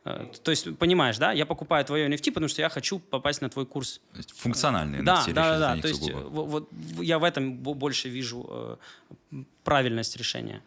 [0.05, 3.49] Э, То есть, понимаешь, да, я покупаю твое NFT, потому что я хочу попасть на
[3.49, 4.01] твой курс.
[4.13, 5.73] То есть Функциональные NFT да, да, да.
[5.75, 8.79] них То есть э, во- вот в- я в этом бо- больше вижу
[9.33, 10.61] э, правильность решения.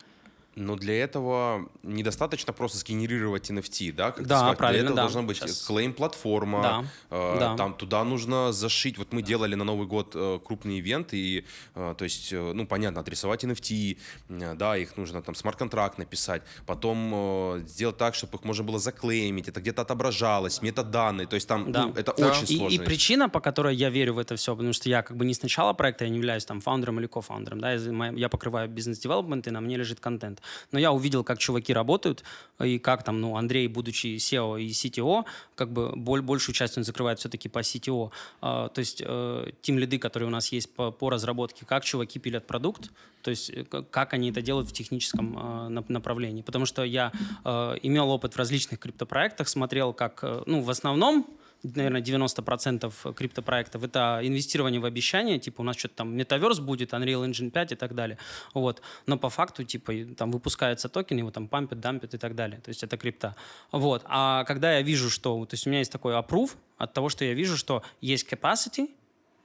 [0.60, 4.12] Но для этого недостаточно просто сгенерировать NFT, да?
[4.12, 4.56] Как Да, сказал.
[4.56, 5.02] правильно, Для этого да.
[5.04, 6.62] должна быть клейм-платформа.
[6.62, 7.56] Да, э, да.
[7.56, 8.98] Там туда нужно зашить.
[8.98, 12.66] Вот мы делали на Новый год э, крупный ивент, и, э, то есть, э, ну,
[12.66, 13.98] понятно, отрисовать NFT,
[14.30, 18.80] э, да, их нужно там смарт-контракт написать, потом э, сделать так, чтобы их можно было
[18.80, 21.86] заклеймить, это где-то отображалось, метаданные, то есть там, Да.
[21.86, 22.32] ну, это Да.
[22.32, 22.82] очень И, сложно.
[22.82, 25.34] и причина, по которой я верю в это все, потому что я как бы не
[25.36, 29.48] с начала проекта, я не являюсь там фаундером или кофаундером, да, я, я покрываю бизнес-девелопмент,
[29.48, 30.42] и на мне лежит контент.
[30.72, 32.24] Но я увидел, как чуваки работают,
[32.64, 35.26] и как там, ну, Андрей, будучи SEO и CTO,
[35.56, 38.12] как бы боль- большую часть он закрывает все-таки по CTO.
[38.42, 42.20] А, то есть э, тим лиды, которые у нас есть по, по разработке, как чуваки
[42.20, 42.92] пилят продукт,
[43.22, 46.42] то есть э, как они это делают в техническом нап- направлении.
[46.42, 47.12] Потому что я
[47.44, 51.28] э, имел опыт в различных криптопроектах, смотрел, как, ну, в основном
[51.64, 57.28] наверное, 90% криптопроектов это инвестирование в обещания, типа у нас что-то там метаверс будет, Unreal
[57.28, 58.18] Engine 5 и так далее.
[58.54, 58.82] Вот.
[59.06, 62.60] Но по факту, типа, там выпускается токен, его там пампят, дампят и так далее.
[62.62, 63.36] То есть это крипта.
[63.72, 64.04] Вот.
[64.06, 65.46] А когда я вижу, что...
[65.46, 68.90] То есть у меня есть такой approve от того, что я вижу, что есть capacity,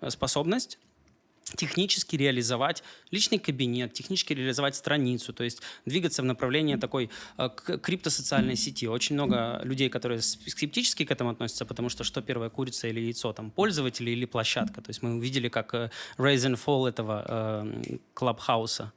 [0.01, 0.79] э, способность,
[1.57, 7.49] технически реализовать личный кабинет, технически реализовать страницу, то есть двигаться в направлении такой э,
[7.83, 8.87] криптосоциальной сети.
[8.87, 13.33] Очень много людей, которые скептически к этому относятся, потому что что первое, курица или яйцо,
[13.33, 14.81] там, пользователи или площадка.
[14.81, 18.93] То есть мы увидели, как э, rise and fall этого э, клабхауса,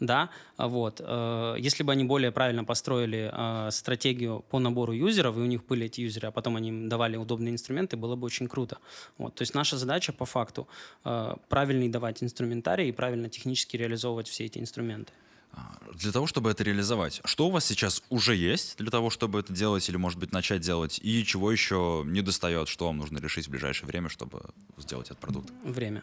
[0.00, 1.00] да, а вот.
[1.04, 5.64] э, Если бы они более правильно построили э, стратегию по набору юзеров, и у них
[5.66, 8.78] были эти юзеры, а потом они им давали удобные инструменты, было бы очень круто.
[9.18, 9.34] Вот.
[9.34, 10.66] То есть наша задача по факту
[11.04, 15.12] э, правильный давать инструментарий и правильно технически реализовывать все эти инструменты.
[15.52, 19.40] А, Для того, чтобы это реализовать, что у вас сейчас уже есть для того, чтобы
[19.40, 23.18] это делать или, может быть, начать делать, и чего еще не достает, что вам нужно
[23.18, 24.42] решить в ближайшее время, чтобы
[24.78, 25.50] сделать этот продукт?
[25.64, 26.02] Время.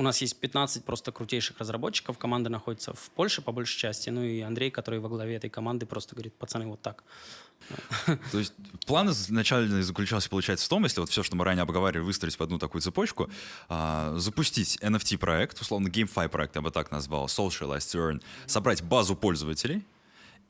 [0.00, 2.16] У нас есть 15 просто крутейших разработчиков.
[2.16, 4.08] Команда находится в Польше по большей части.
[4.08, 7.04] Ну и Андрей, который во главе этой команды, просто говорит, пацаны, вот так.
[8.32, 8.54] То есть
[8.86, 12.40] план изначально заключался, получается, в том, если вот все, что мы ранее обговаривали, выстроить в
[12.40, 13.28] одну такую цепочку,
[13.68, 19.84] а, запустить NFT-проект, условно GameFi проект, я бы так назвал, Socialize Earn, собрать базу пользователей,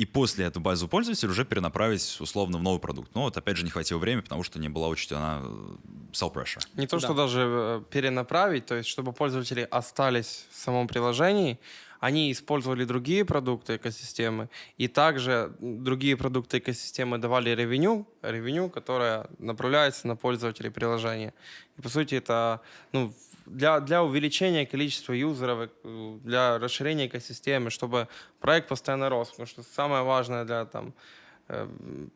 [0.01, 3.15] и после эту базу пользователей уже перенаправить условно в новый продукт.
[3.15, 5.77] Но вот опять же не хватило времени, потому что не была учтена э,
[6.13, 6.61] sell pressure.
[6.75, 7.07] Не то, Да.
[7.07, 11.59] что даже э, перенаправить, то есть чтобы пользователи остались в самом приложении,
[12.01, 14.49] они использовали другие продукты экосистемы,
[14.79, 21.35] и также другие продукты экосистемы давали ревеню, ревеню, которое направляется на пользователей приложения.
[21.77, 22.63] И, по сути, это
[22.93, 23.13] ну,
[23.45, 25.71] для, для увеличения количества юзеров,
[26.25, 28.09] для расширения экосистемы, чтобы
[28.41, 29.29] проект постоянно рос.
[29.31, 30.95] Потому что самое важное для там,
[31.49, 31.69] э,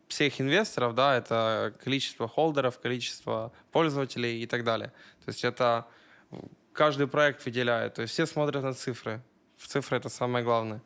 [0.09, 4.93] всех инвесторов, да, это количество холдеров, количество пользователей и так далее.
[5.25, 5.87] То есть это
[6.73, 7.95] каждый проект выделяет.
[7.95, 9.21] То есть все смотрят на цифры.
[9.65, 10.83] В цифры это самое главное.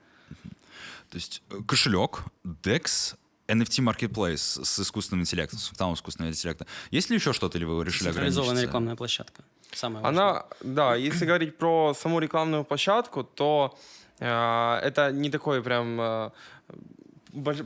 [1.10, 3.16] То есть э, кошелек, DEX,
[3.48, 6.66] NFT Marketplace с искусственным интеллектом, с функционалом искусственного интеллекта.
[6.92, 8.66] Есть ли еще что-то, или вы решили Централизованная ограничиться?
[8.66, 9.42] рекламная площадка.
[9.72, 10.22] Самое важное.
[10.22, 13.76] Она, да, если говорить про саму рекламную площадку, то
[14.20, 16.30] э, это не такой прям э,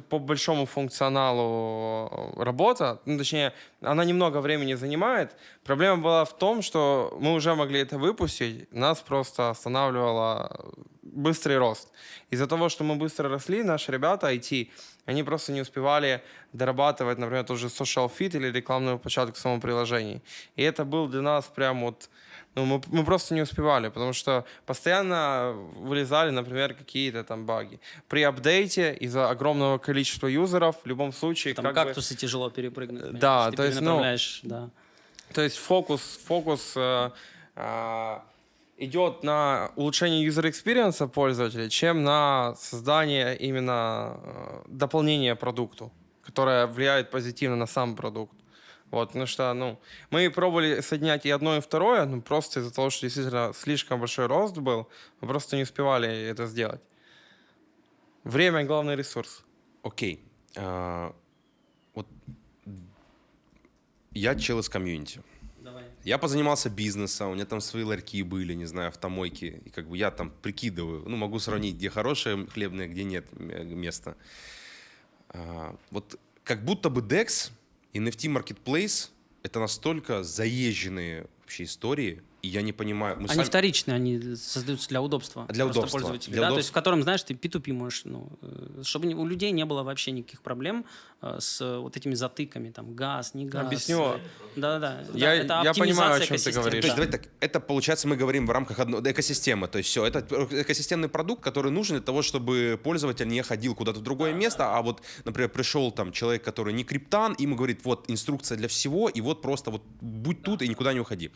[0.09, 5.37] по большому функционалу работа, ну, точнее, она немного времени занимает.
[5.65, 10.73] Проблема была в том, что мы уже могли это выпустить, нас просто останавливало
[11.03, 11.89] быстрый рост.
[12.31, 14.71] Из-за того, что мы быстро росли, наши ребята IT,
[15.05, 16.23] они просто не успевали
[16.53, 20.23] дорабатывать, например, тот же social fit или рекламную площадку в самом приложении.
[20.57, 22.09] И это был для нас прям вот
[22.55, 27.81] ну, мы, мы просто не успевали, потому что постоянно вылезали, например, какие-то там баги.
[28.09, 31.55] При апдейте из-за огромного количества юзеров в любом случае...
[31.55, 33.19] Там как бы- кактусы тяжело перепрыгнуть.
[33.19, 34.03] да, Ты то есть, ну,
[34.43, 34.71] да.
[35.33, 37.11] То есть фокус, фокус э,
[37.57, 38.19] э,
[38.77, 45.91] идет на улучшение user experience пользователя, чем на создание именно э, дополнения продукту,
[46.23, 48.42] которое влияет позитивно на сам продукт.
[48.93, 52.91] Вот, потому что, ну, мы пробовали соединять и одно, и второе, ну, просто из-за того,
[52.91, 54.87] что действительно слишком большой рост был,
[55.23, 56.83] мы просто не успевали это сделать.
[58.23, 59.45] Время— главный ресурс.
[59.83, 60.23] Окей.
[60.57, 61.15] А,
[61.95, 62.07] вот
[64.11, 65.23] я чел из комьюнити.
[65.61, 65.85] Давай.
[66.05, 69.63] Я позанимался бизнесом, у меня там свои ларьки были, не знаю, автомойки.
[69.65, 74.17] И как бы я там прикидываю, ну, могу сравнить, где хорошее хлебное, где нет места.
[75.31, 77.53] А, вот как будто бы DEX
[77.93, 79.11] и NFT Marketplace—
[79.43, 83.15] это настолько заезженные вообще истории, и я не понимаю...
[83.17, 85.47] мы Они сами- вторичные, они создаются для удобства.
[85.49, 86.59] Для просто удобства, пользователей, для да, то удобства.
[86.59, 90.11] есть в котором, знаешь, ты P2P можешь, ну, э, чтобы у людей не было вообще
[90.11, 90.85] никаких проблем
[91.21, 93.67] э, с вот этими затыками, там, газ, не газ.
[93.67, 94.19] Объясню.
[94.57, 95.05] Да-да-да.
[95.15, 96.81] Я- Да, это я понимаю, о чем ты экосистемы, говоришь.
[96.83, 97.03] То есть, да.
[97.05, 99.69] давайте так, это получается, мы говорим в рамках одной экосистемы.
[99.69, 100.19] То есть все, это
[100.51, 104.83] экосистемный продукт, который нужен для того, чтобы пользователь не ходил куда-то в другое место, а
[104.83, 109.09] вот, например, пришел там человек, который не криптан, и ему говорит, вот инструкция для всего,
[109.09, 111.31] и вот просто вот будь тут и никуда не уходи.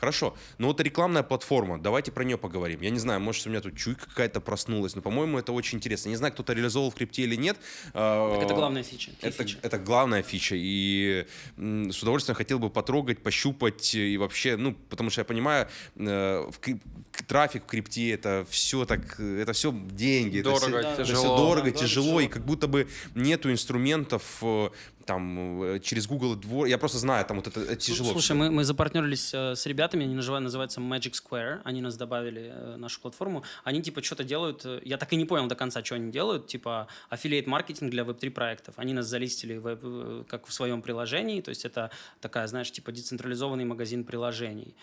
[0.00, 2.80] Хорошо, но вот рекламная платформа, давайте про нее поговорим.
[2.80, 6.08] Я не знаю, может, у меня тут чуйка какая-то проснулась, но, по-моему, это очень интересно.
[6.08, 7.56] Не знаю, кто-то реализовал в крипте или нет.
[7.92, 9.10] Так это А, главная фича.
[9.20, 9.58] это, фича.
[9.62, 10.54] это главная фича.
[10.56, 11.26] И
[11.56, 16.58] с удовольствием хотел бы потрогать, пощупать и вообще, ну, потому что я понимаю, э, в
[16.60, 16.80] крип-
[17.26, 20.40] трафик в крипте это все так, это все деньги.
[20.40, 21.20] это Дорого, это тяжело.
[21.20, 22.20] всё дорого, Да, тяжело, тяжело.
[22.20, 24.70] и как будто бы нету инструментов э,
[25.08, 26.66] там э, через Google двор.
[26.66, 28.12] Я просто знаю, там вот это э, тяжело.
[28.12, 32.52] Слушай, мы, мы запартнерились э, с ребятами, они называют, называются Magic Square, они нас добавили
[32.54, 35.94] э, нашу платформу, они типа что-то делают, я так и не понял до конца, что
[35.94, 38.74] они делают, типа аффилиат маркетинг для веб-3 проектов.
[38.76, 41.90] Они нас залистили в, веб- как в своем приложении, то есть это
[42.20, 44.74] такая, знаешь, типа децентрализованный магазин приложений.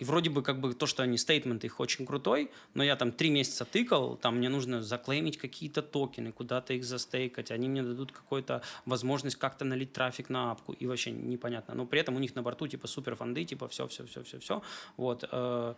[0.00, 3.12] И вроде бы как бы то, что они стейтмент их очень крутой, но я там
[3.12, 8.12] три месяца тыкал, там мне нужно заклеймить какие-то токены, куда-то их застейкать, они мне дадут
[8.12, 11.74] какую-то возможность как-то налить трафик на апку, и вообще непонятно.
[11.74, 14.38] Но при этом у них на борту типа супер фонды, типа все, все, все, все,
[14.38, 14.62] все.
[14.96, 15.24] Вот.
[15.30, 15.74] э,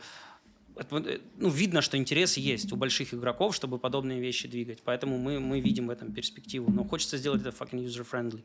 [0.76, 4.82] э, ну, видно, что интерес есть у больших игроков, чтобы подобные вещи двигать.
[4.84, 6.70] Поэтому мы, мы видим в этом перспективу.
[6.70, 8.42] Но хочется сделать это fucking user-friendly.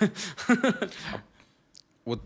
[2.04, 2.22] Вот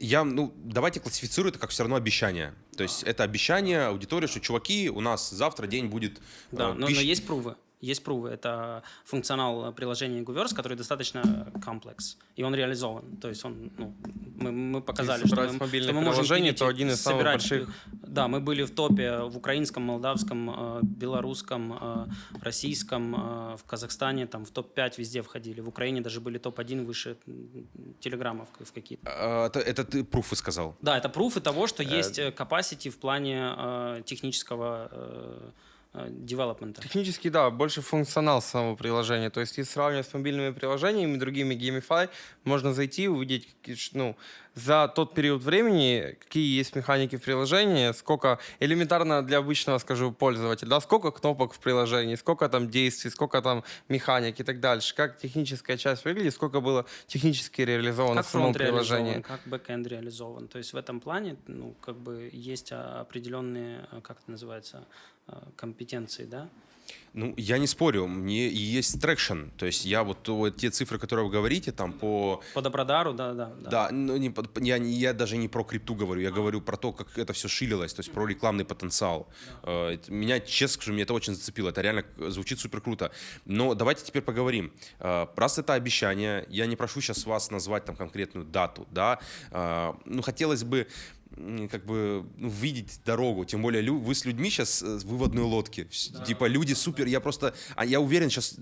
[0.00, 2.54] я, ну, давайте классифицирую это как все равно обещание.
[2.74, 6.20] То есть это обещание аудитории, что, чуваки, у нас завтра день будет...
[6.50, 7.56] Да, э, но, но тысяч- есть прувы.
[7.80, 8.30] Есть прувы.
[8.30, 12.18] Это функционал приложения Guverse, который достаточно комплекс.
[12.36, 13.16] И он реализован.
[13.16, 13.94] То есть он, ну,
[14.36, 17.68] мы, мы показали, что мы, что мы можем пилить то один из самых больших.
[17.92, 22.06] Да, мы были в топе в украинском, молдавском, э, белорусском, э,
[22.42, 25.60] российском, э, в Казахстане, там в топ-5 везде входили.
[25.60, 27.16] В Украине даже были топ-1 выше
[28.00, 29.02] телеграммов в какие-то.
[29.06, 30.76] А, Это, это ты пруфы сказал.
[30.82, 35.50] Да, это пруфы того, что есть э, capacity в плане э, технического э, э,
[35.92, 36.82] девелопмента.
[36.82, 39.30] Технически, да, больше функционал самого приложения.
[39.30, 42.08] То есть, если сравнивать с мобильными приложениями, другими Gamify,
[42.44, 44.16] можно зайти, увидеть, какие ш- ну,
[44.64, 50.68] за тот период времени, какие есть механики в приложении, сколько элементарно для обычного, скажу, пользователя,
[50.68, 55.18] да, сколько кнопок в приложении, сколько там действий, сколько там механик и так дальше, как
[55.18, 59.20] техническая часть выглядит, сколько было технически реализовано как в самом приложении.
[59.20, 60.48] как бэкэнд реализован.
[60.48, 64.86] То есть в этом плане, ну, как бы есть а, определенные, а, как это называется,
[65.26, 66.48] а, компетенции, да?
[67.12, 69.48] Ну, я не спорю, мне и есть traction.
[69.56, 72.40] То есть я вот, вот те цифры, которые вы говорите, там по...
[72.54, 73.50] По Добродару, да, да.
[73.58, 77.18] Да, ну, не, я, я даже не про крипту говорю, я говорю про то, как
[77.18, 79.28] это все шилилось, то есть про рекламный потенциал.
[79.64, 83.10] Э, это- Меня, честно скажу, меня это очень зацепило, это реально э, звучит супер круто.
[83.44, 84.72] Но давайте теперь поговорим.
[85.00, 89.18] Э, Раз это обещание, я не прошу сейчас вас назвать там конкретную дату, да,
[89.50, 90.86] Э, ну, хотелось бы
[91.70, 95.82] как бы ну, видеть дорогу, тем более лю- вы с людьми сейчас в выводной лодке,
[95.90, 98.56] Вс- типа люди супер, я просто, а я уверен сейчас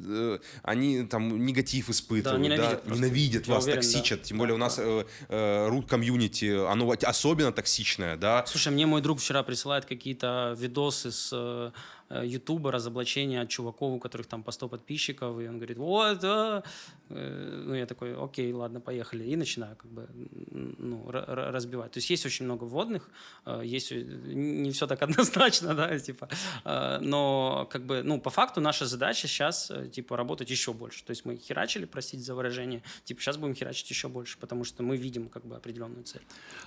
[0.62, 3.03] они там негатив испытывают, ненавидят просто.
[3.05, 3.86] ненавидят Я вас, уверен, да.
[3.89, 4.82] токсичат, тем более Да, у нас да.
[4.85, 8.45] э, э, root комьюнити, оно особенно токсичное, да.
[8.47, 11.70] Слушай, мне мой друг вчера присылает какие-то видосы с э, э,
[12.10, 16.62] Ютуба, разоблачения от чуваков, у которых там по 100 подписчиков, и он говорит, вот, а».
[17.10, 20.09] Э, ну я такой, окей, ладно, поехали, и начинаю как бы
[20.51, 21.93] ну, ра- ра- разбивать.
[21.93, 23.09] То есть есть очень много вводных,
[23.47, 26.28] э, есть э, не все так однозначно, да, типа,
[26.64, 31.05] э, но как бы, ну, по факту наша задача сейчас, типа, работать еще больше.
[31.05, 34.82] То есть мы херачили, простите за выражение, типа, сейчас будем херачить еще больше, потому что
[34.82, 36.22] мы видим как бы определенную цель.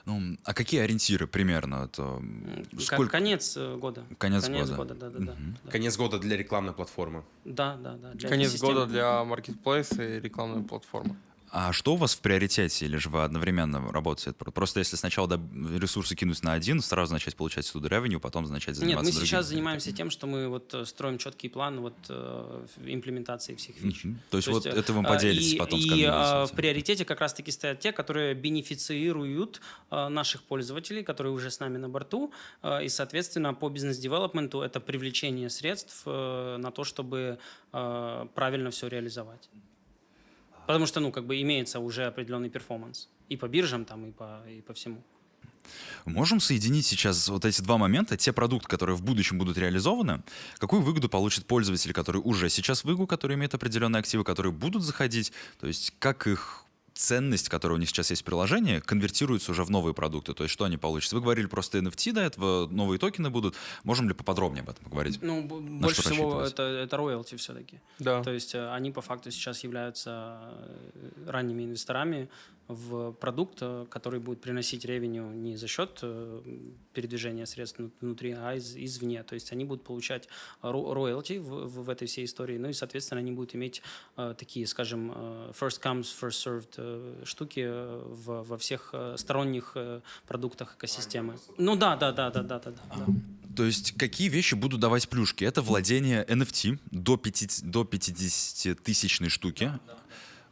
[0.05, 1.85] Ну, а какие ориентиры примерно?
[1.85, 2.21] Это
[2.79, 3.11] сколько?
[3.11, 4.03] Конец э, года.
[4.17, 4.75] Конец года.
[4.75, 5.30] года, да, да, да.
[5.63, 7.23] Да, Конец года для рекламной платформы.
[7.45, 7.97] да, да.
[7.97, 11.15] да, Конец года для маркетплейса и рекламной платформы.
[11.53, 14.31] А что у вас в приоритете, или же вы одновременно работаете?
[14.31, 15.29] Про- Просто если сначала
[15.77, 19.27] ресурсы кинуть на один, сразу начать получать оттуда revenue, потом начать Нет, заниматься мы другими
[19.27, 24.05] сейчас занимаемся тем, что мы вот э, строим четкий план вот э, имплементации всех фич.
[24.05, 24.21] Мгм.
[24.29, 27.19] То есть вот э, это вы а, поделитесь и, потом И а, в приоритете как
[27.19, 29.59] раз-таки стоят те, которые бенефицируют
[29.89, 32.31] наших пользователей, которые уже с нами на борту.
[32.81, 37.39] И, соответственно, по бизнес-девелопменту это привлечение средств на то, чтобы
[37.71, 39.49] правильно все реализовать.
[40.67, 43.09] Потому что, ну, как бы имеется уже определенный перформанс.
[43.29, 45.03] И по биржам там, и по, и по всему.
[46.05, 50.23] Можем соединить сейчас вот эти два момента, те продукты, которые в будущем будут реализованы,
[50.57, 54.83] какую выгоду получат пользователи, которые уже сейчас в игру, которые имеют определенные активы, которые будут
[54.83, 56.65] заходить, то есть как их
[57.01, 60.33] ценность, которая у них сейчас есть в приложении, конвертируется уже в новые продукты.
[60.33, 61.13] То есть что они получат?
[61.13, 63.55] Вы говорили просто NFT до этого, новые токены будут.
[63.83, 65.19] Можем ли поподробнее об этом поговорить?
[65.21, 67.79] Ну, б- больше всего это, это роялти все-таки.
[67.99, 68.23] Да.
[68.23, 72.29] То есть э, они по факту сейчас являются э, ранними инвесторами
[72.71, 76.41] в продукт, э, который будет приносить ревеню не за счет э,
[76.93, 79.23] передвижения средств вну- внутри, а из, извне.
[79.23, 80.27] То есть они будут получать
[80.61, 83.81] ро- роялти в, в, этой всей истории, ну и, соответственно, они будут иметь
[84.17, 85.11] э, такие, скажем,
[85.51, 89.75] first comes, first served штуки в, во всех сторонних
[90.27, 91.37] продуктах экосистемы.
[91.57, 92.81] Ну да, да, да, да, да, да, да.
[92.95, 93.05] да.
[93.55, 95.43] То есть какие вещи будут давать плюшки?
[95.43, 99.71] Это владение NFT до 50, до 50 тысячной штуки,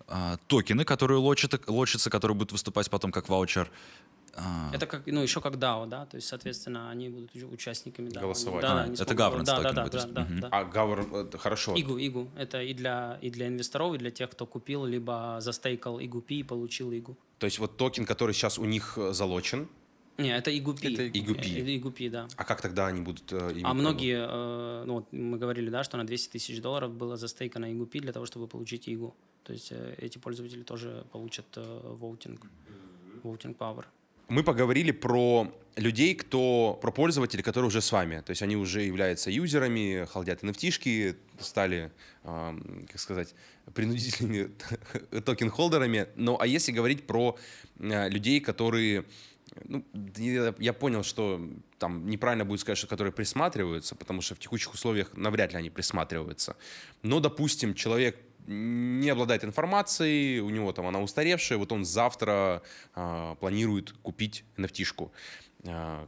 [0.09, 3.69] а, токены, которые лочат, лочатся, которые будут выступать потом как ваучер.
[4.35, 8.09] А, Это как, ну, еще как DAO, да, то есть, соответственно, они будут уча- участниками
[8.09, 8.21] DAO.
[8.21, 8.61] Голосовать.
[8.61, 10.39] Да, А, да, они это смогут- governance да, да, да, будет, да, да, мгм.
[10.39, 10.47] да.
[10.51, 11.73] А э, хорошо.
[11.79, 12.29] Игу, Игу.
[12.37, 16.43] Это и для, и для инвесторов, и для тех, кто купил, либо застейкал Игу и
[16.43, 17.17] получил Игу.
[17.39, 19.67] То есть вот токен, который сейчас у них э, залочен,
[20.19, 20.93] Не, это Игупи.
[20.93, 21.59] Это Игупи.
[21.59, 22.27] Это Игупи, да.
[22.35, 25.97] а как тогда они будут э, А многие, э, ну вот мы говорили, да, что
[25.97, 29.15] на 200 тысяч долларов было застейкано Игупи для того, чтобы получить Игу.
[29.43, 31.61] То есть э, эти пользователи тоже получат э,
[31.99, 32.39] voting,
[33.23, 33.85] voting power.
[34.29, 38.21] Мы поговорили про людей, кто, про пользователей, которые уже с вами.
[38.21, 41.91] То есть они уже являются юзерами, халдят nft стали,
[42.23, 43.33] ам, как сказать,
[43.73, 44.51] принудительными
[45.25, 46.09] токен-холдерами.
[46.15, 47.37] Ну, а если говорить про
[47.79, 49.05] э, людей, которые...
[49.65, 49.83] Ну,
[50.17, 51.41] я, понял, что
[51.77, 55.69] там неправильно будет сказать, что которые присматриваются, потому что в текущих условиях навряд ли они
[55.69, 56.55] присматриваются.
[57.01, 58.17] Но, допустим, человек
[58.47, 62.63] не обладает информацией, у него там она устаревшая, вот он завтра
[62.95, 65.11] а, планирует купить NFT-шку.
[65.67, 66.07] А,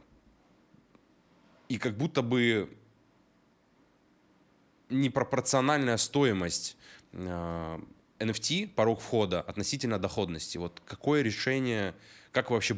[1.68, 2.68] и как будто бы
[4.88, 6.76] непропорциональная стоимость
[7.12, 7.80] а,
[8.18, 10.58] NFT, порог входа относительно доходности.
[10.58, 11.94] Вот какое решение,
[12.32, 12.76] как вы вообще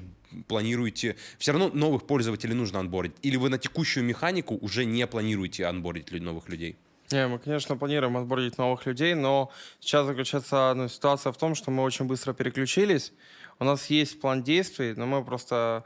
[0.49, 1.17] планируете?
[1.39, 3.17] Все равно новых пользователей нужно анбордить.
[3.23, 6.77] Или вы на текущую механику уже не планируете анбордить новых людей?
[7.11, 11.71] Не, мы, конечно, планируем отборить новых людей, но сейчас заключается ну, ситуация в том, что
[11.71, 13.13] мы очень быстро переключились.
[13.59, 15.85] У нас есть план действий, но мы просто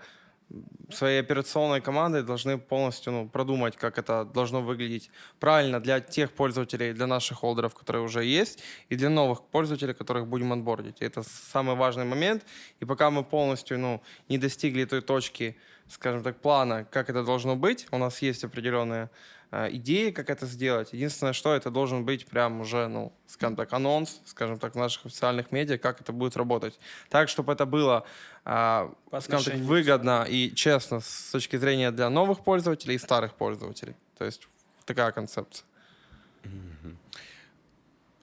[0.91, 6.93] своей операционной командой должны полностью ну, продумать, как это должно выглядеть правильно для тех пользователей,
[6.93, 11.01] для наших холдеров, которые уже есть, и для новых пользователей, которых будем отбордить.
[11.01, 12.45] И это самый важный момент.
[12.81, 15.57] И пока мы полностью ну, не достигли той точки,
[15.89, 19.11] скажем так, плана, как это должно быть, у нас есть определенные
[19.51, 20.93] э, идеи, как это сделать.
[20.93, 25.07] Единственное, что это должен быть прям уже, ну, скажем так, анонс, скажем так, в наших
[25.07, 26.79] официальных медиа, как это будет работать.
[27.09, 28.05] Так, чтобы это было,
[28.45, 33.95] э, скажем так, выгодно и честно с точки зрения для новых пользователей и старых пользователей.
[34.16, 34.49] То есть
[34.85, 35.65] такая концепция.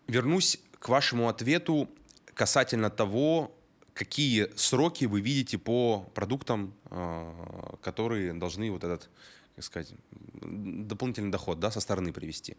[0.08, 1.90] Вернусь к вашему ответу
[2.34, 3.52] касательно того,
[3.96, 9.10] какие сроки вы видите по продуктам, э, которые должны вот этот,
[9.56, 9.94] как сказать,
[10.42, 12.58] дополнительный доход да, со стороны привести.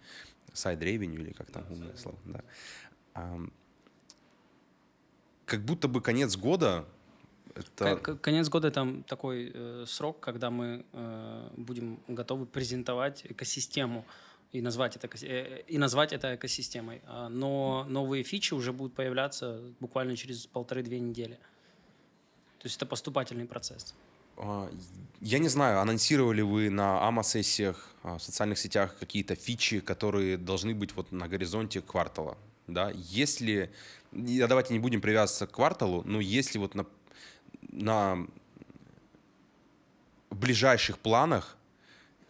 [0.53, 2.19] Side revenue или как там умное слово.
[2.25, 2.41] Да.
[3.15, 3.53] Ам,
[5.45, 6.87] Как будто бы конец года
[7.55, 7.97] это...
[7.97, 14.05] Конец года там такой э, срок, когда мы э, будем готовы презентовать экосистему
[14.53, 17.01] и назвать это эко- э, и назвать это экосистемой.
[17.07, 21.39] А, Но новые фичи уже будут появляться буквально через полторы-две недели.
[22.59, 23.95] То есть это поступательный процесс.
[24.37, 24.71] А,
[25.21, 30.75] Я не знаю, анонсировали вы на АМА-сессиях, а, в социальных сетях какие-то фичи, которые должны
[30.75, 32.37] быть вот на горизонте квартала,
[32.67, 32.91] да?
[32.95, 33.71] Если,
[34.13, 36.87] давайте не будем привязываться к кварталу, но если вот на,
[37.71, 38.27] на
[40.31, 41.57] ближайших планах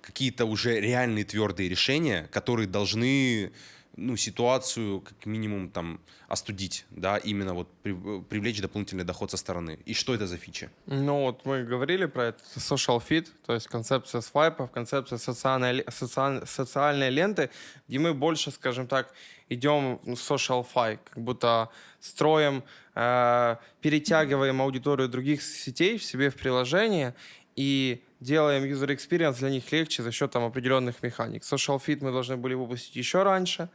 [0.01, 3.53] какие-то уже реальные твердые решения, которые должны
[3.97, 9.79] ну, ситуацию как минимум там остудить, да, именно вот при- привлечь дополнительный доход со стороны.
[9.87, 10.69] И что это за фичи?
[10.87, 15.85] Ну вот мы говорили про это, social fit, то есть концепция свайпов, концепция социальной, ле-
[15.91, 17.49] социаль- социальной ленты,
[17.89, 19.13] где мы больше, скажем так,
[19.49, 21.69] идем в social fi, как будто
[22.01, 22.63] строим,
[22.95, 27.15] э, перетягиваем аудиторию других сетей в себе в приложение
[27.57, 31.43] и делаем user experience для них легче за счет там определенных механик.
[31.43, 33.69] Social Fit мы должны были выпустить еще раньше,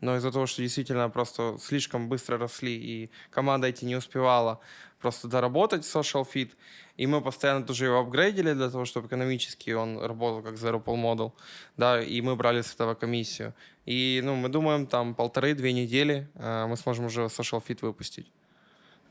[0.00, 4.60] но из-за того, что действительно просто слишком быстро росли и команда IT не успевала
[5.00, 6.50] просто доработать Social Fit,
[6.96, 10.96] и мы постоянно тоже его апгрейдили для того, чтобы экономически он работал как Zero Pull
[10.96, 11.32] Model,
[11.76, 13.52] да, и мы брали с этого комиссию.
[13.84, 18.32] И, ну, мы думаем, там полторы-две недели э, мы сможем уже Social Fit выпустить.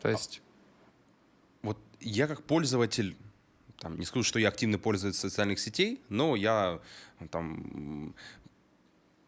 [0.01, 0.41] То есть...
[1.61, 3.15] вот я как пользователь,
[3.83, 6.79] там, не скажу, что я активный пользователь социальных сетей, но я
[7.31, 8.15] там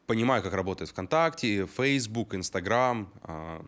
[0.07, 3.65] понимаю, как работает ВКонтакте, Facebook, а,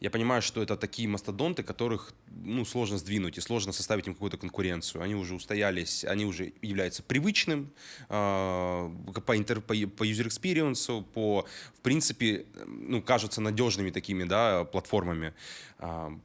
[0.00, 4.38] Я понимаю, что это такие мастодонты, которых ну, сложно сдвинуть и сложно составить им какую-то
[4.38, 5.02] конкуренцию.
[5.02, 7.70] Они уже устоялись, они уже являются привычным
[8.08, 8.90] а,
[9.26, 15.34] по, интер, по, по user experience, по, в принципе, ну, кажутся надежными такими да, платформами.
[15.78, 16.18] А,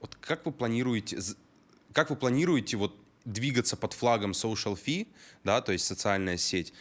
[0.00, 1.18] вот как вы планируете,
[1.98, 5.08] как вы планируете вот двигаться под флагом social fee,
[5.42, 6.72] да, то есть социальная сеть?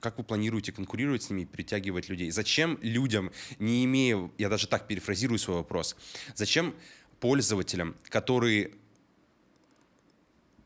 [0.00, 2.30] Как вы планируете конкурировать с ними, притягивать людей?
[2.30, 5.96] Зачем людям, не имея, я даже так перефразирую свой вопрос,
[6.34, 6.74] зачем
[7.20, 8.70] пользователям, которые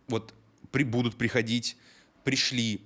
[0.07, 0.33] вот
[0.71, 1.77] при, будут приходить,
[2.23, 2.83] пришли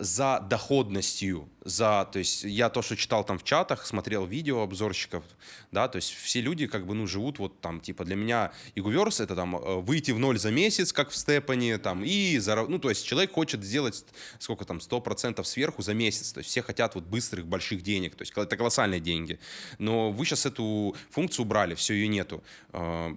[0.00, 5.22] за доходностью, за, то есть я то, что читал там в чатах, смотрел видео обзорщиков,
[5.70, 9.20] да, то есть все люди как бы, ну, живут вот там, типа, для меня Игуверс
[9.20, 12.80] это там э, выйти в ноль за месяц, как в Степане, там, и, зара- ну,
[12.80, 14.04] то есть человек хочет сделать,
[14.40, 18.22] сколько там, 100% сверху за месяц, то есть все хотят вот быстрых, больших денег, то
[18.22, 19.38] есть это колоссальные деньги,
[19.78, 22.42] но вы сейчас эту функцию убрали, все, ее нету.
[22.72, 23.16] А,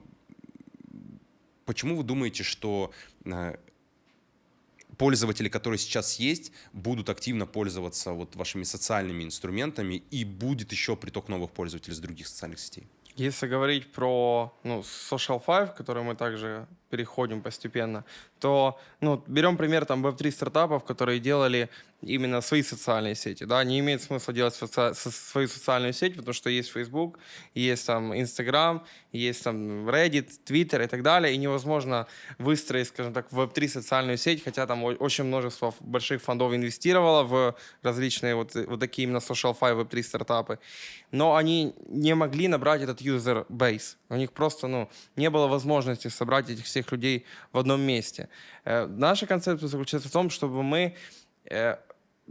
[1.66, 2.92] Почему вы думаете, что
[3.26, 3.56] э,
[5.04, 11.28] пользователи, которые сейчас есть, будут активно пользоваться вот вашими социальными инструментами и будет еще приток
[11.28, 12.88] новых пользователей с других социальных сетей?
[13.18, 14.80] Если говорить про ну,
[15.12, 18.04] Social Five, к которой мы также переходим постепенно,
[18.40, 21.70] то ну, берем пример там Web3 стартапов, которые делали
[22.02, 23.46] именно свои социальные сети.
[23.46, 23.64] Да?
[23.64, 27.18] Не имеет смысла делать соци- со- свою социальную сеть, потому что есть Facebook,
[27.56, 32.06] есть там Instagram, есть там Reddit, Twitter и так далее, и невозможно
[32.38, 38.36] выстроить, скажем так, Web3 социальную сеть, хотя там очень множество больших фондов инвестировало в различные
[38.36, 40.60] вот, вот такие именно Social Five Web3 стартапы,
[41.12, 43.96] но они не могли набрать этот user base.
[44.10, 48.30] У них просто ну, не было возможности собрать этих всех людей в одном месте.
[48.66, 50.96] Э, наша концепция заключается в том, чтобы мы
[51.50, 51.78] э,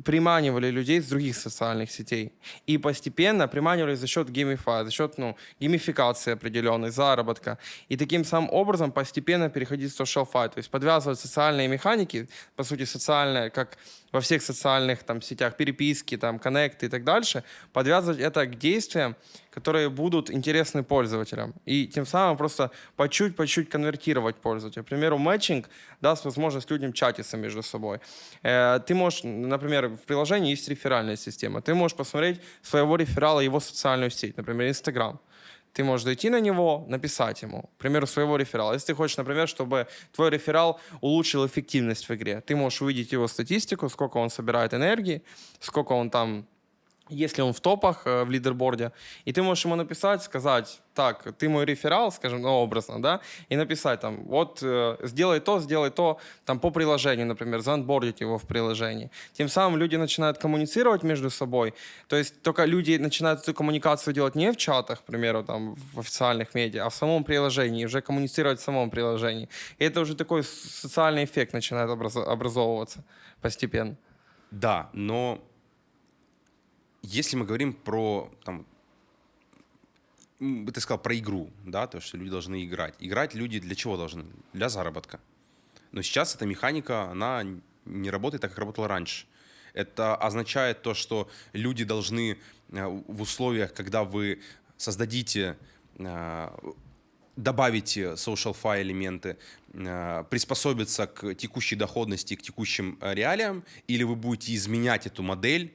[0.05, 2.33] приманивали людей с других социальных сетей.
[2.67, 7.59] И постепенно приманивали за счет геймифа, за счет ну, геймификации определенной, заработка.
[7.89, 12.85] И таким самым образом постепенно переходить в social то есть подвязывать социальные механики, по сути,
[12.85, 13.77] социальные, как
[14.13, 19.17] во всех социальных там, сетях, переписки, там, коннекты и так дальше, подвязывать это к действиям,
[19.51, 21.55] которые будут интересны пользователям.
[21.65, 24.83] И тем самым просто по чуть, по чуть конвертировать пользователя.
[24.83, 25.69] К примеру, матчинг
[26.01, 27.99] даст возможность людям чатиться между собой.
[28.43, 31.61] Э, Ты можешь, например, в приложении есть реферальная система.
[31.61, 35.19] Ты можешь посмотреть своего реферала, его социальную сеть, например, Инстаграм
[35.73, 38.75] ты можешь зайти на него, написать ему, к примеру, своего реферала.
[38.75, 43.29] Если ты хочешь, например, чтобы твой реферал улучшил эффективность в игре, ты можешь увидеть его
[43.29, 45.23] статистику, сколько он собирает энергии,
[45.61, 46.47] сколько он там
[47.13, 48.93] если он в топах э, в лидерборде,
[49.25, 53.57] и ты можешь ему написать, сказать, так, ты мой реферал, скажем, ну, образно, да, и
[53.57, 58.43] написать там, вот, э, сделай то, сделай то, там, по приложению, например, заонбордить его в
[58.43, 59.11] приложении.
[59.33, 61.75] Тем самым люди начинают коммуницировать между собой,
[62.09, 66.01] то есть только люди начинают эту коммуникацию делать не в чатах, к примеру, там, в
[66.01, 69.49] официальных медиа, а в самом приложении, уже коммуницировать в самом приложении.
[69.79, 73.05] И это уже такой социальный эффект начинает образ- образовываться
[73.41, 73.97] постепенно.
[74.51, 75.39] Да, но
[77.03, 78.67] если мы говорим про, там,
[80.39, 82.95] ты сказал про игру, да, то, что люди должны играть.
[83.01, 84.25] Играть люди для чего должны?
[84.53, 85.21] Для заработка.
[85.93, 87.45] Но сейчас эта механика, она
[87.85, 89.27] не работает так, как работала раньше.
[89.75, 92.39] Это означает то, что люди должны
[92.71, 94.41] э, в условиях, когда вы
[94.77, 95.57] создадите
[95.97, 96.51] э,
[97.37, 99.39] добавите social fi элементы,
[99.73, 105.73] э, приспособиться к текущей доходности, к текущим реалиям, или вы будете изменять эту модель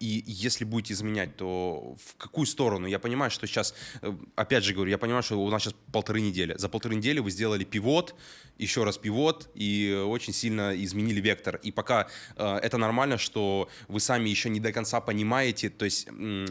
[0.00, 2.86] и если будете изменять, то в какую сторону?
[2.86, 6.20] Я понимаю, что сейчас, э, опять же говорю, я понимаю, что у нас сейчас полторы
[6.20, 6.54] недели.
[6.58, 8.14] За полторы недели вы сделали пивот,
[8.58, 11.56] еще раз пивот, и очень сильно изменили вектор.
[11.62, 16.08] И пока э, это нормально, что вы сами еще не до конца понимаете, то есть
[16.10, 16.46] э,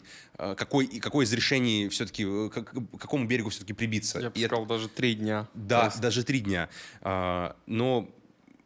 [0.55, 4.19] какой, какое из решений все-таки, э, как, к какому берегу все-таки прибиться.
[4.19, 5.47] Я бы И это- сказал, даже три дня.
[5.53, 6.69] да, есть даже три дня.
[7.01, 8.09] А, но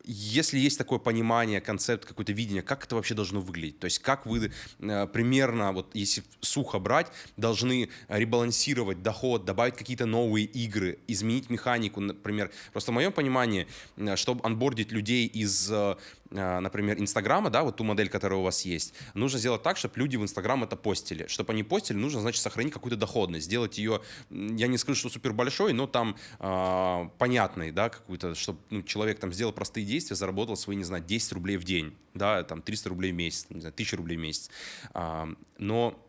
[0.03, 3.79] если есть такое понимание, концепт, какое-то видение, как это вообще должно выглядеть?
[3.79, 7.07] То есть как вы э, примерно, вот если сухо брать,
[7.37, 12.51] должны ребалансировать доход, добавить какие-то новые игры, изменить механику, например.
[12.71, 13.67] Просто в моем понимании,
[13.97, 15.95] э, чтобы анбордить людей из э,
[16.31, 20.17] например, Инстаграма, да, вот ту модель, которая у вас есть, нужно сделать так, чтобы люди
[20.17, 21.27] в Инстаграм это постили.
[21.27, 25.33] Чтобы они постили, нужно, значит, сохранить какую-то доходность, сделать ее, я не скажу, что супер
[25.33, 30.55] большой, но там э, понятной, да, какую-то, чтобы ну, человек там сделал простые действия, заработал
[30.55, 33.73] свои, не знаю, 10 рублей в день, да, там 300 рублей в месяц, не знаю,
[33.73, 34.49] 1000 рублей в месяц.
[34.93, 35.27] А,
[35.57, 35.99] но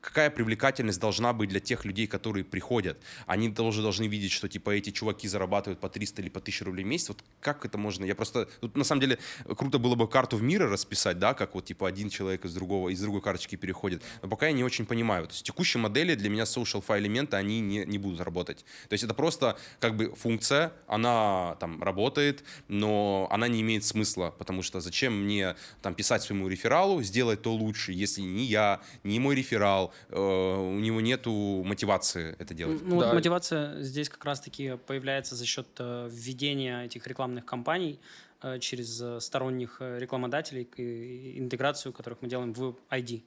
[0.00, 2.98] какая привлекательность должна быть для тех людей, которые приходят.
[3.26, 6.84] Они тоже должны видеть, что типа эти чуваки зарабатывают по 300 или по 1000 рублей
[6.84, 7.08] в месяц.
[7.08, 8.04] Вот как это можно?
[8.04, 8.48] Я просто...
[8.60, 9.18] Тут, на самом деле
[9.56, 12.88] круто было бы карту в мира расписать, да, как вот типа один человек из другого,
[12.88, 14.02] из другой карточки переходит.
[14.22, 15.26] Но пока я не очень понимаю.
[15.26, 18.64] То есть текущие модели для меня social fi элементы, они не, не будут работать.
[18.88, 24.34] То есть это просто как бы функция, она там работает, но она не имеет смысла,
[24.38, 29.18] потому что зачем мне там писать своему рефералу, сделать то лучше, если ни я, ни
[29.18, 32.80] мой реферал, э, у него нету мотивации это делать.
[32.82, 33.06] Ну, Да.
[33.06, 38.00] вот мотивация здесь как раз-таки появляется за счет э, введения этих рекламных кампаний
[38.42, 43.22] э, через сторонних рекламодателей, и интеграцию которых мы делаем в ID.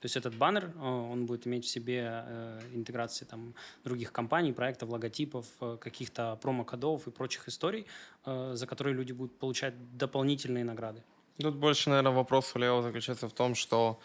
[0.00, 2.24] То есть этот баннер, он будет иметь в себе
[2.72, 3.52] интеграции там,
[3.82, 5.46] других компаний, проектов, логотипов,
[5.80, 7.84] каких-то промокодов и прочих историй,
[8.24, 11.02] за которые люди будут получать дополнительные награды.
[11.40, 14.00] Тут больше, наверное, вопрос у Лео заключается в том, что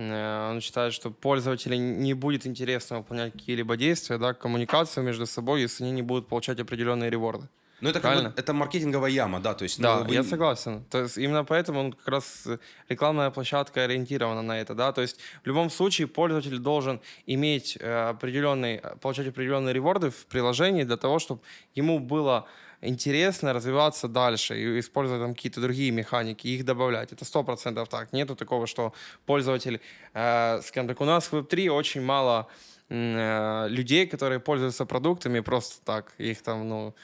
[0.00, 5.84] он считает, что пользователю не будет интересно выполнять какие-либо действия, да, коммуникацию между собой, если
[5.84, 7.48] они не будут получать определенные реворды.
[7.80, 8.28] Ну это как Правильно.
[8.28, 9.80] бы, это маркетинговая яма, да, то есть.
[9.80, 10.84] Да, ну, вы- я согласен.
[10.90, 12.58] То есть именно поэтому он как раз э,
[12.90, 14.92] рекламная площадка ориентирована на это, да.
[14.92, 20.26] То есть в любом случае пользователь должен иметь э, определенный, э, получать определенные реворды в
[20.26, 21.40] приложении для того, чтобы
[21.74, 22.46] ему было
[22.80, 27.12] интересно развиваться дальше и использовать там какие-то другие механики, их добавлять.
[27.12, 28.12] Это сто процентов так.
[28.12, 28.92] Нету такого, что
[29.26, 29.80] пользователь,
[30.14, 32.46] э, скажем так, у нас в Web3 очень мало
[32.88, 36.12] э, людей, которые пользуются продуктами просто так.
[36.18, 36.94] Их там, ну,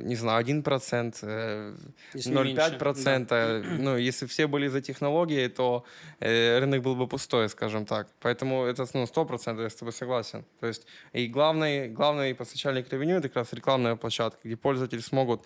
[0.00, 1.74] не знаю, 1%, э,
[2.14, 3.78] Если не меньше, 0,5%.
[3.78, 5.84] Ну, если все были за технологией, то
[6.20, 8.08] э, рынок был бы пустой, скажем так.
[8.20, 10.44] Поэтому это ну, 100%, я с тобой согласен.
[10.60, 15.42] То есть и главный, главный постачальник ревеню— это как раз рекламная площадка, где пользователи смогут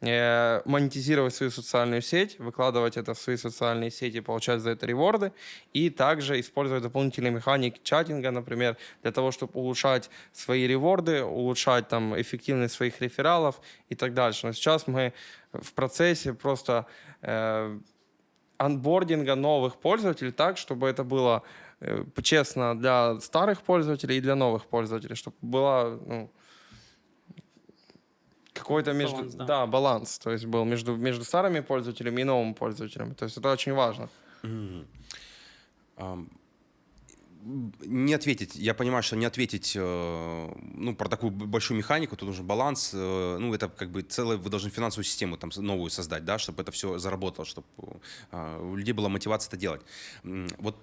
[0.00, 5.32] э, монетизировать свою социальную сеть, выкладывать это в свои социальные сети, получать за это реворды,
[5.72, 12.20] и также использовать дополнительные механики чатинга, например, для того, чтобы улучшать свои реворды, улучшать там
[12.20, 13.60] эффективность своих рефералов
[13.90, 14.46] и так дальше.
[14.46, 15.12] Но сейчас мы
[15.52, 16.86] в процессе просто
[17.22, 17.78] э,
[18.56, 21.42] анбординга новых пользователей так, чтобы это было
[21.80, 26.30] э, честно для старых пользователей и для новых пользователей, чтобы была ну,
[28.52, 29.44] какой-то между Баланс, да.
[29.44, 29.66] да.
[29.66, 33.14] баланс, то есть был между между старыми пользователями и новыми пользователями.
[33.14, 34.08] То есть это очень важно.
[35.96, 36.30] Ам,
[37.42, 42.46] не ответить, я понимаю, что не ответить, э, ну, про такую большую механику, тут нужен
[42.46, 46.38] баланс, э, ну, это как бы целое, вы должны финансовую систему там новую создать, да,
[46.38, 47.66] чтобы это все заработало, чтобы
[48.32, 49.82] у людей была мотивация это делать.
[50.58, 50.76] Вот,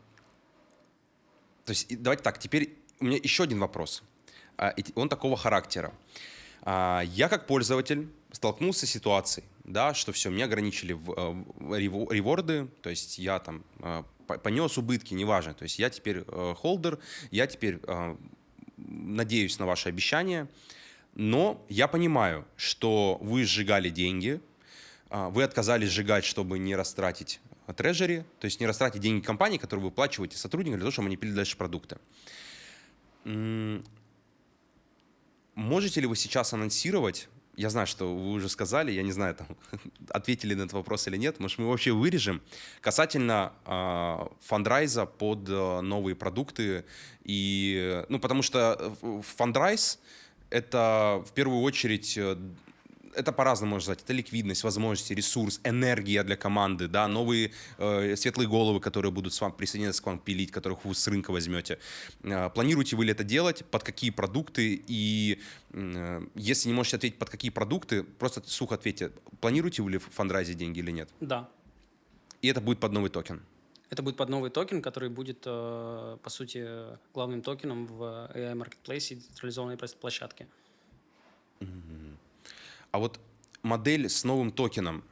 [1.67, 4.01] то есть, давайте так, теперь у меня еще один вопрос.
[4.57, 5.93] А, Он такого характера.
[6.61, 11.73] А, Я как пользователь столкнулся с ситуацией, да, что все, меня ограничили в, э, в
[11.77, 16.53] рево- реворды, то есть я там э, понес убытки, неважно, то есть я теперь э,
[16.57, 16.99] холдер,
[17.31, 18.15] я теперь э,
[18.77, 20.47] надеюсь на ваши обещания,
[21.15, 24.39] но я понимаю, что вы сжигали деньги,
[25.09, 27.39] а, вы отказались сжигать, чтобы не растратить
[27.75, 31.17] трежери, то есть не растратить деньги компании, которые вы выплачиваете сотрудникам для того, чтобы они
[31.17, 31.97] пили дальше продукты.
[35.55, 39.47] Можете ли вы сейчас анонсировать, я знаю, что вы уже сказали, я не знаю, там,
[40.09, 42.41] ответили на этот вопрос или нет, может, мы вообще вырежем,
[42.81, 46.85] касательно э, фандрайза под э, новые продукты,
[47.23, 49.99] и, ну, потому что э, фандрайз—
[50.51, 52.37] это в первую очередь э,
[53.17, 54.03] это по-разному можно назвать.
[54.03, 59.41] Это ликвидность, возможности, ресурс, энергия для команды, да, новые э, светлые головы, которые будут с
[59.41, 61.79] вами присоединяться к вам пилить, которых вы с рынка возьмете.
[62.23, 65.39] Э, планируете вы ли это делать, под какие продукты и
[65.71, 69.11] э, если не можете ответить, под какие продукты, просто сухо ответьте,
[69.41, 71.09] планируете вы ли фандрайзить деньги или нет?
[71.19, 71.49] Да.
[72.41, 73.41] И это будет под новый токен.
[73.89, 76.67] Это будет под новый токен, который будет, э, по сути,
[77.13, 80.47] главным токеном в AI Marketplace и децентрализованной площадке.
[82.97, 83.19] А вот
[83.61, 85.03] модель с новым токеном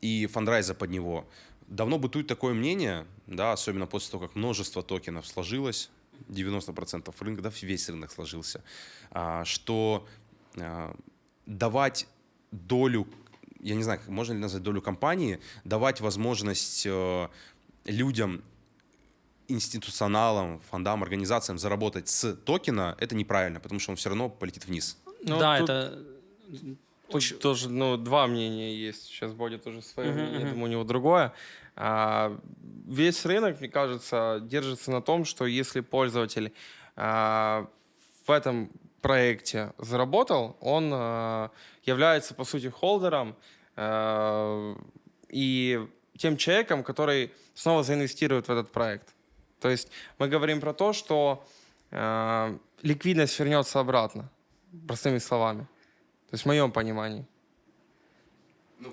[0.00, 1.28] и фандрайза под него,
[1.66, 5.90] давно бытует такое мнение, да, особенно после того, как множество токенов сложилось,
[6.30, 8.64] 90% рынка, да, весь рынок сложился,
[9.10, 10.06] а, что
[10.58, 10.96] а,
[11.44, 12.08] давать
[12.52, 13.06] долю,
[13.60, 17.28] я не знаю, можно ли назвать долю компании, давать возможность э,
[17.84, 18.42] людям,
[19.46, 24.96] институционалам, фондам, организациям заработать с токена, это неправильно, потому что он все равно полетит вниз.
[25.22, 26.16] Ну, да, тут- это
[27.08, 29.04] Тут тоже, ну, два мнения есть.
[29.06, 30.50] Сейчас будет уже свое Мгм, мнение, мгм.
[30.50, 31.32] думаю, у него другое.
[31.76, 32.38] А,
[32.86, 36.52] весь рынок, мне кажется, держится на том, что если пользователь
[36.96, 37.68] а,
[38.26, 38.70] в этом
[39.02, 41.50] проекте заработал, он а,
[41.84, 43.36] является, по сути, холдером
[43.76, 44.74] а,
[45.28, 49.14] и тем человеком, который снова заинвестирует в этот проект.
[49.60, 51.46] То есть мы говорим про то, что
[51.90, 54.30] а, ликвидность вернется обратно,
[54.88, 55.66] простыми словами.
[56.30, 57.24] То есть в моем понимании.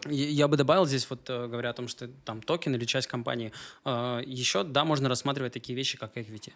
[0.05, 3.07] Я я бы добавил здесь, вот э, говоря о том, что там токен или часть
[3.07, 3.51] компании,
[3.85, 6.53] э, еще, да, можно рассматривать такие вещи, как equity.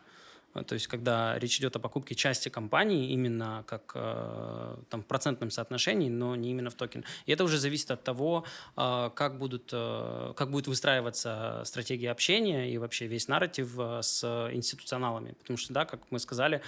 [0.57, 5.05] Э, То есть, когда речь идет о покупке части компании, именно как э, там, в
[5.05, 7.03] процентном соотношении, но не именно в токен.
[7.25, 8.43] И это уже зависит от того,
[8.75, 14.23] э, как, будут, как будет выстраиваться стратегия общения и вообще весь нарратив с
[14.53, 15.33] институционалами.
[15.39, 16.61] Потому что, да, как мы сказали,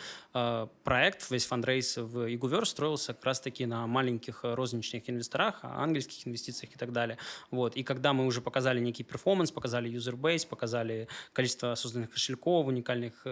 [0.84, 6.74] проект, весь фандрейс в Iguverse строился как раз-таки на маленьких розничных инвесторах, а ангельских инвестициях
[6.74, 7.18] и так далее.
[7.52, 7.76] Вот.
[7.76, 13.26] И когда мы уже показали некий перформанс, показали base, показали количество созданных кошельков, уникальных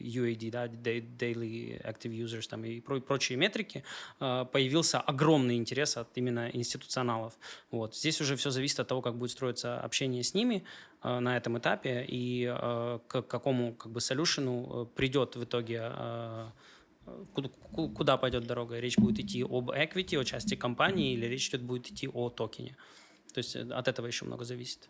[0.00, 3.84] UAD, да, da- Daily Active Users там, и про- прочие метрики,
[4.20, 7.38] э, появился огромный интерес от именно институционалов.
[7.70, 7.94] Вот.
[7.96, 10.64] Здесь уже все зависит от того, как будет строиться общение с ними
[11.02, 15.92] э, на этом этапе и э, к какому как бы солюшену э, придет в итоге
[17.34, 18.78] куда, ку- куда пойдет дорога.
[18.78, 22.76] Речь будет идти об equity, о части компании, или речь будет идти о токене.
[23.34, 24.88] То есть э, от этого еще много зависит.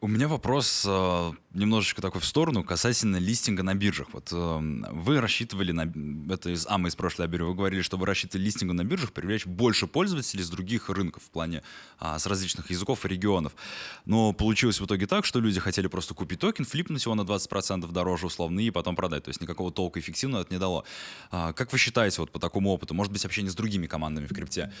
[0.00, 4.06] У меня вопрос э, немножечко такой в сторону касательно листинга на биржах.
[4.12, 4.58] Вот э,
[4.92, 8.74] вы рассчитывали на это из Амы из прошлой Абери, вы говорили, что вы рассчитывали листингу
[8.74, 11.62] на биржах привлечь больше пользователей с других рынков в плане
[11.98, 13.56] а, с различных языков и регионов.
[14.04, 17.90] Но получилось в итоге так, что люди хотели просто купить токен, флипнуть его на 20%
[17.90, 19.24] дороже условно и потом продать.
[19.24, 20.84] То есть никакого толка эффективного это не дало.
[21.32, 24.34] А, как вы считаете вот по такому опыту, может быть общение с другими командами в
[24.34, 24.72] крипте,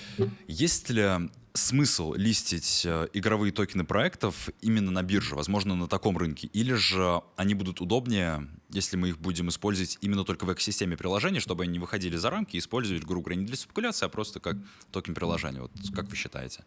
[0.46, 1.28] есть ли
[1.58, 6.48] смысл листить э, игровые токены проектов именно на бирже, возможно, на таком рынке?
[6.52, 11.40] Или же они будут удобнее, если мы их будем использовать именно только в экосистеме приложения,
[11.40, 14.38] чтобы они не выходили за рамки и использовали, грубо говоря, не для спекуляции, а просто
[14.38, 14.56] как
[14.92, 15.62] токен приложения?
[15.62, 16.64] Вот как вы считаете?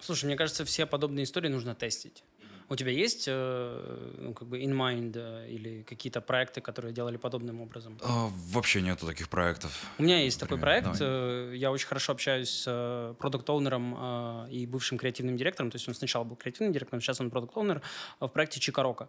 [0.00, 2.24] Слушай, мне кажется, все подобные истории нужно тестить.
[2.70, 7.16] У тебя есть э, ну, как бы in mind э, или какие-то проекты, которые делали
[7.16, 7.98] подобным образом?
[8.02, 9.72] А, вообще нету таких проектов.
[9.98, 10.98] У меня есть такой Например, проект.
[10.98, 11.52] давай.
[11.52, 15.70] э, Я очень хорошо общаюсь с продукт-оунером и бывшим креативным директором.
[15.70, 17.80] То есть он сначала был креативным директором, сейчас он продукт-оунер
[18.20, 19.08] в проекте Чикарока.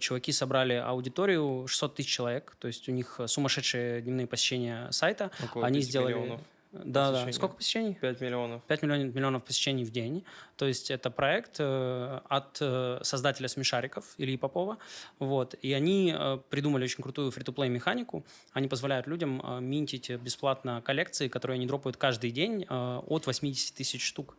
[0.00, 2.56] Чуваки собрали аудиторию 600 тысяч человек.
[2.58, 5.30] То есть у них сумасшедшие дневные посещения сайта.
[5.44, 6.14] Около Они 5 сделали...
[6.14, 6.40] миллионов.
[6.84, 7.32] Да, да.
[7.32, 7.94] Сколько посещений?
[7.94, 8.62] 5 миллионов.
[8.64, 10.24] 5 миллионов, миллионов посещений в день.
[10.56, 14.78] То есть это проект э, от э, создателя смешариков Ильи Попова.
[15.18, 15.54] Вот.
[15.62, 18.24] И они э, придумали очень крутую фри-то-плей механику.
[18.52, 23.74] Они позволяют людям э, минтить бесплатно коллекции, которые они дропают каждый день э, от 80
[23.74, 24.36] тысяч штук.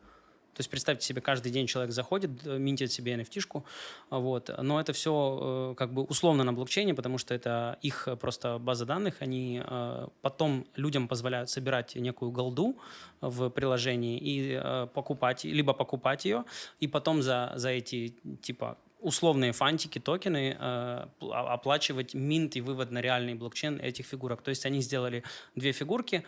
[0.56, 3.64] То есть представьте себе, каждый день человек заходит, э, минтит себе NFT-шку,
[4.10, 4.50] а, вот.
[4.62, 8.86] но это все как бы условно на блокчейне, потому что это их э, просто база
[8.86, 12.78] данных, они э, потом людям позволяют собирать некую голду
[13.22, 16.46] в приложении и э, покупать, либо покупать ее,
[16.80, 22.92] и потом за, за эти типа условные фантики, токены, э, пл- оплачивать минт и вывод
[22.92, 24.42] на реальный блокчейн этих фигурок.
[24.42, 25.24] То есть они сделали
[25.56, 26.24] две фигурки,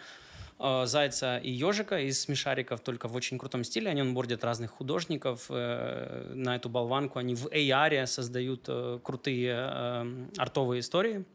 [0.60, 3.90] э, зайца и ежика из смешариков, только в очень крутом стиле.
[3.90, 7.20] Они онбордят разных художников э, на эту болванку.
[7.20, 11.26] Они в AR создают э, крутые э, артовые истории.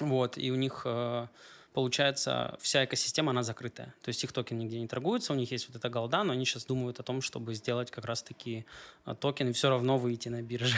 [0.00, 1.26] Вот, и у них э,
[1.72, 3.94] получается вся экосистема, она закрытая.
[4.02, 6.44] То есть их токен нигде не торгуется, у них есть вот эта голда, но они
[6.44, 8.64] сейчас думают о том, чтобы сделать как раз-таки
[9.06, 10.76] э, токен и все равно выйти на бирже.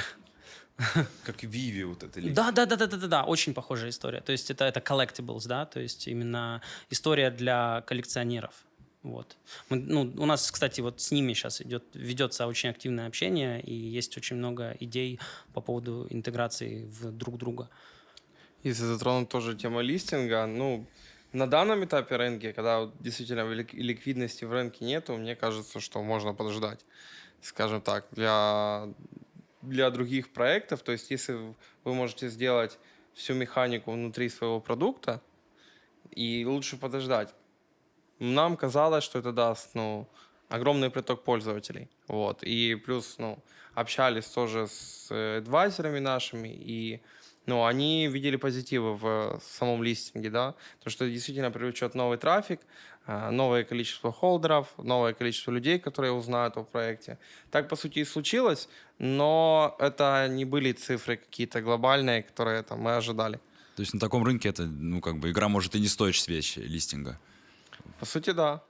[1.25, 2.21] Как VeVe вот это.
[2.21, 4.21] Да, да, да, да, да, да, да, очень похожая история.
[4.21, 8.55] То есть это, это collectibles, да, то есть именно история для коллекционеров.
[9.03, 9.37] Вот.
[9.69, 13.75] Мы, ну, у нас, кстати, вот с ними сейчас идет, ведется очень активное общение, и
[13.75, 15.19] есть очень много идей
[15.53, 17.69] по поводу интеграции в друг друга.
[18.63, 20.87] Если затронуть тоже тему листинга, ну,
[21.33, 26.01] на данном этапе рынка, когда вот действительно лик- ликвидности в рынке нету, мне кажется, что
[26.03, 26.85] можно подождать,
[27.41, 28.89] скажем так, для,
[29.63, 30.83] для других проектов.
[30.83, 32.79] То есть если вы можете сделать
[33.15, 35.21] всю механику внутри своего продукта,
[36.15, 37.35] и лучше подождать.
[38.19, 40.07] Нам казалось, что это даст, ну,
[40.49, 41.89] огромный приток пользователей.
[42.09, 42.43] Вот.
[42.43, 43.39] И плюс, ну,
[43.75, 47.01] общались тоже с э, адвайзерами нашими, и
[47.47, 52.61] ну, они видели позитивы в самом листинге, да, то, что действительно привлечет новый трафик,
[53.07, 57.19] э, новое количество холдеров, новое количество людей, которые узнают о проекте.
[57.51, 62.97] Так, по сути, и случилось, но это не были цифры какие-то глобальные, которые там, мы
[62.97, 63.41] ожидали.
[63.77, 66.57] То есть на таком рынке это, ну, как бы игра может и не стоить свеч
[66.57, 67.19] листинга.
[67.99, 68.63] По сути, да.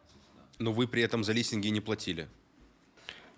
[0.59, 2.29] Но вы при этом за листинги не платили.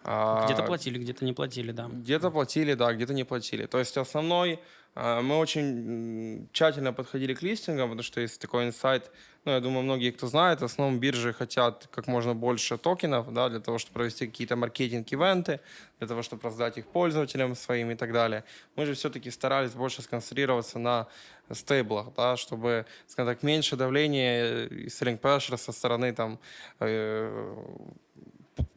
[0.05, 1.89] А, Где-то платили, где-то не платили, да.
[1.89, 3.67] Где-то платили, да, где-то не платили.
[3.67, 4.59] То есть основной, э,
[4.95, 9.11] мы очень тщательно подходили к листингам, потому что есть такой инсайт,
[9.45, 13.49] ну, я думаю, многие, кто знает, в основном биржи хотят как можно больше токенов, да,
[13.49, 15.61] для того, чтобы провести какие-то маркетинг-ивенты,
[15.99, 18.45] для того, чтобы раздать их пользователям своим и так далее.
[18.77, 21.09] Мы же все-таки старались больше сконцентрироваться на
[21.51, 26.39] стейблах, да, чтобы, скажем так, меньше давления и selling pressure со стороны там
[26.81, 27.55] э,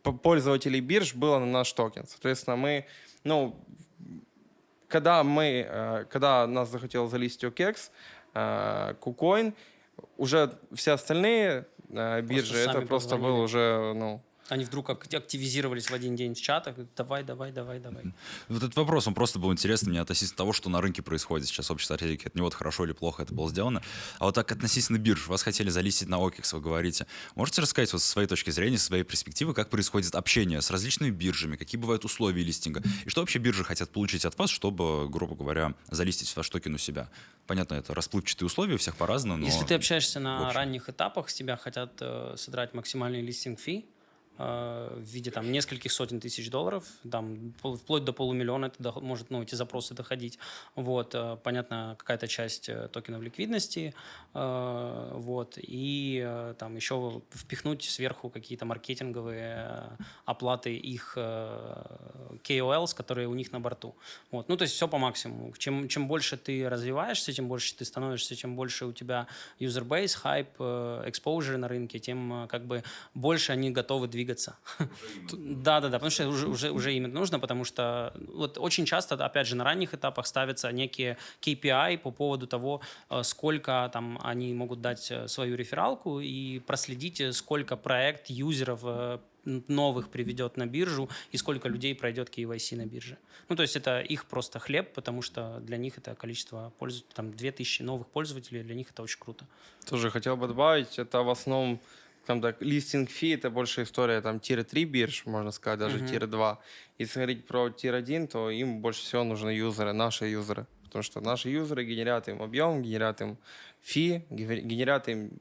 [0.02, 2.06] пользователей бирж было на наш токен.
[2.08, 2.86] Соответственно, мы,
[3.24, 3.56] ну,
[4.88, 7.08] когда мы, э, когда нас захотел
[7.44, 7.92] OKEX,
[8.34, 9.54] э, KuCoin,
[10.18, 15.90] уже все остальные э, биржи, это сами просто был уже, ну, Они вдруг ак- активизировались
[15.90, 16.76] в один день в чатах.
[16.96, 18.06] Давай, давай, давай, давай.
[18.48, 21.70] Вот этот вопрос, он просто был интересный мне относительно того, что на рынке происходит сейчас.
[21.70, 23.82] Общество стратегии, это не вот хорошо или плохо это было сделано.
[24.20, 25.28] А вот так относительно бирж.
[25.28, 27.08] Вас хотели залистить на OKEX, вы говорите.
[27.36, 31.12] Можете рассказать вот со своей точки зрения, со своей перспективы, как происходит общение с различными
[31.12, 35.36] биржами, какие бывают условия листинга, и что вообще биржи хотят получить от вас, чтобы, грубо
[35.36, 37.10] говоря, залистить ваш токен у себя?
[37.48, 39.46] Понятно, это расплывчатые условия, у всех по-разному, но...
[39.46, 43.86] Если ты общаешься на ранних этапах, с тебя хотят э, содрать максимальный листинг фи
[44.38, 49.42] в виде там нескольких сотен тысяч долларов, там вплоть до полумиллиона это доход- может, ну,
[49.42, 50.38] эти запросы доходить.
[50.76, 53.94] Вот, э, понятно, какая-то часть э, токенов ликвидности,
[54.34, 61.84] э, вот, и э, там еще впихнуть сверху какие-то маркетинговые э, оплаты их э,
[62.44, 63.96] KOLs, которые у них на борту.
[64.32, 64.50] Вот.
[64.50, 65.54] Ну, то есть все по максимуму.
[65.58, 69.28] Чем, чем больше ты развиваешься, тем больше ты становишься, чем больше у тебя
[69.60, 72.84] user base, э, exposure на рынке, тем э, как бы
[73.14, 74.27] больше они готовы двигаться.
[75.32, 78.86] Да, да, да, потому что уже, уже, уже им это нужно, потому что вот очень
[78.86, 84.20] часто, опять же, на ранних этапах ставятся некие KPI по поводу того, э, сколько там
[84.24, 88.84] они могут дать э, свою рефералку и проследить, э, сколько проект юзеров
[89.68, 93.18] новых приведет на биржу и сколько людей пройдет KYC на бирже.
[93.50, 97.32] Ну, то есть это их просто хлеб, потому что для них это количество пользователей, там
[97.32, 99.46] 2000 новых пользователей, для них это очень круто.
[99.90, 101.80] тоже хотел бы добавить, это в основном,
[102.28, 106.06] там так, листинг фи, это больше история там тир 3 бирж, можно сказать, даже Мгм.
[106.08, 106.60] тир 2.
[107.00, 110.68] Если говорить про тир 1, то им больше всего нужны юзеры, наши юзеры.
[110.84, 113.38] Потому что наши юзеры генерят им объем, генерят им
[113.82, 115.32] фи, генер- генерят им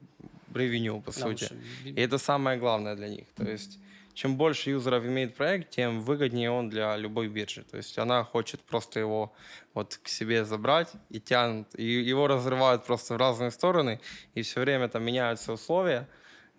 [0.53, 1.45] ревеню, по Да, сути.
[1.45, 1.55] что
[1.95, 3.27] И это самое главное для них.
[3.35, 3.79] То есть
[4.13, 7.63] чем больше юзеров имеет проект, тем выгоднее он для любой биржи.
[7.63, 9.33] То есть она хочет просто его
[9.73, 13.99] вот к себе забрать и тянут, и его разрывают просто в разные стороны,
[14.35, 16.07] и все время там меняются условия.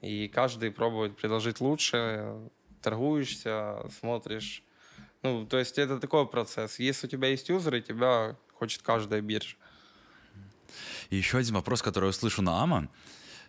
[0.01, 2.35] И каждый пробует предложить лучше,
[2.83, 4.63] торгуешься, смотришь.
[5.23, 6.79] Ну, то есть это такой процесс.
[6.79, 9.57] Если у тебя есть юзеры, тебя хочет каждая биржа.
[11.11, 12.89] И еще один вопрос, который я услышу на АМА,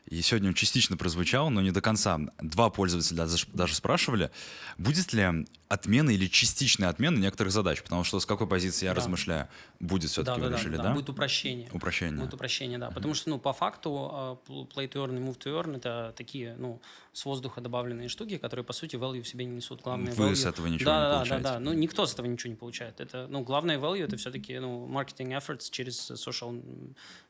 [0.07, 2.19] и сегодня он частично прозвучал, но не до конца.
[2.41, 4.31] Два пользователя даже- спрашивали,
[4.77, 9.01] будет ли отмена или частичная отмена некоторых задач, потому что с какой позиции я Да.
[9.01, 9.47] размышляю,
[9.80, 10.93] будет все-таки, вы решили, да?
[10.93, 11.69] Будет упрощение.
[11.71, 12.19] Упрощение.
[12.19, 12.89] Будет упрощение, да.
[12.89, 16.55] Потому что, ну, по факту, pl- play to earn и move to earn это такие,
[16.57, 16.81] ну,
[17.19, 19.81] с воздуха добавленные штуки, которые, по сути, value в себе не несут.
[19.81, 21.43] Главное Вы value- с этого ничего да, не да, получаете.
[21.43, 23.01] Да, да, Ну, никто с этого ничего не получает.
[23.01, 26.63] Это, ну, главное value это все-таки, ну, marketing efforts через social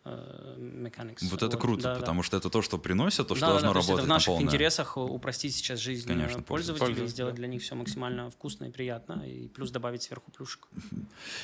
[0.06, 1.28] э, mechanics.
[1.30, 2.00] Вот это круто, Да, да.
[2.02, 3.92] потому что это то, что приносит, то, что Да, да, должно да, то есть это
[3.98, 4.44] работать в на наших полное.
[4.46, 7.38] интересах упростить сейчас жизнь э, Конечно, пользователей, пользователей, сделать да.
[7.38, 10.68] для них все максимально вкусно и приятно, и плюс добавить сверху плюшек.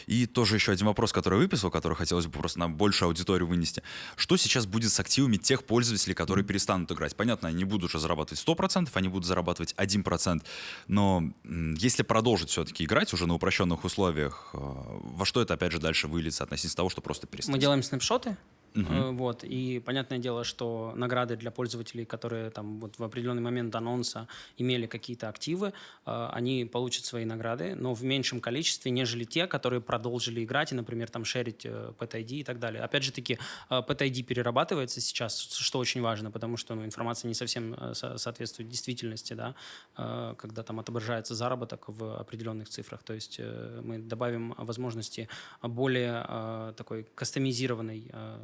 [0.06, 3.82] И тоже еще один вопрос, который выписал, который хотелось бы просто на большую аудиторию вынести.
[4.16, 7.16] Что сейчас будет с активами тех пользователей, которые перестанут играть?
[7.16, 10.44] Понятно, они не будут уже зарабатывать 100%, они будут зарабатывать 1%.
[10.88, 15.80] Но если продолжить все-таки играть уже на упрощенных условиях, э, во что это, опять же,
[15.80, 17.54] дальше выльется относительно того, что просто перестать?
[17.54, 18.38] Мы делаем снапшоты,
[18.76, 23.76] Э, вот, и понятное дело, что награды для пользователей, которые там вот в определенный момент
[23.76, 24.28] анонса
[24.58, 25.74] имели какие-то активы,
[26.06, 30.76] э, они получат свои награды, но в меньшем количестве, нежели те, которые продолжили играть и,
[30.76, 32.84] например, там шерить э, PTID и так далее.
[32.84, 33.40] Опять же таки,
[33.70, 38.18] э, PTID перерабатывается сейчас, что очень важно, потому что ну, информация не совсем э, со-
[38.18, 39.56] соответствует действительности, да,
[39.98, 43.04] э, когда там отображается заработок в определенных цифрах.
[43.04, 45.30] То есть э, мы добавим возможности
[45.62, 48.40] более э, такой кастомизированной э,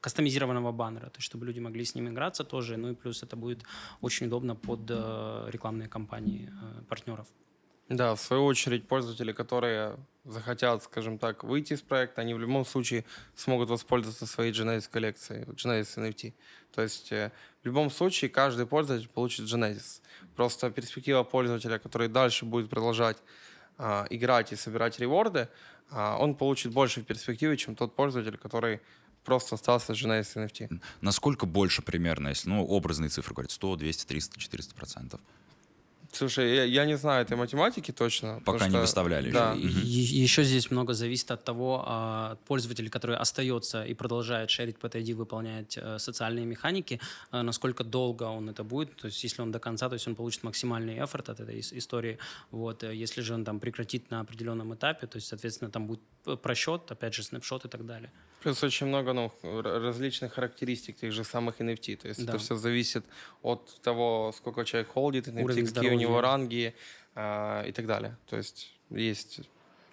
[0.00, 3.36] кастомизированного баннера, то есть чтобы люди могли с ним играться тоже, ну и плюс это
[3.36, 3.62] будет
[4.00, 7.26] очень удобно под э, рекламные кампании э, партнеров.
[7.88, 12.64] Да, в свою очередь, пользователи, которые захотят, скажем так, выйти из проекта, они в любом
[12.64, 16.32] случае смогут воспользоваться своей Genesis коллекцией, Genesis NFT.
[16.72, 17.30] То есть э,
[17.62, 20.02] в любом случае каждый пользователь получит Genesis.
[20.36, 23.18] Просто перспектива пользователя, который дальше будет продолжать
[23.82, 25.48] а, играть и собирать реворды,
[25.90, 28.80] а, он получит больше в перспективе, чем тот пользователь, который
[29.24, 30.80] просто остался с Genesis NFT.
[31.00, 35.20] Насколько больше примерно, если, ну, образные цифры говорят, 100, 200, 300, 400 процентов?
[36.12, 38.40] Слушай, я, я не знаю этой математики точно.
[38.44, 39.52] Пока не что- выставляли Да.
[39.54, 39.68] еще.
[39.80, 44.76] И- Еще здесь много зависит от того, а, от пользователя, который остается и продолжает шерить
[44.82, 47.00] PTID, выполнять э, социальные механики,
[47.32, 48.96] э, насколько долго он это будет.
[48.96, 51.76] То есть если он до конца, то есть он получит максимальный эфорт от этой ис-
[51.78, 52.18] истории.
[52.50, 52.82] Вот.
[52.82, 56.00] э, Если же он там прекратит на определенном этапе, то есть, соответственно, там будет
[56.42, 58.10] просчет, опять же, снапшот и так далее.
[58.42, 59.30] Плюс очень много ну,
[59.62, 61.96] различных характеристик тех же самых NFT.
[61.96, 62.32] То есть Да.
[62.32, 63.04] это все зависит
[63.42, 66.74] от того, сколько человек холдит NFT, Уровень какие у него ранги
[67.14, 68.16] а, и так далее.
[68.26, 69.40] То есть есть...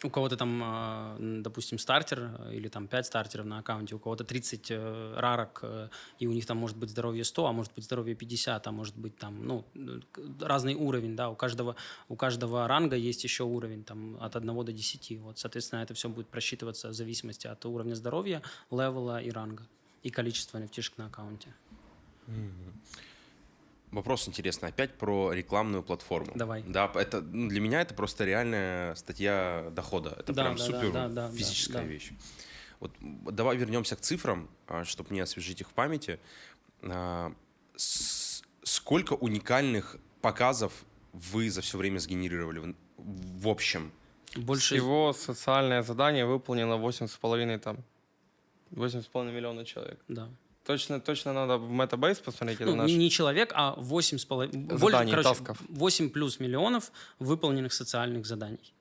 [0.04, 4.24] У кого-то там, а, допустим, стартер э, или там 5 стартеров на аккаунте, у кого-то
[4.24, 5.90] 30 э, рарок, э,
[6.20, 8.96] и у них там может быть здоровье 100, а может быть здоровье 50, а может
[8.96, 10.00] быть там, ну, э,
[10.40, 11.76] разный уровень, да, у каждого,
[12.10, 16.10] у каждого ранга есть еще уровень там от 1 до 10, вот, соответственно, это все
[16.10, 19.66] будет просчитываться в зависимости от уровня здоровья, левела и ранга,
[20.04, 21.52] и количества nft на аккаунте.
[23.98, 24.70] Вопрос интересный.
[24.70, 26.32] Опять про рекламную платформу.
[26.36, 26.62] Давай.
[26.68, 30.16] Да, это ну, для меня это просто реальная статья дохода.
[30.20, 31.88] Это Да, прям да, супер да, да, да, физическая да.
[31.88, 32.12] вещь.
[32.80, 34.48] Вот давай вернемся к цифрам,
[34.84, 36.20] чтобы не освежить их в памяти.
[36.84, 37.34] А,
[37.76, 43.92] Сколько уникальных показов вы за все время сгенерировали в- общем?
[44.36, 44.76] Больше...
[44.76, 47.78] Всего социальное задание выполнило 8,5 там...
[48.70, 50.00] 8,5 миллиона человек.
[50.08, 50.30] Да.
[50.68, 52.60] Точно, точно надо в Metabase посмотреть.
[52.60, 52.92] Ну, наш...
[52.92, 54.78] не, человек, а 8 с половиной...
[54.78, 55.58] Заданий, тасков.
[55.70, 58.74] 8 плюс миллионов выполненных социальных заданий.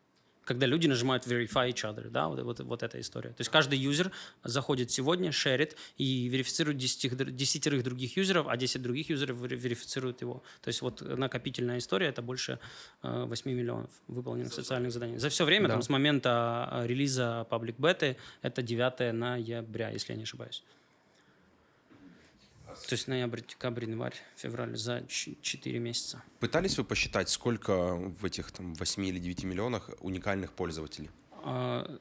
[0.45, 3.31] Когда люди нажимают verify each other, да, вот, вот, вот эта история.
[3.31, 4.11] То есть каждый юзер
[4.43, 10.23] заходит сегодня, шерит и верифицирует 10, десятерых других юзеров, а 10 других юзеров вери- верифицируют
[10.23, 10.43] его.
[10.63, 12.59] То есть вот накопительная история— это больше
[13.05, 15.19] э, 8 миллионов выполненных социальных заданий.
[15.19, 15.75] За все время, Да.
[15.75, 20.65] там, с момента э, релиза паблик беты, это 9 ноября, если я не ошибаюсь.
[22.89, 26.23] То есть ноябрь, декабрь, январь, февраль за 4 месяца.
[26.41, 31.11] Пытались вы посчитать, сколько в этих там 8 или 9 миллионах уникальных пользователей?
[31.45, 31.99] А,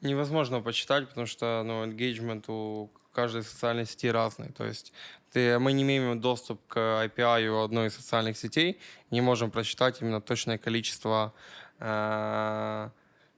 [0.00, 4.50] Невозможно почитать, потому что ну, engagement у каждой социальной сети разный.
[4.50, 4.92] То есть
[5.30, 8.80] ты, мы не имеем доступ к API у одной из социальных сетей,
[9.10, 11.32] не можем просчитать именно точное количество
[11.78, 12.90] э,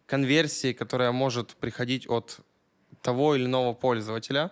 [0.07, 2.41] конверсий, которое может приходить от
[3.03, 4.51] того или иного пользователя.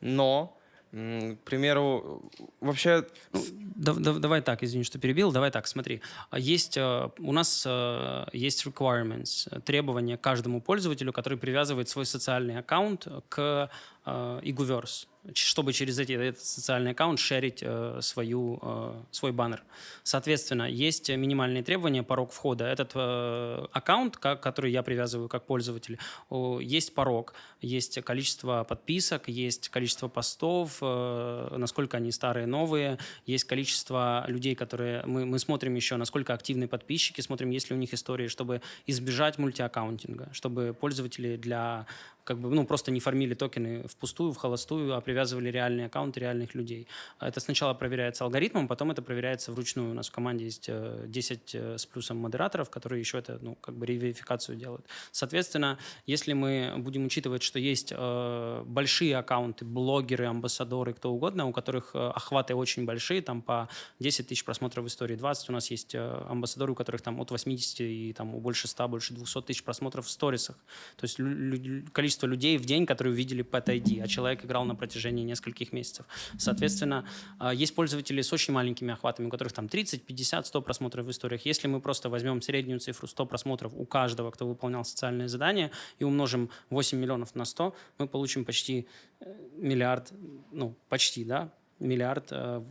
[0.00, 0.53] Но,
[0.94, 2.30] к примеру,
[2.60, 3.40] вообще Ну,
[3.76, 5.32] да- да- давай так, извини, что перебил.
[5.32, 6.00] Давай так, смотри.
[6.30, 12.06] А Есть, э, у нас э, есть requirements, э, требования каждому пользователю, который привязывает свой
[12.06, 13.68] социальный аккаунт к
[14.06, 14.86] Egoverse.
[14.86, 19.62] ч- чтобы через эти, этот социальный аккаунт шерить э, свою, э, свой баннер.
[20.02, 22.66] Соответственно, есть минимальные требования, порог входа.
[22.66, 25.98] Этот э, аккаунт, ка- который я привязываю как пользователь,
[26.28, 33.44] о, есть порог, есть количество подписок, есть количество постов, э, насколько они старые, новые, есть
[33.44, 35.04] количество людей, которые...
[35.06, 39.38] Мы, мы смотрим еще, насколько активны подписчики, смотрим, есть ли у них истории, чтобы избежать
[39.38, 41.86] мультиаккаунтинга, чтобы пользователи для
[42.24, 46.54] как бы, ну, просто не фармили токены впустую, в холостую, а привязывали реальные аккаунты реальных
[46.54, 46.88] людей.
[47.20, 49.90] Это сначала проверяется алгоритмом, потом это проверяется вручную.
[49.90, 53.54] У нас в команде есть э, 10 э, с плюсом модераторов, которые еще это, ну,
[53.56, 54.86] как бы реверификацию делают.
[55.12, 61.52] Соответственно, если мы будем учитывать, что есть э, большие аккаунты, блогеры, амбассадоры, кто угодно, у
[61.52, 63.68] которых э, охваты очень большие, там по
[64.00, 67.30] 10 тысяч просмотров в истории, 20 у нас есть э, амбассадоры, у которых там от
[67.30, 70.56] 80 и там больше 100, больше 200 тысяч просмотров в сторисах.
[70.96, 71.84] То есть лю-
[72.14, 76.06] количество людей в день, которые увидели Pet ID, а человек играл на протяжении нескольких месяцев.
[76.38, 77.04] Соответственно,
[77.38, 81.10] а, есть пользователи с очень маленькими охватами, у которых там 30, 50, 100 просмотров в
[81.10, 81.46] историях.
[81.46, 85.70] Если мы просто возьмем среднюю цифру 100 просмотров у каждого, кто выполнял социальные задания,
[86.00, 88.86] и умножим 8 миллионов на 100, мы получим почти
[89.20, 90.12] э, миллиард,
[90.52, 91.48] ну, почти, да,
[91.80, 92.62] миллиард э,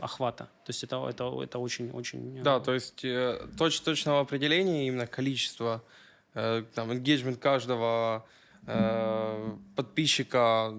[0.00, 0.44] охвата.
[0.64, 2.38] То есть это, это, это очень-очень...
[2.38, 5.80] э, Да, то есть э, точ, точного определения именно количества,
[6.34, 8.24] э, там, engagement каждого
[8.66, 10.74] э, подписчика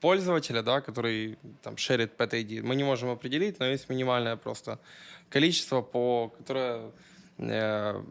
[0.00, 4.78] пользователя, да, который там шерит Pet ID, мы не можем определить, но есть минимальное просто
[5.30, 6.90] количество, по, которое
[7.38, 8.02] э,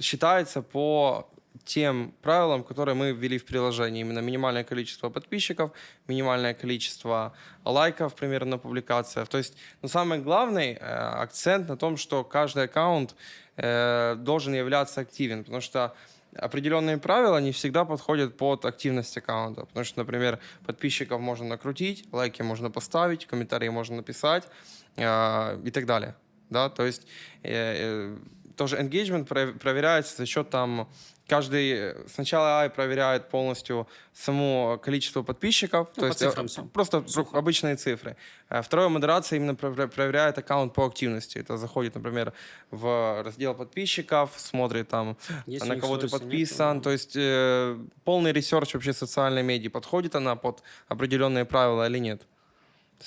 [0.00, 1.28] считается по
[1.64, 4.00] тем правилам, которые мы ввели в приложении.
[4.00, 5.70] Именно минимальное количество подписчиков,
[6.06, 7.34] минимальное количество
[7.64, 9.28] лайков примерно на публикациях.
[9.28, 13.14] То есть, но самый главный э, акцент на том, что каждый аккаунт
[13.56, 15.94] э, должен являться активен, потому что
[16.38, 19.66] определенные правила не всегда подходят под активность аккаунта.
[19.66, 24.48] Потому что, например, подписчиков можно накрутить, лайки можно поставить, комментарии можно написать
[24.96, 26.14] э, и так далее.
[26.50, 26.68] Да?
[26.68, 27.06] То есть
[27.42, 28.16] э, э,
[28.58, 30.88] тоже engagement про- проверяется за счет там
[31.28, 36.48] каждый э, сначала AI проверяет полностью само количество подписчиков, Ну, то по есть цифрам э,
[36.48, 36.64] всё.
[36.64, 38.16] просто обычные цифры.
[38.48, 41.38] А Второе, модерация именно про- проверяет аккаунт по активности.
[41.38, 42.32] Это заходит, например,
[42.70, 45.16] в раздел подписчиков, смотрит там,
[45.46, 46.76] у на кого ты нет, подписан.
[46.76, 49.70] ну, То есть э, полный research вообще социальной медиа.
[49.70, 52.22] Подходит она под определенные правила или нет?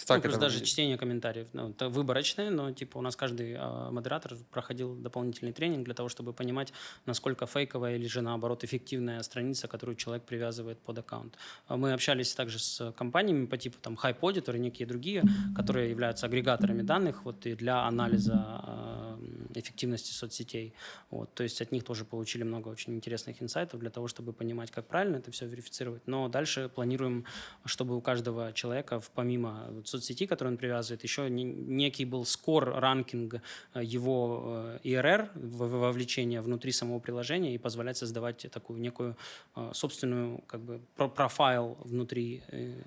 [0.09, 0.67] Ну, плюс даже выглядит.
[0.67, 1.47] чтение комментариев.
[1.53, 6.09] Ну, это выборочное, но типа у нас каждый а, модератор проходил дополнительный тренинг для того,
[6.09, 6.73] чтобы понимать,
[7.05, 11.37] насколько фейковая или же наоборот эффективная страница, которую человек привязывает под аккаунт.
[11.67, 15.23] А Мы общались также с компаниями по типу там Hype Auditor и некие другие,
[15.55, 19.19] которые являются агрегаторами данных вот, и для анализа а,
[19.55, 20.73] эффективности соцсетей.
[21.09, 24.71] Вот, то есть от них тоже получили много очень интересных инсайтов для того, чтобы понимать,
[24.71, 26.07] как правильно это все верифицировать.
[26.07, 27.25] Но дальше планируем,
[27.65, 32.63] чтобы у каждого человека, помимо вот соцсети, которые он привязывает, еще не- некий был скор,
[32.79, 33.33] ранкинг
[33.73, 39.15] э, его э, IRR, в- в- вовлечения внутри самого приложения и позволять создавать такую некую
[39.55, 42.41] э, собственную как бы про- профайл внутри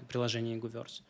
[0.09, 1.03] приложения Guverse.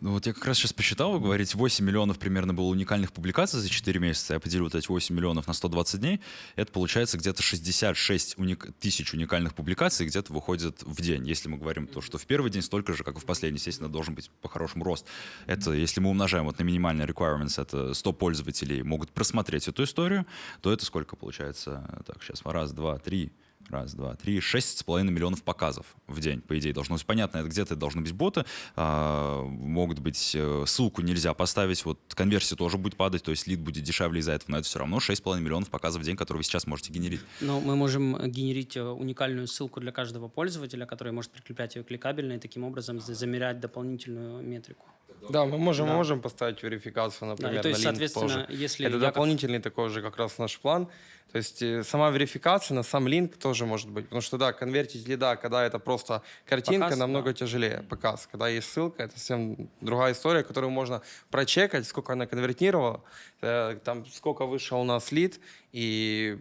[0.00, 3.58] Ну вот я как раз сейчас посчитал, вы говорите, 8 миллионов примерно было уникальных публикаций
[3.60, 4.34] за 4 месяца.
[4.34, 6.20] Я поделю вот эти 8 миллионов на 120 дней.
[6.54, 11.26] Это получается где-то 66 уник- тысяч уникальных публикаций где-то выходит в день.
[11.26, 13.88] Если мы говорим то, что в первый день столько же, как и в последний, естественно,
[13.88, 15.04] должен быть по-хорошему рост.
[15.46, 20.26] Это, если мы умножаем вот на минимальные requirements, это 100 пользователей могут просмотреть эту историю,
[20.60, 22.02] то это сколько получается?
[22.06, 23.32] Так, сейчас, раз, два, три,
[23.70, 27.38] Раз, два, три, шесть с половиной миллионов показов в день, по идее, должно быть понятно.
[27.38, 28.46] Это где-то должны быть боты,
[28.76, 33.60] а, могут быть э, ссылку нельзя поставить, вот конверсия тоже будет падать, то есть лид
[33.60, 36.16] будет дешевле из-за этого, но это все равно шесть с половиной миллионов показов в день,
[36.16, 37.20] которые вы сейчас можете генерить.
[37.42, 42.32] Но мы можем генерить э, уникальную ссылку для каждого пользователя, который может прикреплять ее кликабельно
[42.34, 44.86] и таким образом за- замерять дополнительную метрику.
[45.30, 45.94] Да, мы можем, Да.
[45.94, 48.46] можем поставить верификацию, например, Да, и то есть, на соответственно, тоже.
[48.48, 50.88] если Это я как- дополнительный такой же как раз наш план.
[51.32, 54.06] То есть э, сама верификация на сам линк тоже может быть.
[54.06, 57.34] Потому что, да, конвертить лида, когда это просто картинка, Показ, намного да.
[57.34, 57.84] тяжелее.
[57.88, 58.26] Показ.
[58.30, 63.02] Когда есть ссылка, это совсем другая история, которую можно прочекать, сколько она конвертировала,
[63.42, 65.38] э, там сколько вышел у нас лид,
[65.72, 66.38] и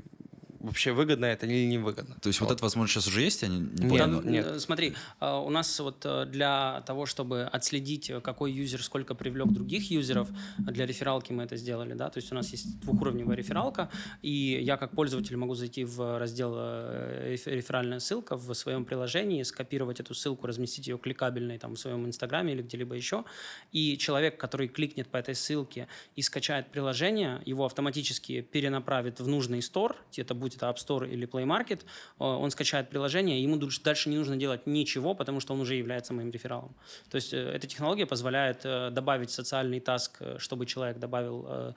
[0.59, 2.15] вообще выгодно это или невыгодно.
[2.21, 3.41] То есть вот, эта возможность сейчас уже есть?
[3.41, 4.45] Я не, не Нет, нет.
[4.45, 9.47] э, Смотри, э, у нас вот э, для того, чтобы отследить, какой юзер сколько привлек
[9.47, 13.89] других юзеров, для рефералки мы это сделали, да, то есть у нас есть двухуровневая рефералка,
[14.21, 19.99] и я как пользователь могу зайти в раздел реф- реферальная ссылка в своем приложении, скопировать
[19.99, 23.25] эту ссылку, разместить ее кликабельной там в своем инстаграме или где-либо еще,
[23.71, 29.61] и человек, который кликнет по этой ссылке и скачает приложение, его автоматически перенаправит в нужный
[29.61, 33.57] стор, это будет будь это App Store или Play Market, э, он скачает приложение, ему
[33.84, 36.74] дальше не нужно делать ничего, потому что он уже является моим рефералом.
[37.10, 41.76] То есть э, эта технология позволяет э, добавить социальный таск, чтобы человек добавил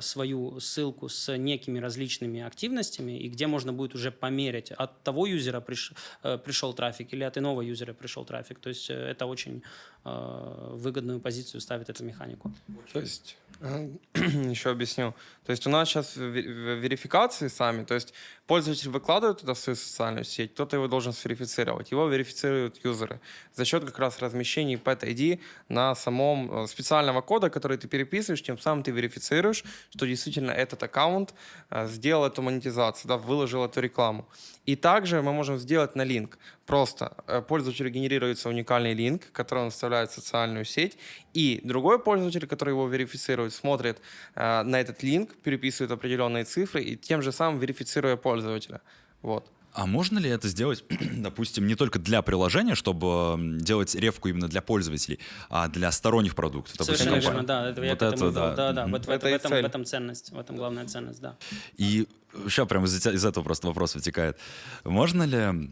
[0.00, 5.60] свою ссылку с некими различными активностями, и где можно будет уже померить, от того юзера
[5.60, 5.92] приш-
[6.38, 8.58] пришел трафик или от иного юзера пришел трафик.
[8.60, 9.62] То есть это очень
[10.04, 12.52] выгодную позицию ставит эту механику.
[12.92, 13.36] То есть,
[14.14, 15.14] еще объясню.
[15.46, 18.03] То есть у нас сейчас верификации сами, то есть
[18.46, 21.90] пользователь выкладывает туда свою социальную сеть, кто-то его должен сверифицировать.
[21.90, 23.20] Его верифицируют юзеры
[23.54, 28.42] за счет как раз размещения Pet ID на самом э, специального кода, который ты переписываешь,
[28.42, 31.34] тем самым ты верифицируешь, что действительно этот аккаунт
[31.70, 34.28] э, сделал эту монетизацию, да, выложил эту рекламу.
[34.66, 36.38] И также мы можем сделать на линк.
[36.66, 40.98] Просто э, пользователю генерируется уникальный линк, который он вставляет в социальную сеть,
[41.32, 43.98] и другой пользователь, который его верифицирует, смотрит
[44.36, 47.58] на этот линк, переписывает определенные цифры и тем же самым
[47.94, 48.80] верифицируя пользователя.
[49.22, 49.50] Вот.
[49.72, 54.62] А можно ли это сделать, допустим, не только для приложения, чтобы делать ревку именно для
[54.62, 55.18] пользователей,
[55.50, 56.76] а для сторонних продуктов?
[56.76, 57.70] Допустим, Совершенно верно, да.
[57.70, 58.54] Это, я Вот это да.
[58.54, 58.86] да, да.
[58.86, 59.62] Вот в, Это в, этом, цель.
[59.62, 61.36] в этом ценность, в этом главная ценность, да.
[61.76, 62.06] И
[62.44, 64.38] сейчас прямо из, из этого просто вопрос вытекает.
[64.84, 65.70] Можно ли...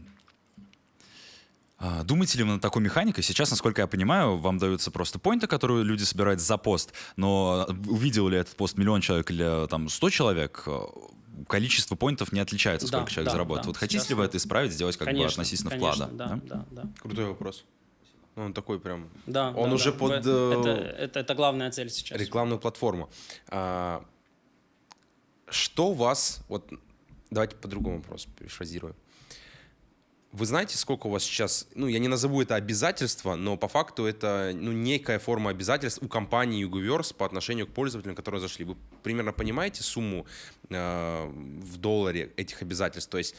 [1.77, 3.23] а, Думаете ли вы над такой механикой?
[3.23, 8.27] Сейчас, насколько я понимаю, вам даются просто поинты, которые люди собирают за пост, но увидел
[8.27, 10.81] ли этот пост миллион человек или там 100 человек, э,
[11.47, 13.63] количество поинтов не отличается, Да, сколько человек да, заработает.
[13.65, 13.69] да.
[13.69, 16.13] Вот хотите ли вы это исправить, сделать как бы конечно, относительно конечно, вклада?
[16.13, 16.89] Да, да, да.
[17.01, 17.65] Крутой вопрос.
[18.35, 19.97] Ну, Он такой прям Да, Он да, уже да.
[19.97, 22.19] под, э, Это, это, это главная цель сейчас.
[22.19, 23.09] рекламную платформу.
[23.49, 24.03] А,
[25.49, 26.41] что вас...
[26.49, 26.67] Вот
[27.29, 28.95] давайте по другому вопросу перефразирую.
[30.33, 34.05] Вы знаете, сколько у вас сейчас, ну, я не назову это обязательство, но по факту
[34.05, 38.65] это, ну, некая форма обязательств у компании Ugoverse по отношению к пользователям, которые зашли.
[38.65, 40.25] Вы примерно понимаете сумму
[40.69, 43.11] э, в долларе этих обязательств?
[43.11, 43.35] То есть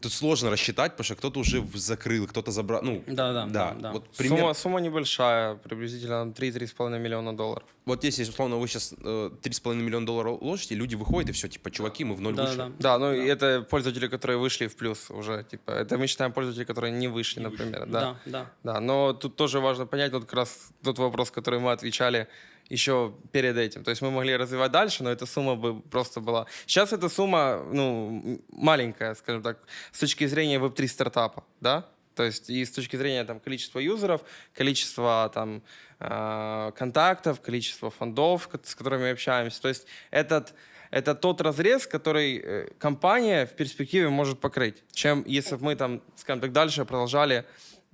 [0.00, 3.92] тут сложно рассчитать, потому что кто-то уже закрыл, кто-то забрал, ну, Да, да, да, да.
[3.92, 7.64] Вот пример, Сумма, сумма небольшая, приблизительно 3-3,5 миллиона долларов.
[7.86, 11.70] Вот если, условно, вы сейчас э, 3,5 миллиона долларов ложите, люди выходят, и все, типа,
[11.70, 12.56] чуваки, мы в ноль Да, вышли.
[12.58, 12.70] да.
[12.78, 16.64] Да, ну и это пользователи, которые вышли в плюс уже, типа, это мы считаем пользователи,
[16.64, 18.00] которые не вышли, например, да.
[18.00, 18.50] Да, да.
[18.64, 22.26] Да, но тут тоже важно понять, вот как раз тот вопрос, который мы отвечали
[22.68, 23.84] еще перед этим.
[23.84, 26.46] То есть мы могли развивать дальше, но эта сумма бы просто была...
[26.66, 29.58] Сейчас эта сумма, ну, маленькая, скажем так,
[29.92, 31.86] с точки зрения веб-3 стартапа, да?
[32.16, 34.22] То есть и с точки зрения там, количества юзеров,
[34.54, 35.62] количества там,
[36.00, 39.60] э, контактов, количества фондов, с которыми общаемся.
[39.60, 40.54] То есть этот,
[40.90, 46.02] это тот разрез, который э, компания в перспективе может покрыть, чем если бы мы там,
[46.16, 47.44] скажем так, дальше продолжали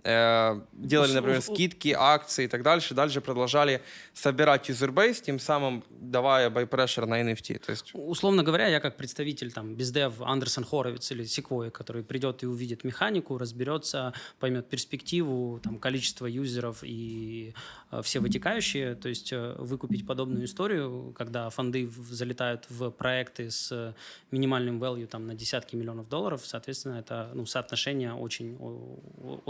[0.04, 3.80] э, делали, Ус- например, ус- у- скидки, акции и так дальше, дальше продолжали
[4.14, 7.58] собирать юзербейс, тем самым давая байпрешер на NFT.
[7.58, 12.42] То есть Условно говоря, я как представитель там бездев Андерсон Хоровиц или Секвой, который придет
[12.42, 17.54] и увидит механику, разберется, поймет перспективу, там, количество юзеров и
[17.90, 23.50] э, все вытекающие, то есть э, выкупить подобную историю, когда фонды в- залетают в проекты
[23.50, 23.94] с э,
[24.30, 29.40] минимальным value там, на десятки миллионов долларов, соответственно, это ну, соотношение очень, о- о-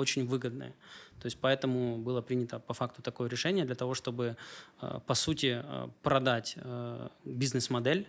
[0.42, 0.72] очень выгодное.
[1.20, 4.36] То есть поэтому было принято по факту такое решение для того, чтобы,
[4.82, 8.06] э, по сути, э, продать э, бизнес-модель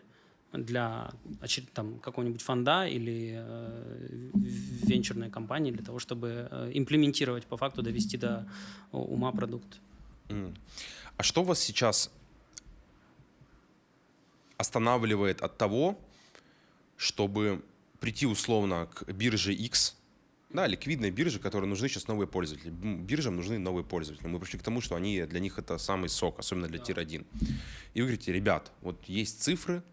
[0.54, 1.12] для
[1.74, 4.32] там, какого-нибудь фонда или э,
[4.88, 8.46] венчурной компании для того, чтобы э, имплементировать по факту, довести до
[8.92, 9.80] ума продукт.
[10.30, 10.54] М.
[11.18, 12.12] А что вас сейчас
[14.58, 15.96] останавливает от того,
[16.98, 17.62] чтобы
[18.00, 19.96] прийти условно к бирже X,
[20.54, 22.70] да, ликвидной бирже, которой нужны сейчас новые пользователи.
[22.70, 24.28] Биржам нужны новые пользователи.
[24.28, 27.26] Мы пришли к тому, что они для них это самый сок, особенно для тир-1.
[27.96, 29.84] И вы говорите, ребят, вот есть цифры,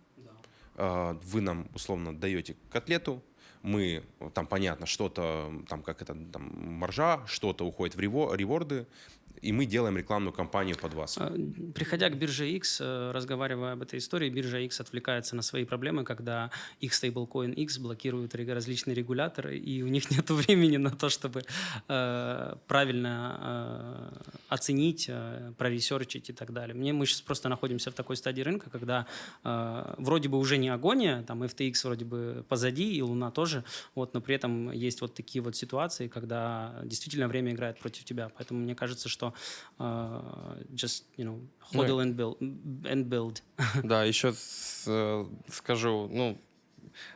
[0.76, 3.22] а, вы нам условно даете котлету,
[3.62, 8.86] мы, там понятно, что-то, там как это, там маржа, что-то уходит в рево- реворды,
[9.42, 11.18] и мы делаем рекламную кампанию под вас.
[11.18, 11.36] Э,
[11.74, 16.04] Приходя к бирже X, э, разговаривая об этой истории, биржа X отвлекается на свои проблемы,
[16.04, 16.50] когда
[16.80, 21.42] их стейблкоин X блокируют различные регуляторы, и у них нет времени на то, чтобы
[21.88, 26.74] э, правильно э, оценить, э, проресерчить и так далее.
[26.74, 29.06] Мне мы сейчас просто находимся в такой стадии рынка, когда
[29.98, 33.64] вроде бы уже не агония, там FTX вроде бы позади, и Луна тоже,
[33.94, 38.30] вот, но при этом есть вот такие вот ситуации, когда действительно время играет против тебя.
[38.36, 39.29] Поэтому мне кажется, что
[39.78, 41.40] э, just, you know,
[41.72, 42.38] Ну hodl and build.
[42.84, 43.42] And build.
[43.84, 46.40] Да, еще с- э, скажу, ну,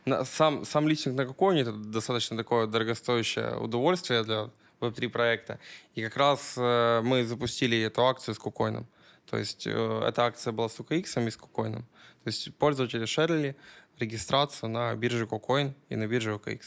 [0.05, 4.51] на- сам, сам листинг на KuCoin е это достаточно такое дорогостоящее удовольствие для
[4.81, 5.59] Web3 проекта.
[5.95, 8.86] И как раз э, мы запустили эту акцию с KuCoin ом.
[9.31, 11.77] То есть э, эта акция была с OKX и с KuCoin.
[11.77, 13.57] То есть пользователи шерили
[13.99, 16.61] регистрацию на бирже KuCoin и на бирже OKX.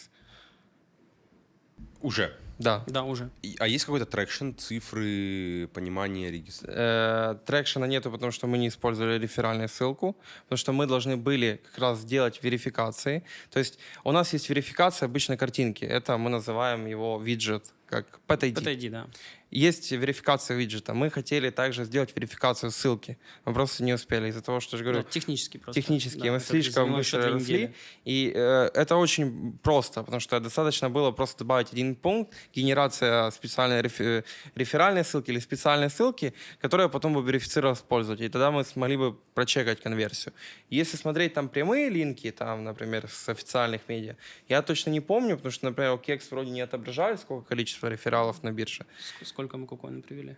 [2.02, 2.36] Уже.
[2.60, 2.84] Да.
[2.88, 3.30] Да, уже.
[3.44, 6.74] И- А есть какой-то traction, цифры, понимание регистрации?
[6.78, 11.60] Э, трекшена нету, потому что мы не использовали реферальную ссылку, потому что мы должны были
[11.72, 13.24] как раз сделать верификации.
[13.52, 15.86] То есть у нас есть верификация обычной картинки.
[15.86, 18.54] Это мы называем его виджет, как PTID.
[18.56, 19.08] PTID, да.
[19.50, 20.94] Есть верификация виджета.
[20.94, 23.18] Мы хотели также сделать верификацию ссылки.
[23.46, 25.82] Мы просто не успели из-за того, что я же говорю, Да, технически просто.
[25.82, 27.74] технически Да, мы слишком быстро росли.
[28.04, 33.82] И э, это очень просто, потому что достаточно было просто добавить один пункт, генерация специальной
[33.82, 34.26] рефе-
[34.56, 38.28] реферальной ссылки или специальной ссылки, которая потом бы верифицировалась пользователей.
[38.28, 40.34] И тогда мы смогли бы прочекать конверсию.
[40.70, 44.16] Если смотреть там прямые линки, там, например, с официальных медиа,
[44.50, 48.44] я точно не помню, потому что, например, у Кекс вроде не отображали, сколько количество рефералов
[48.44, 48.86] на бирже.
[49.00, 50.36] Ск- Сколько мы кукоина привели?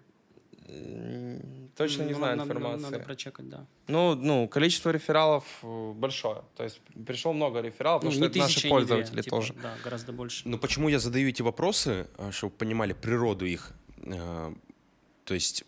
[1.78, 2.84] Точно не знаю надо- надо- информации.
[2.84, 3.66] Надо прочекать, да.
[3.88, 6.42] Ну, ну, количество рефералов э, большое.
[6.58, 8.88] То есть пришло много рефералов, Ну, потому не что это наши тысяча и не две,
[8.88, 9.54] пользователи типа, тоже.
[9.64, 10.50] Да, гораздо больше.
[10.50, 13.72] Но почему я задаю эти вопросы, а, чтобы понимали природу их?
[14.04, 14.54] Э,
[15.24, 15.64] То есть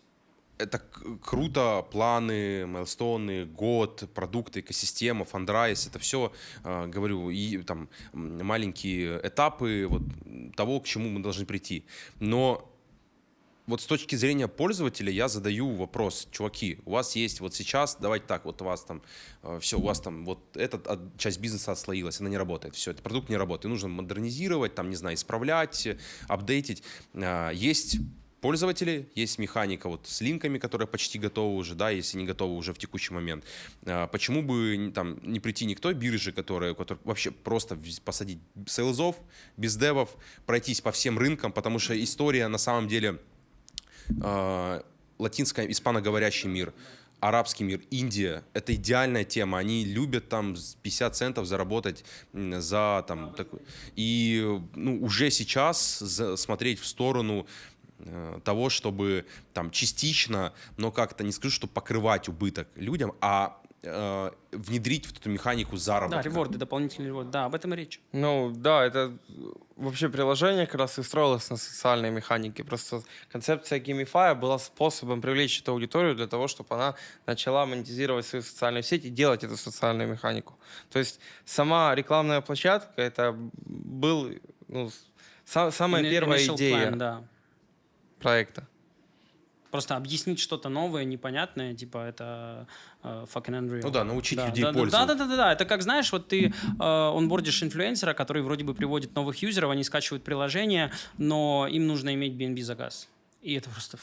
[0.58, 0.78] это
[1.22, 6.32] круто, планы, майлстоуны, год, продукты, экосистема, фандрайз, это все,
[6.62, 10.02] говорю, и там маленькие этапы вот
[10.54, 11.84] того, к чему мы должны прийти.
[12.20, 12.68] Но
[13.72, 18.26] вот с точки зрения пользователя я задаю вопрос, чуваки, у вас есть вот сейчас, давайте
[18.26, 19.00] так, вот у вас там
[19.60, 23.30] все, у вас там вот эта часть бизнеса отслоилась, она не работает, все, этот продукт
[23.30, 26.82] не работает, нужно модернизировать, там, не знаю, исправлять, э, апдейтить.
[27.14, 27.96] А, Есть
[28.42, 32.74] пользователи, есть механика вот с линками, которая почти готова уже, да, если не готова уже
[32.74, 33.44] в текущий момент.
[33.86, 38.40] А, Почему бы там не прийти не к той бирже, которая, которая вообще просто посадить
[38.66, 39.16] сейлзов,
[39.56, 40.10] без девов,
[40.44, 43.31] пройтись по всем рынкам, потому что история на самом деле э,
[45.18, 46.72] латинско испаноговорящий мир,
[47.22, 49.58] арабский мир, Индия— это идеальная тема.
[49.58, 53.60] Они любят там с 50 центов заработать за там такой.
[53.94, 56.02] И ну, уже сейчас
[56.36, 57.46] смотреть в сторону
[58.00, 59.24] э, того, чтобы
[59.54, 65.28] там частично, но как-то не скажу, что покрывать убыток людям, а э, внедрить в эту
[65.30, 66.22] механику Да, заработка.
[66.22, 67.30] реворды, дополнительные реворды.
[67.30, 68.00] Да, об этом и речь.
[68.12, 69.16] Ну, да, это
[69.76, 72.64] вообще приложение как раз и строилось на социальной механике.
[72.64, 76.94] Просто концепция Gamify была способом привлечь эту аудиторию для того, чтобы она
[77.26, 80.58] начала монетизировать свою социальную сеть и делать эту социальную механику.
[80.90, 83.32] То есть сама рекламная площадка, это
[83.64, 84.30] был
[84.68, 84.90] ну,
[85.46, 87.24] са- самая первая идея plan, да.
[88.20, 88.66] проекта.
[89.72, 92.68] Просто объяснить что-то новое, непонятное, типа это
[93.02, 93.80] э, fucking unreal.
[93.82, 95.14] Ну да, научить да, людей да, да, пользоваться.
[95.14, 95.52] Да, да, да, да.
[95.54, 99.82] Это как, знаешь, вот ты э, онбордишь инфлюенсера, который вроде бы приводит новых юзеров, они
[99.82, 103.08] скачивают приложение, но им нужно иметь BNB заказ.
[103.40, 103.98] И это просто...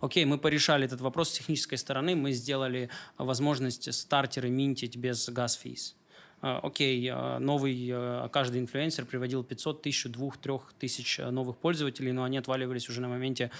[0.00, 2.88] Окей, мы порешали этот вопрос с технической стороны, мы сделали
[3.18, 5.96] возможность стартеры минтить без газ-физ.
[6.42, 12.12] Э, Окей, э, новый, э, каждый инфлюенсер приводил 500, 1000, 2, 3 тысяч новых пользователей,
[12.12, 13.50] но они отваливались уже на моменте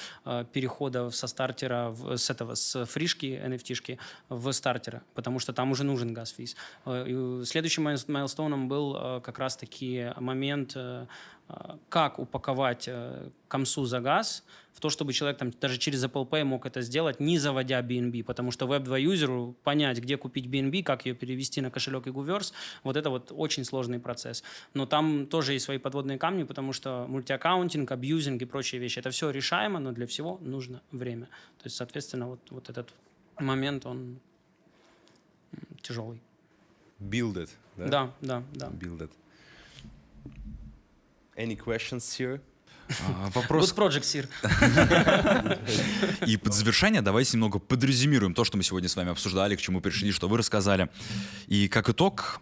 [0.52, 3.98] перехода со стартера, с этого, с фришки, NFT-шки
[4.28, 6.56] в стартера, потому что там уже нужен газ-физ.
[6.84, 10.76] Следующим майл- майлстоуном был как раз-таки момент,
[11.88, 12.88] как упаковать
[13.48, 17.20] комсу за газ в то, чтобы человек там даже через Apple Pay мог это сделать,
[17.20, 21.70] не заводя BNB, потому что Web2 юзеру понять, где купить BNB, как ее перевести на
[21.70, 22.52] кошелек и Гуверс,
[22.84, 24.42] вот это вот очень сложный процесс.
[24.74, 29.10] Но там тоже есть свои подводные камни, потому что мультиаккаунтинг, абьюзинг и прочие вещи, это
[29.10, 31.26] все решаемо, но для всего нужно время.
[31.58, 32.92] То есть, соответственно, вот, вот этот
[33.38, 34.18] момент, он
[35.82, 36.20] тяжелый.
[37.00, 37.50] Build it.
[37.76, 37.86] Да?
[37.88, 38.66] Да, да, да.
[38.68, 39.10] Build it.
[41.36, 42.40] Any questions here?
[42.90, 44.28] А, Вопрос Good project, Sir.
[46.26, 49.80] И под завершение давайте немного подрезюмируем то, что мы сегодня с вами обсуждали, к чему
[49.80, 50.88] пришли, что вы рассказали.
[51.46, 52.40] И как итог,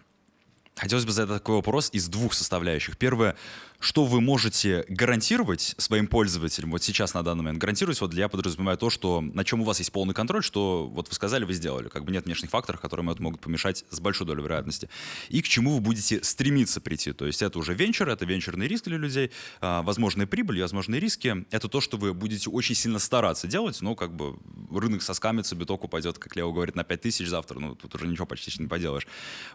[0.76, 2.96] хотелось бы задать такой вопрос из двух составляющих.
[2.96, 3.36] Первое,
[3.80, 7.60] что вы можете гарантировать своим пользователям вот сейчас на данный момент?
[7.60, 11.08] Гарантировать, вот я подразумеваю то, что на чем у вас есть полный контроль, что вот
[11.08, 11.88] вы сказали, вы сделали.
[11.88, 14.88] Как бы нет внешних факторов, которые могут помешать с большой долей вероятности.
[15.28, 17.12] И к чему вы будете стремиться прийти.
[17.12, 19.30] То есть это уже венчур, это венчурный риск для людей,
[19.60, 21.46] а, возможные прибыли, возможные риски.
[21.50, 24.38] Это то, что вы будете очень сильно стараться делать, но как бы
[24.72, 28.50] рынок соскамится, биток упадет, как Лео говорит, на 5000 завтра, ну тут уже ничего почти
[28.60, 29.06] не поделаешь.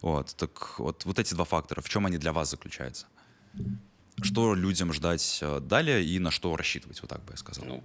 [0.01, 3.07] Вот, так вот, вот эти два фактора, в чем они для вас заключаются?
[4.21, 7.65] Что людям ждать э, далее и на что рассчитывать, вот так бы я сказал.
[7.65, 7.83] Ну,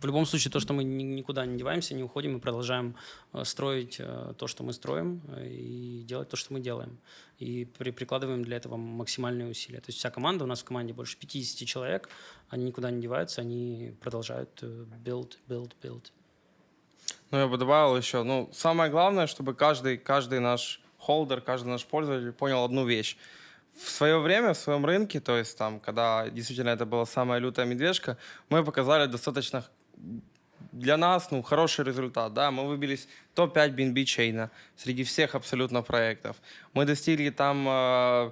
[0.00, 2.94] в любом случае, то, что мы ни- никуда не деваемся, не уходим, мы продолжаем
[3.32, 6.98] э, строить э, то, что мы строим, и делать то, что мы делаем.
[7.38, 9.80] И при- прикладываем для этого максимальные усилия.
[9.80, 12.08] То есть вся команда, у нас в команде больше 50 человек,
[12.48, 16.12] они никуда не деваются, они продолжают build, build, build.
[17.30, 21.84] Ну, я бы добавил еще, ну, самое главное, чтобы каждый, каждый наш холдер, каждый наш
[21.84, 23.16] пользователь понял одну вещь.
[23.78, 27.66] В свое время, в своем рынке, то есть там, когда действительно это была самая лютая
[27.66, 28.16] медвежка,
[28.48, 29.64] мы показали достаточно
[30.72, 36.36] для нас, ну, хороший результат, да, мы выбились топ-5 BNB чейна среди всех абсолютно проектов.
[36.72, 38.30] Мы достигли там э,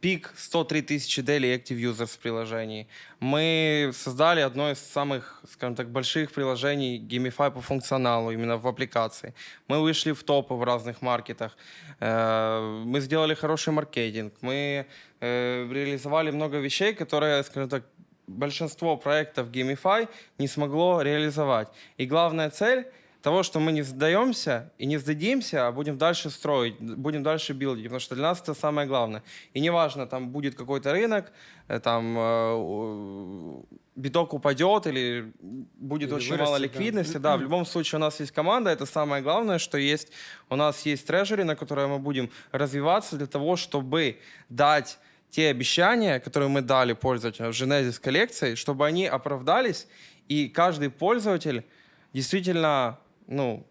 [0.00, 2.86] пик 103 тысячи daily active users в приложении.
[3.20, 9.34] Мы создали одно из самых, скажем так, больших приложений Gamify по функционалу именно в аппликации.
[9.68, 11.56] Мы вышли в топы в разных маркетах.
[12.00, 14.32] Э, Мы сделали хороший маркетинг.
[14.42, 14.86] Мы
[15.20, 17.84] э, реализовали много вещей, которые, скажем так,
[18.26, 20.08] большинство проектов Gamify
[20.38, 21.68] не смогло реализовать.
[21.98, 22.86] И главная цель
[23.22, 27.84] того, что мы не сдаемся и не сдадимся, а будем дальше строить, будем дальше билдить,
[27.84, 29.22] потому что для нас это самое главное.
[29.52, 31.32] И неважно, там будет какой-то рынок,
[31.68, 33.62] э, там э,
[33.96, 36.78] биток упадет или будет Или очень мало вырастет, да.
[36.78, 37.36] ликвидности, да.
[37.36, 40.08] в любом случае у нас есть команда, это самое главное, что есть,
[40.48, 44.18] у нас есть трежери, на которые мы будем развиваться для того, чтобы
[44.48, 44.98] дать
[45.28, 49.86] те обещания, которые мы дали пользователям в Genesis коллекции, чтобы они оправдались,
[50.28, 51.64] и каждый пользователь
[52.12, 52.98] действительно,
[53.30, 53.66] ну,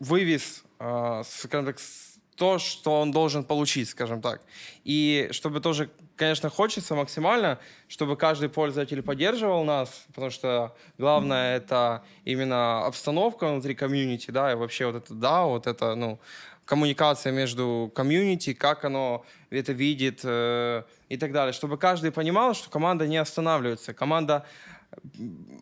[0.00, 1.78] вывез, э, скажем так,
[2.36, 4.42] то, что он должен получить, скажем так.
[4.82, 12.02] И чтобы тоже, конечно, хочется максимально, чтобы каждый пользователь поддерживал нас, потому что главное это
[12.24, 16.18] именно обстановка внутри комьюнити, да, и вообще вот это, да, вот это, ну,
[16.64, 22.68] коммуникация между комьюнити, как оно это видит э, и так далее, чтобы каждый понимал, что
[22.68, 24.44] команда не останавливается, команда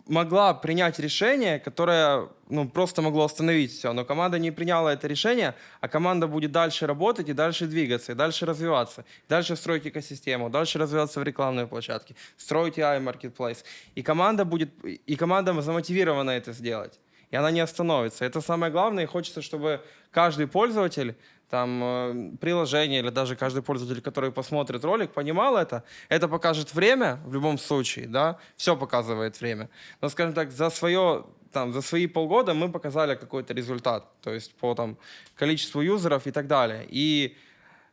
[0.07, 3.93] могла принять решение, которое ну, просто могло остановить все.
[3.93, 8.15] Но команда не приняла это решение, а команда будет дальше работать и дальше двигаться, и
[8.15, 13.65] дальше развиваться, и дальше строить экосистему, дальше развиваться в рекламной площадке, строить AI Marketplace.
[13.95, 16.99] И команда будет, и команда замотивирована это сделать.
[17.33, 18.27] И она не остановится.
[18.27, 19.05] Это самое главное.
[19.05, 19.81] И хочется, чтобы
[20.11, 21.17] каждый пользователь
[21.53, 25.85] там, э, приложение или даже каждый пользователь, который посмотрит ролик, понимал это.
[26.09, 29.69] Это покажет время в любом случае, да, все показывает время.
[30.01, 34.55] Но, скажем так, за свое там, за свои полгода мы показали какой-то результат, то есть
[34.55, 34.97] по там,
[35.37, 36.87] количеству юзеров и так далее.
[36.89, 37.37] И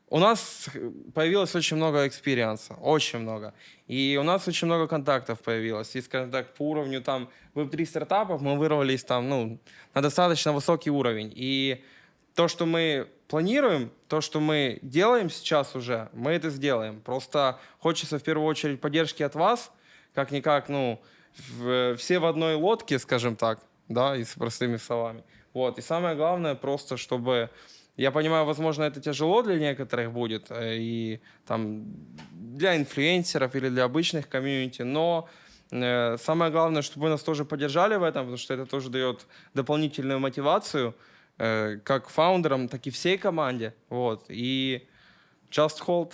[0.09, 0.69] у нас
[1.13, 3.53] появилось очень много experience а, очень много.
[3.87, 5.97] И у нас очень много контактов появилось.
[5.97, 9.59] И, скажем так, по уровню там веб-3 стартапов мы вырвались там, ну,
[9.93, 11.33] на достаточно высокий уровень.
[11.35, 11.83] И
[12.39, 17.01] то, что мы планируем, то, что мы делаем сейчас уже, мы это сделаем.
[17.01, 19.73] Просто хочется в первую очередь поддержки от вас,
[20.13, 21.01] как-никак, ну,
[21.49, 23.59] в- все в одной лодке, скажем так,
[23.89, 25.25] да, и с простыми словами.
[25.53, 25.79] Вот.
[25.79, 27.49] И самое главное просто, чтобы
[27.97, 31.87] я понимаю, возможно, это тяжело для некоторых будет, э, и там
[32.31, 35.27] для инфлюенсеров или для обычных комьюнити, но
[35.71, 39.25] э, самое главное, чтобы вы нас тоже поддержали в этом, потому что это тоже дает
[39.53, 40.95] дополнительную мотивацию
[41.39, 43.73] э, как фаундерам, так и всей команде.
[43.89, 44.25] Вот.
[44.29, 44.87] И
[45.49, 46.13] just hold.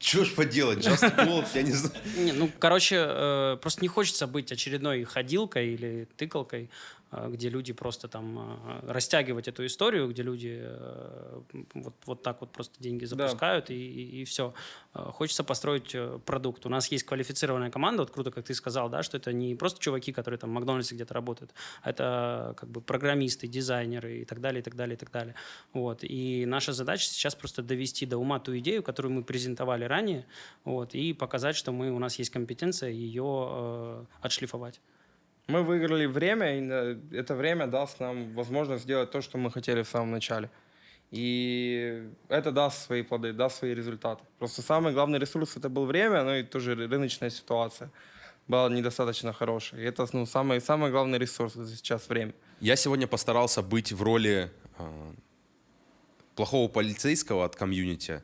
[0.00, 1.96] Что ж поделать, Just Gold, я не знаю.
[2.16, 6.70] Не, ну, короче, э, просто не хочется быть очередной ходилкой или тыкалкой,
[7.10, 11.40] где люди просто там э, растягивать эту историю, где люди э,
[11.74, 14.52] вот, вот так вот просто деньги запускают и, все.
[14.92, 16.66] Хочется построить э, продукт.
[16.66, 19.80] У нас есть квалифицированная команда, вот круто, как ты сказал, да, что это не просто
[19.80, 21.52] чуваки, которые там в Макдональдсе где-то работают,
[21.82, 25.34] а это как бы программисты, дизайнеры и так далее, и так далее, и так далее.
[25.72, 26.00] Вот.
[26.02, 30.26] И наша задача сейчас просто довести до ума ту идею, которую мы презентовали ранее,
[30.64, 34.80] вот, и показать, что мы, у нас есть компетенция ее э, отшлифовать.
[35.48, 39.82] Мы выиграли время, и э, это время даст нам возможность сделать то, что мы хотели
[39.82, 40.50] в самом начале.
[41.10, 44.22] И это даст свои плоды, даст свои результаты.
[44.38, 47.90] Просто самый главный ресурс это был время, ну и тоже рыночная ситуация
[48.46, 49.80] была недостаточно хорошая.
[49.80, 52.34] И это ну, самый, самый главный ресурс сейчас время.
[52.60, 55.12] Я сегодня постарался быть в роли э,
[56.34, 58.22] плохого полицейского от комьюнити.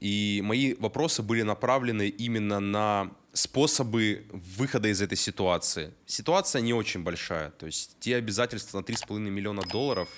[0.00, 5.92] И мои вопросы были направлены именно на способы выхода из этой ситуации.
[6.06, 7.50] Ситуация не очень большая.
[7.50, 10.08] То есть те обязательства на 3,5 миллиона долларов,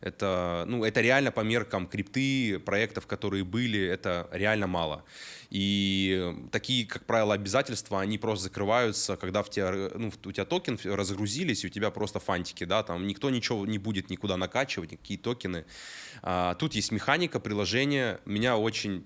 [0.00, 5.04] это, ну, это реально по меркам крипты, проектов, которые были, это реально мало.
[5.50, 10.78] И такие, как правило, обязательства, они просто закрываются, когда в тебя, ну, у тебя токен
[10.84, 15.18] разгрузились, и у тебя просто фантики, да, там никто ничего не будет никуда накачивать, никакие
[15.18, 15.64] токены.
[16.22, 18.20] А, тут есть механика, приложение.
[18.24, 19.04] Меня очень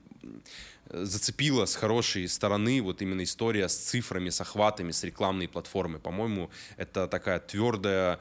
[0.92, 5.98] зацепила с хорошей стороны вот именно история с цифрами, с охватами, с рекламной платформы.
[5.98, 8.20] По-моему, это такая твердая,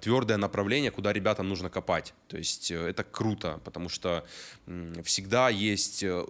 [0.00, 2.14] твердое направление, куда ребятам нужно копать.
[2.28, 4.24] То есть э, это круто, потому что
[5.04, 6.24] всегда есть э,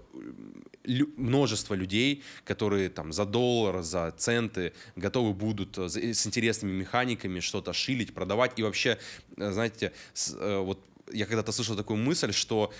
[1.16, 7.72] множество людей, которые там за доллар, за центы готовы будут э, с интересными механиками что-то
[7.72, 8.58] шилить, продавать.
[8.58, 8.98] И вообще,
[9.36, 9.92] знаете,
[10.40, 12.72] вот я когда-то слышал такую мысль, что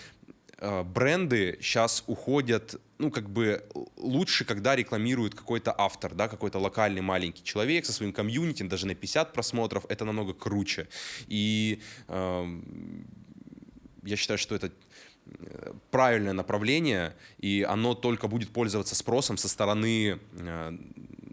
[0.61, 3.65] бренды сейчас уходят, ну, как бы
[3.97, 8.95] лучше, когда рекламирует какой-то автор, да, какой-то локальный маленький человек со своим комьюнити, даже на
[8.95, 10.89] 50 просмотров, это намного круче.
[11.27, 13.07] И эм,
[14.03, 14.71] я считаю, что это
[15.27, 20.79] э, правильное направление, и оно только будет пользоваться спросом со стороны э,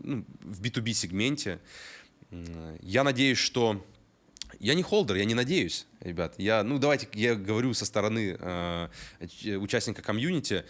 [0.03, 1.59] ну, в B2B сегменте.
[2.81, 3.85] Я надеюсь, что
[4.59, 6.35] я не холдер, я не надеюсь, ребят.
[6.37, 8.87] Я, ну, давайте я говорю со стороны э,
[9.57, 10.65] участника комьюнити,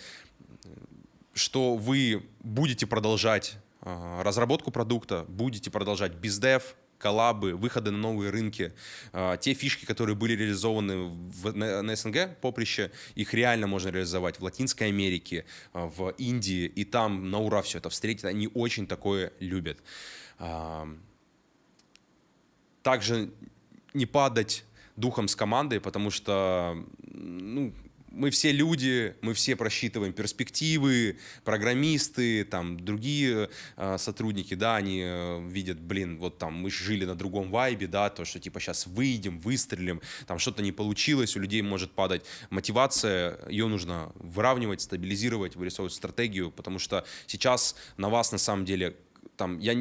[1.34, 8.74] что вы будете продолжать э, разработку продукта, будете продолжать бездев, коллабы, выходы на новые рынки,
[9.14, 14.40] Э, те фишки, которые были реализованы в, на, на СНГ поприще, их реально можно реализовать
[14.40, 18.26] в Латинской Америке, э, в Индии, и там на ура все это встретить.
[18.26, 19.80] Они очень такое любят.
[20.40, 21.00] Ам,
[22.84, 23.32] также
[23.98, 24.64] не падать
[24.96, 27.74] духом с командой, потому что ну,
[28.18, 35.48] мы все люди, мы все просчитываем перспективы, программисты, там другие э, сотрудники, да, они э,
[35.48, 39.40] видят, блин, вот там мы жили на другом вайбе, да, то, что типа сейчас выйдем,
[39.40, 45.94] выстрелим, там что-то не получилось, у людей может падать мотивация, ее нужно выравнивать, стабилизировать, вырисовывать
[45.94, 48.96] стратегию, потому что сейчас на вас на самом деле
[49.36, 49.76] там я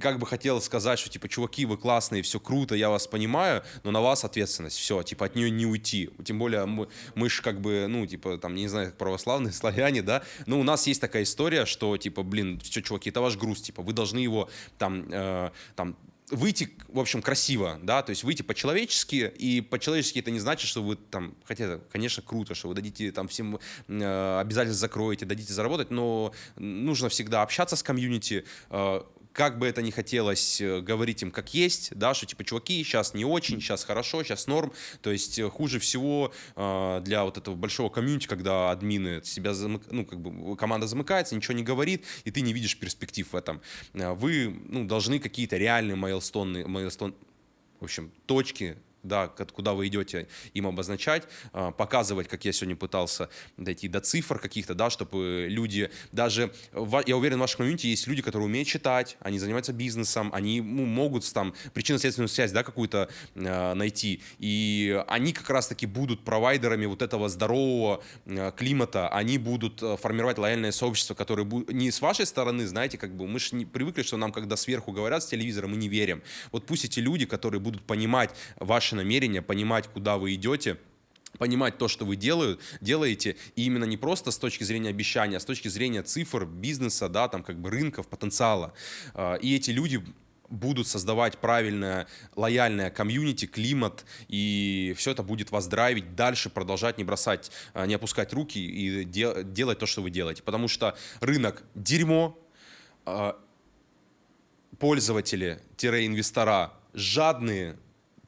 [0.00, 3.90] как бы хотел сказать, что типа, чуваки, вы классные, все круто, я вас понимаю, но
[3.90, 6.10] на вас ответственность, все, типа, от нее не уйти.
[6.24, 10.22] Тем более мы, мы ж как бы, ну, типа, там, не знаю, православные славяне, да,
[10.46, 13.82] но у нас есть такая история, что, типа, блин, все, чуваки, это ваш груз, типа,
[13.82, 14.48] вы должны его
[14.78, 15.96] там, э, там,
[16.30, 20.82] выйти, в общем, красиво, да, то есть выйти по-человечески, и по-человечески это не значит, что
[20.82, 23.58] вы там, хотя, это, конечно, круто, что вы дадите там всем
[23.88, 29.00] э, обязательно закроете, дадите заработать, но нужно всегда общаться с комьюнити, э,
[29.36, 33.12] как бы это ни хотелось э, говорить им как есть, да, что типа, чуваки, сейчас
[33.12, 34.72] не очень, сейчас хорошо, сейчас норм,
[35.02, 39.88] то есть э, хуже всего э, для вот этого большого комьюнити, когда админы себя, замык-
[39.90, 43.60] ну, как бы команда замыкается, ничего не говорит, и ты не видишь перспектив в этом.
[43.92, 47.14] Э, Вы, ну, должны какие-то реальные майлстоны, майлстон,
[47.78, 53.28] в общем, точки да, куда вы идете, им обозначать, а, показывать, как я сегодня пытался
[53.56, 56.52] дойти до цифр каких-то, да, чтобы люди, даже,
[57.06, 61.30] я уверен, в вашем комьюнити есть люди, которые умеют читать, они занимаются бизнесом, они могут
[61.32, 67.28] там причинно-следственную связь, да, какую-то э, найти, и они как раз-таки будут провайдерами вот этого
[67.28, 72.98] здорового э, климата, они будут формировать лояльное сообщество, которое будет не с вашей стороны, знаете,
[72.98, 75.88] как бы мы же не привыкли, что нам, когда сверху говорят с телевизора, мы не
[75.88, 76.22] верим.
[76.52, 80.78] Вот пусть эти люди, которые будут понимать ваши намерения, понимать, куда вы идете,
[81.38, 85.40] понимать то, что вы делают, делаете, и именно не просто с точки зрения обещания, а
[85.40, 88.72] с точки зрения цифр, бизнеса, да, там как бы рынков, потенциала.
[89.14, 90.02] А, И эти люди
[90.48, 92.06] будут создавать правильное,
[92.36, 97.94] лояльное комьюнити, климат, и все это будет вас драйвить дальше, продолжать не бросать, а, не
[97.94, 100.42] опускать руки и де- делать то, что вы делаете.
[100.42, 102.38] Потому что рынок дерьмо,
[103.04, 103.36] а,
[104.78, 107.76] пользователи-инвестора жадные,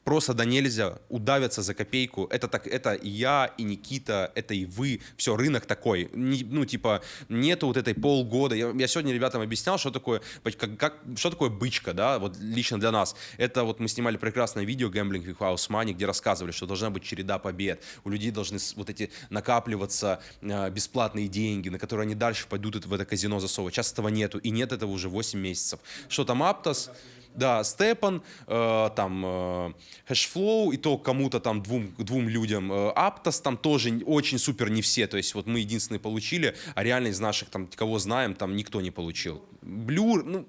[0.09, 2.25] просто да нельзя, удавятся за копейку.
[2.31, 5.01] Это так, это и я, и Никита, это и вы.
[5.17, 6.09] Все, рынок такой.
[6.15, 8.55] Не- ну, типа, нету вот этой полгода.
[8.55, 12.79] Я, я сегодня ребятам объяснял, что такое, как, как- что такое бычка, да, вот лично
[12.79, 13.15] для нас.
[13.37, 17.03] Это вот мы снимали прекрасное видео Gambling with House Money, где рассказывали, что должна быть
[17.03, 17.83] череда побед.
[18.03, 22.93] У людей должны вот эти накапливаться э, бесплатные деньги, на которые они дальше пойдут в
[22.95, 23.75] это казино засовывать.
[23.75, 25.79] Сейчас этого нету, и нет этого уже 8 месяцев.
[26.07, 26.89] Что там Аптос?
[27.35, 29.73] Да, Степан, э, там э,
[30.09, 32.71] Hashflow, и то кому-то там двум, двум людям.
[32.71, 35.07] Э, Aptos там тоже очень супер не все.
[35.07, 38.81] То есть вот мы единственные получили, а реально из наших там, кого знаем, там никто
[38.81, 39.43] не получил.
[39.61, 40.47] Блюр, ну,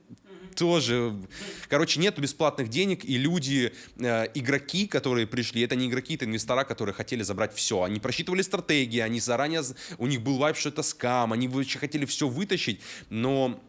[0.56, 1.14] тоже.
[1.68, 6.64] Короче, нету бесплатных денег, и люди, э, игроки, которые пришли, это не игроки, это инвестора,
[6.64, 7.82] которые хотели забрать все.
[7.82, 9.62] Они просчитывали стратегии, они заранее,
[9.98, 13.60] у них был вайп, что это скам, они вообще хотели все вытащить, но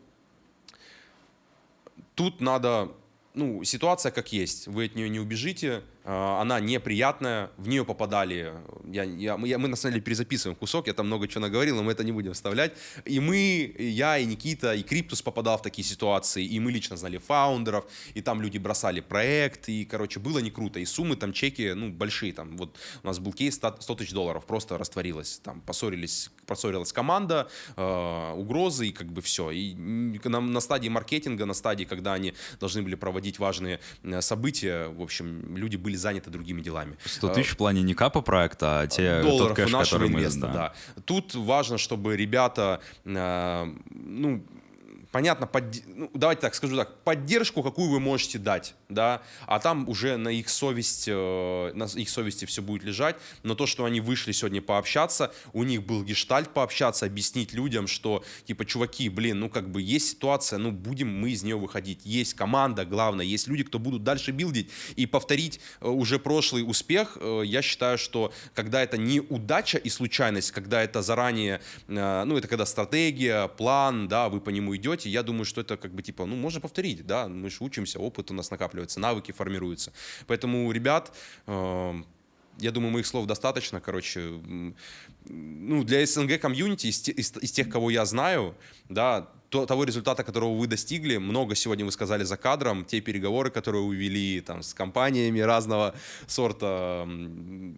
[2.15, 2.91] тут надо,
[3.33, 8.53] ну, ситуация как есть, вы от нее не убежите, она неприятная, в нее попадали,
[8.85, 11.75] я, я- мы, я- мы на самом деле перезаписываем кусок, я там много чего наговорил,
[11.75, 12.73] но мы это не будем вставлять.
[13.05, 17.17] И мы, я, и Никита, и Криптус попадал в такие ситуации, и мы лично знали
[17.17, 20.79] фаундеров, и там люди бросали проект, и, короче, было не круто.
[20.79, 24.11] И суммы там, чеки, ну, большие, там, вот у нас был кейс 100 100 тысяч
[24.11, 27.47] долларов, просто растворилось, там, поссорились, поссорилась команда,
[27.77, 29.51] э, угрозы, и как бы все.
[29.51, 34.87] И на, на стадии маркетинга, на стадии, когда они должны были проводить важные э, события,
[34.87, 36.97] в общем, люди были заняты другими делами.
[37.03, 40.19] 100 тысяч в плане не капа проекта, а те, тот долларов кэш, нашего который мы...
[40.19, 40.73] инвеста, да.
[41.05, 44.43] Тут важно, чтобы ребята, э, ну,
[45.11, 49.87] понятно, подде- ну, давайте так скажу так, поддержку, какую вы можете дать, да, а там
[49.89, 54.01] уже на их совесть, э, на их совести все будет лежать, но то, что они
[54.01, 59.49] вышли сегодня пообщаться, у них был гештальт пообщаться, объяснить людям, что, типа, чуваки, блин, ну,
[59.49, 63.63] как бы есть ситуация, ну, будем мы из нее выходить, есть команда, главное, есть люди,
[63.63, 68.81] кто будут дальше билдить и повторить э, уже прошлый успех, э, я считаю, что когда
[68.81, 74.29] это не удача и случайность, когда это заранее, э, ну, это когда стратегия, план, да,
[74.29, 77.27] вы по нему идете, я думаю, что это как бы типа, ну, можно повторить, да,
[77.27, 79.91] мы же учимся, опыт у нас накапливается, навыки формируются.
[80.27, 81.15] Поэтому, ребят,
[81.47, 82.01] э,
[82.59, 84.39] я думаю, моих слов достаточно, короче.
[85.25, 88.55] Ну, для СНГ комьюнити, из тех, кого я знаю,
[88.89, 93.51] да, то, того результата, которого вы достигли, много сегодня вы сказали за кадром, те переговоры,
[93.51, 95.93] которые вы вели там с компаниями разного
[96.25, 97.05] сорта,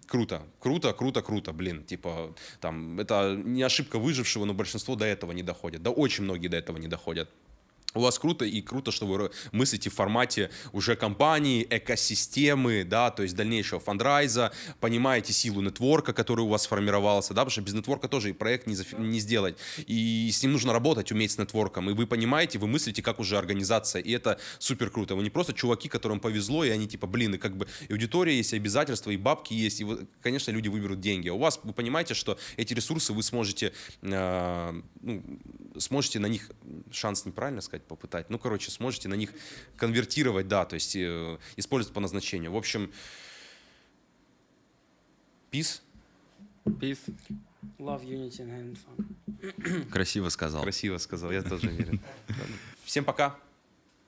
[0.05, 5.31] круто, круто, круто, круто, блин, типа, там, это не ошибка выжившего, но большинство до этого
[5.31, 7.27] не доходят, да очень многие до этого не доходят.
[7.95, 13.23] У вас круто и круто, что вы мыслите в формате уже компании, экосистемы, да, то
[13.23, 18.07] есть дальнейшего фандрайза, понимаете силу нетворка, который у вас сформировался, да, потому что без нетворка
[18.07, 19.57] тоже и проект не, зафи- не сделать.
[19.85, 21.89] И с ним нужно работать, уметь с нетворком.
[21.89, 25.15] И вы понимаете, вы мыслите как уже организация, и это супер круто.
[25.15, 28.35] Вы не просто чуваки, которым повезло, и они типа, блин, и как бы и аудитория
[28.35, 31.29] есть, и обязательства, и бабки есть, и, вы- конечно, люди выберут деньги.
[31.29, 35.23] А у вас, вы понимаете, что эти ресурсы вы сможете, э, ну,
[35.77, 36.49] сможете на них,
[36.91, 39.31] шанс неправильно сказать, попытать, ну, короче, сможете на них
[39.77, 42.51] конвертировать, да, то есть э, использовать по назначению.
[42.51, 42.91] В общем,
[45.51, 45.81] peace,
[46.65, 46.99] Peace.
[47.79, 49.89] Love, unity and having fun.
[49.91, 50.63] Красиво сказал.
[50.63, 51.99] красиво сказал, я тоже верю.
[52.83, 53.37] Всем пока.